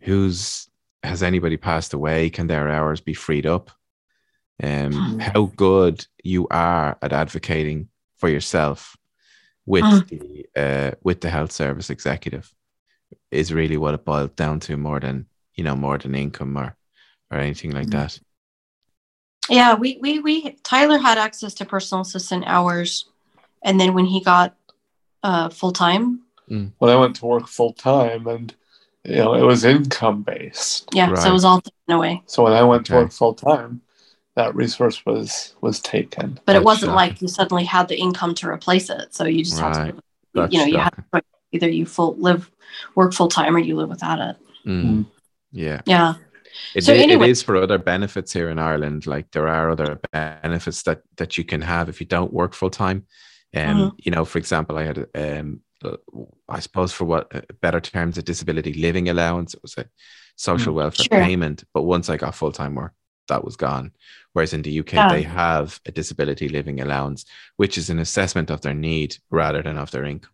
[0.00, 0.68] who's
[1.04, 3.70] has anybody passed away, can their hours be freed up,
[4.62, 5.20] um, Mm.
[5.20, 8.96] how good you are at advocating for yourself
[9.68, 10.08] with Mm.
[10.08, 12.54] the uh, with the health service executive
[13.30, 16.76] is really what it boiled down to more than you know more than income or
[17.30, 17.92] or anything like Mm.
[17.92, 18.20] that.
[19.50, 23.06] Yeah, we we we Tyler had access to personal assistant hours,
[23.62, 24.54] and then when he got
[25.22, 26.22] uh, full time,
[26.78, 28.54] When I went to work full time, and
[29.04, 30.88] you know it was income based.
[30.94, 32.22] yeah, so it was all taken away.
[32.26, 33.82] So when I went to work full time,
[34.38, 36.38] that resource was was taken.
[36.46, 36.94] But it wasn't shocking.
[37.10, 39.06] like you suddenly had the income to replace it.
[39.16, 39.76] So you just Right.
[39.76, 40.02] had to,
[40.34, 41.28] That's you know, you had shocking.
[41.52, 42.50] either you full live
[42.94, 44.36] work full time or you live without it.
[44.66, 45.06] Mm.
[45.50, 45.80] Yeah.
[45.86, 46.14] Yeah.
[46.74, 49.06] It, So i- anyway- it is for other benefits here in Ireland.
[49.06, 52.70] Like there are other benefits that that you can have if you don't work full
[52.70, 52.98] time.
[53.56, 53.92] Um, Mhm.
[54.04, 55.96] you know, for example, I had um, uh,
[56.48, 59.54] I suppose for what uh, better terms, a disability living allowance.
[59.54, 59.84] It was a
[60.36, 61.24] social welfare Sure.
[61.24, 62.92] payment, but once I got full time work,
[63.28, 63.92] that was gone.
[64.32, 67.24] Whereas in the UK, they have a disability living allowance,
[67.56, 70.30] which is an assessment of their need rather than of their income.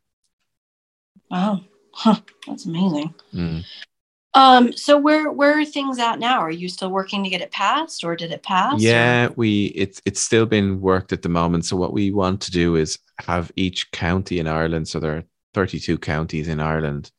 [1.30, 1.60] Wow.
[1.92, 2.20] Huh.
[2.46, 3.14] That's amazing.
[3.32, 3.64] Mm.
[4.34, 6.40] Um, so where where are things at now?
[6.40, 8.74] Are you still working to get it passed or did it pass?
[8.74, 11.66] or- Yeah, we it's it's still been worked at the moment.
[11.66, 14.88] So what we want to do is have each county in Ireland.
[14.88, 17.12] So there are 32 counties in Ireland.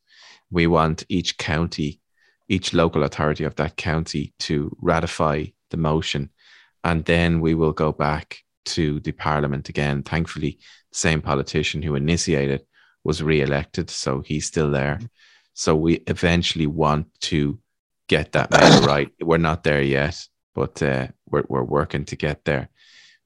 [0.50, 2.00] We want each county,
[2.48, 6.30] each local authority of that county to ratify the motion,
[6.84, 10.02] and then we will go back to the Parliament again.
[10.02, 10.58] Thankfully,
[10.90, 12.64] the same politician who initiated
[13.04, 14.98] was re-elected, so he's still there.
[15.54, 17.58] So we eventually want to
[18.08, 19.10] get that made right.
[19.20, 22.68] We're not there yet, but uh, we're we're working to get there.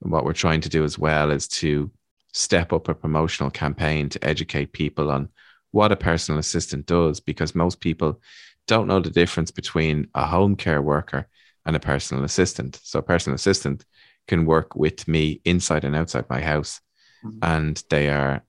[0.03, 1.91] And what we're trying to do as well is to
[2.33, 5.29] step up a promotional campaign to educate people on
[5.73, 8.21] what a personal assistant does because most people
[8.67, 11.29] don't know the difference between a home care worker
[11.67, 12.81] and a personal assistant.
[12.83, 13.85] So, a personal assistant
[14.29, 16.81] can work with me inside and outside my house,
[17.25, 17.39] mm-hmm.
[17.43, 18.43] and they are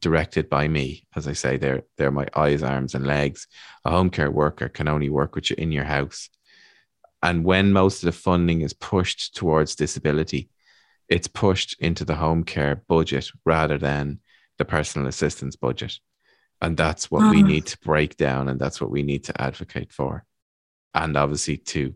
[0.00, 1.06] directed by me.
[1.16, 3.46] As I say, they're they're my eyes, arms, and legs.
[3.84, 6.28] A home care worker can only work with you in your house.
[7.22, 10.50] And when most of the funding is pushed towards disability,
[11.08, 14.20] it's pushed into the home care budget rather than
[14.58, 15.98] the personal assistance budget.
[16.60, 17.46] And that's what we mm.
[17.46, 20.24] need to break down, and that's what we need to advocate for.
[20.94, 21.94] And obviously to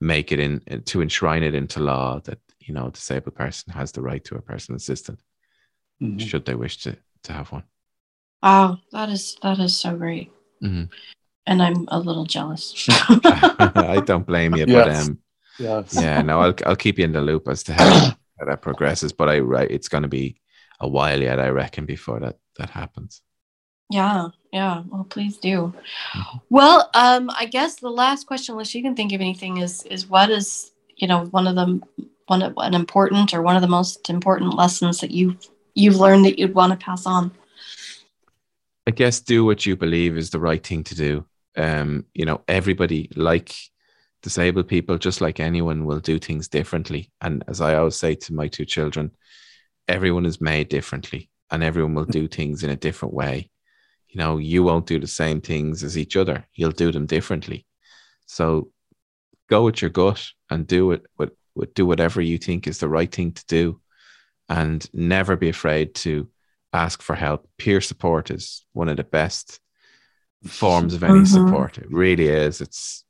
[0.00, 3.92] make it in to enshrine it into law that you know a disabled person has
[3.92, 5.20] the right to a personal assistant
[6.02, 6.18] mm-hmm.
[6.18, 7.64] should they wish to to have one.
[8.42, 10.30] Wow, that is that is so great.
[10.62, 10.84] Mm-hmm.
[11.46, 12.86] And I'm a little jealous.
[12.90, 14.72] I don't blame you, yes.
[14.72, 15.18] but um,
[15.58, 15.96] yes.
[16.00, 17.84] yeah, no, I'll I'll keep you in the loop as to how,
[18.38, 19.12] how that progresses.
[19.12, 20.40] But I right, it's going to be
[20.80, 23.22] a while yet, I reckon, before that that happens.
[23.90, 24.82] Yeah, yeah.
[24.88, 25.74] Well, please do.
[26.48, 30.06] Well, um, I guess the last question, unless you can think of anything, is is
[30.08, 31.80] what is you know one of the
[32.26, 36.24] one of, an important or one of the most important lessons that you've you've learned
[36.24, 37.30] that you'd want to pass on?
[38.86, 41.26] I guess do what you believe is the right thing to do.
[41.56, 43.54] Um, you know, everybody like
[44.22, 47.10] disabled people, just like anyone, will do things differently.
[47.20, 49.10] And as I always say to my two children,
[49.88, 53.50] everyone is made differently and everyone will do things in a different way.
[54.08, 56.46] You know, you won't do the same things as each other.
[56.54, 57.66] You'll do them differently.
[58.26, 58.70] So
[59.48, 62.88] go with your gut and do it with, with do whatever you think is the
[62.88, 63.80] right thing to do
[64.48, 66.28] and never be afraid to
[66.72, 67.48] ask for help.
[67.58, 69.60] Peer support is one of the best
[70.44, 71.46] forms of any mm-hmm.
[71.46, 71.78] support.
[71.78, 72.60] It really is.
[72.60, 73.04] It's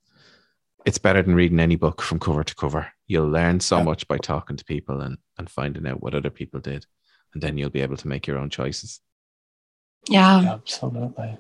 [0.87, 2.91] it's better than reading any book from cover to cover.
[3.07, 3.85] You'll learn so yeah.
[3.85, 6.87] much by talking to people and, and finding out what other people did.
[7.35, 9.01] And then you'll be able to make your own choices.
[10.09, 10.55] Yeah.
[10.55, 11.37] Absolutely.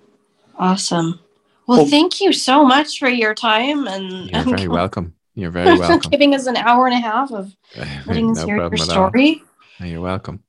[0.57, 1.21] Awesome.
[1.67, 5.15] Well, well, thank you so much for your time and you're and very welcome.
[5.35, 6.11] You're very welcome.
[6.11, 7.55] giving us an hour and a half of
[8.07, 9.43] letting us no hear your story.
[9.81, 10.43] You're welcome.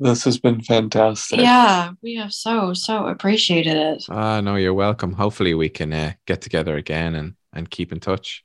[0.00, 1.40] This has been fantastic.
[1.40, 4.06] Yeah, we have so so appreciated it.
[4.08, 5.12] Ah, no, you're welcome.
[5.12, 8.44] Hopefully, we can uh, get together again and and keep in touch.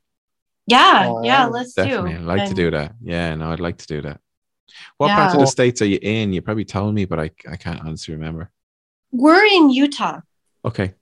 [0.65, 2.13] Yeah, oh, yeah, let's definitely.
[2.13, 2.17] do.
[2.17, 2.95] I'd like and, to do that.
[3.01, 4.19] Yeah, no, I'd like to do that.
[4.97, 5.15] What yeah.
[5.15, 6.33] part of the states are you in?
[6.33, 8.51] You probably told me, but I I can't honestly remember.
[9.11, 10.21] We're in Utah.
[10.65, 10.93] Okay.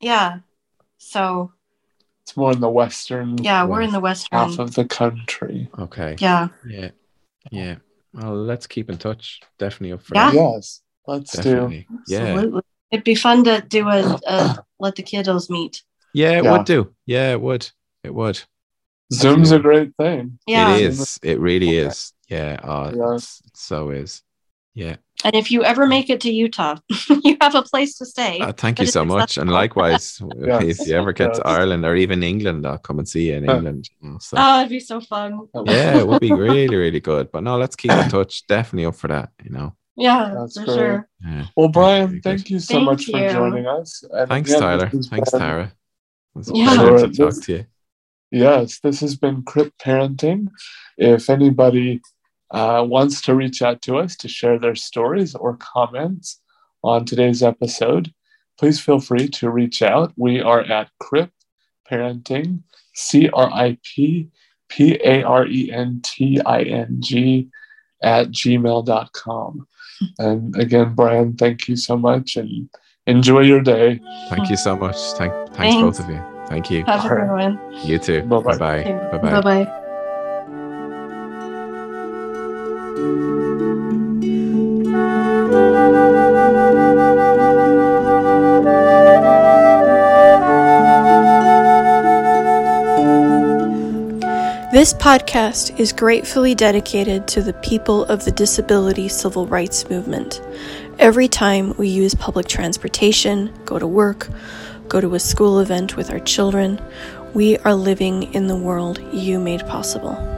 [0.00, 0.38] Yeah.
[0.98, 1.52] So.
[2.22, 3.36] It's more in the western.
[3.36, 5.68] Yeah, we're in the western half of the country.
[5.78, 6.16] Okay.
[6.18, 6.48] Yeah.
[6.66, 6.90] Yeah.
[7.50, 7.76] Yeah.
[8.14, 9.40] Well, let's keep in touch.
[9.58, 10.30] Definitely up for yeah.
[10.30, 10.34] that.
[10.36, 11.86] Yes, let's Definitely.
[11.90, 11.98] do.
[12.08, 12.18] Yeah.
[12.20, 12.62] Absolutely.
[12.90, 15.82] It'd be fun to do a, a let the kiddos meet.
[16.14, 16.52] Yeah, it yeah.
[16.52, 16.94] would do.
[17.04, 17.68] Yeah, it would.
[18.04, 18.40] It would.
[19.12, 20.38] Zoom's a great thing.
[20.46, 20.76] Yeah.
[20.76, 21.18] It is.
[21.22, 22.12] It really is.
[22.34, 22.60] Yeah.
[22.62, 23.42] Uh, yes.
[23.54, 24.22] So is.
[24.74, 24.96] Yeah.
[25.24, 26.76] And if you ever make it to Utah,
[27.24, 28.40] you have a place to stay.
[28.40, 29.38] Uh, thank you so much.
[29.38, 30.62] And likewise, yes.
[30.80, 31.38] if you ever get yes.
[31.38, 33.88] to Ireland or even England, I'll come and see you in England.
[34.20, 34.36] So.
[34.36, 35.48] Oh, it'd be so fun.
[35.64, 37.30] Yeah, it would be really, really good.
[37.32, 38.46] But no, let's keep in touch.
[38.48, 39.74] Definitely up for that, you know.
[39.96, 40.76] Yeah, That's for great.
[40.76, 41.08] sure.
[41.24, 41.46] Yeah.
[41.56, 43.12] Well, Brian, thank you so thank much you.
[43.12, 44.04] for joining us.
[44.10, 44.90] And Thanks, again, Tyler.
[44.90, 45.40] Thanks, been...
[45.40, 45.72] Tara.
[46.36, 46.74] It yeah.
[46.74, 47.66] to talk to you.
[48.32, 50.48] Yes, this has been Crip Parenting.
[50.98, 52.02] If anybody
[52.54, 56.40] uh, wants to reach out to us to share their stories or comments
[56.82, 58.12] on today's episode,
[58.58, 60.12] please feel free to reach out.
[60.16, 61.30] We are at Crip
[61.90, 62.62] Parenting,
[62.94, 64.28] C R I P
[64.68, 67.48] P A R E N T I N G,
[68.02, 69.66] at gmail.com.
[70.18, 72.68] And again, Brian, thank you so much and
[73.06, 74.00] enjoy your day.
[74.28, 74.96] Thank you so much.
[75.16, 75.82] Thank, thanks, thanks.
[75.82, 76.22] both of you.
[76.46, 76.84] Thank you.
[76.84, 77.58] Have a good one.
[77.84, 78.22] You too.
[78.22, 78.58] Bye bye.
[78.58, 79.18] Bye bye.
[79.18, 79.80] Bye bye.
[94.84, 100.42] This podcast is gratefully dedicated to the people of the disability civil rights movement.
[100.98, 104.28] Every time we use public transportation, go to work,
[104.88, 106.82] go to a school event with our children,
[107.32, 110.33] we are living in the world you made possible.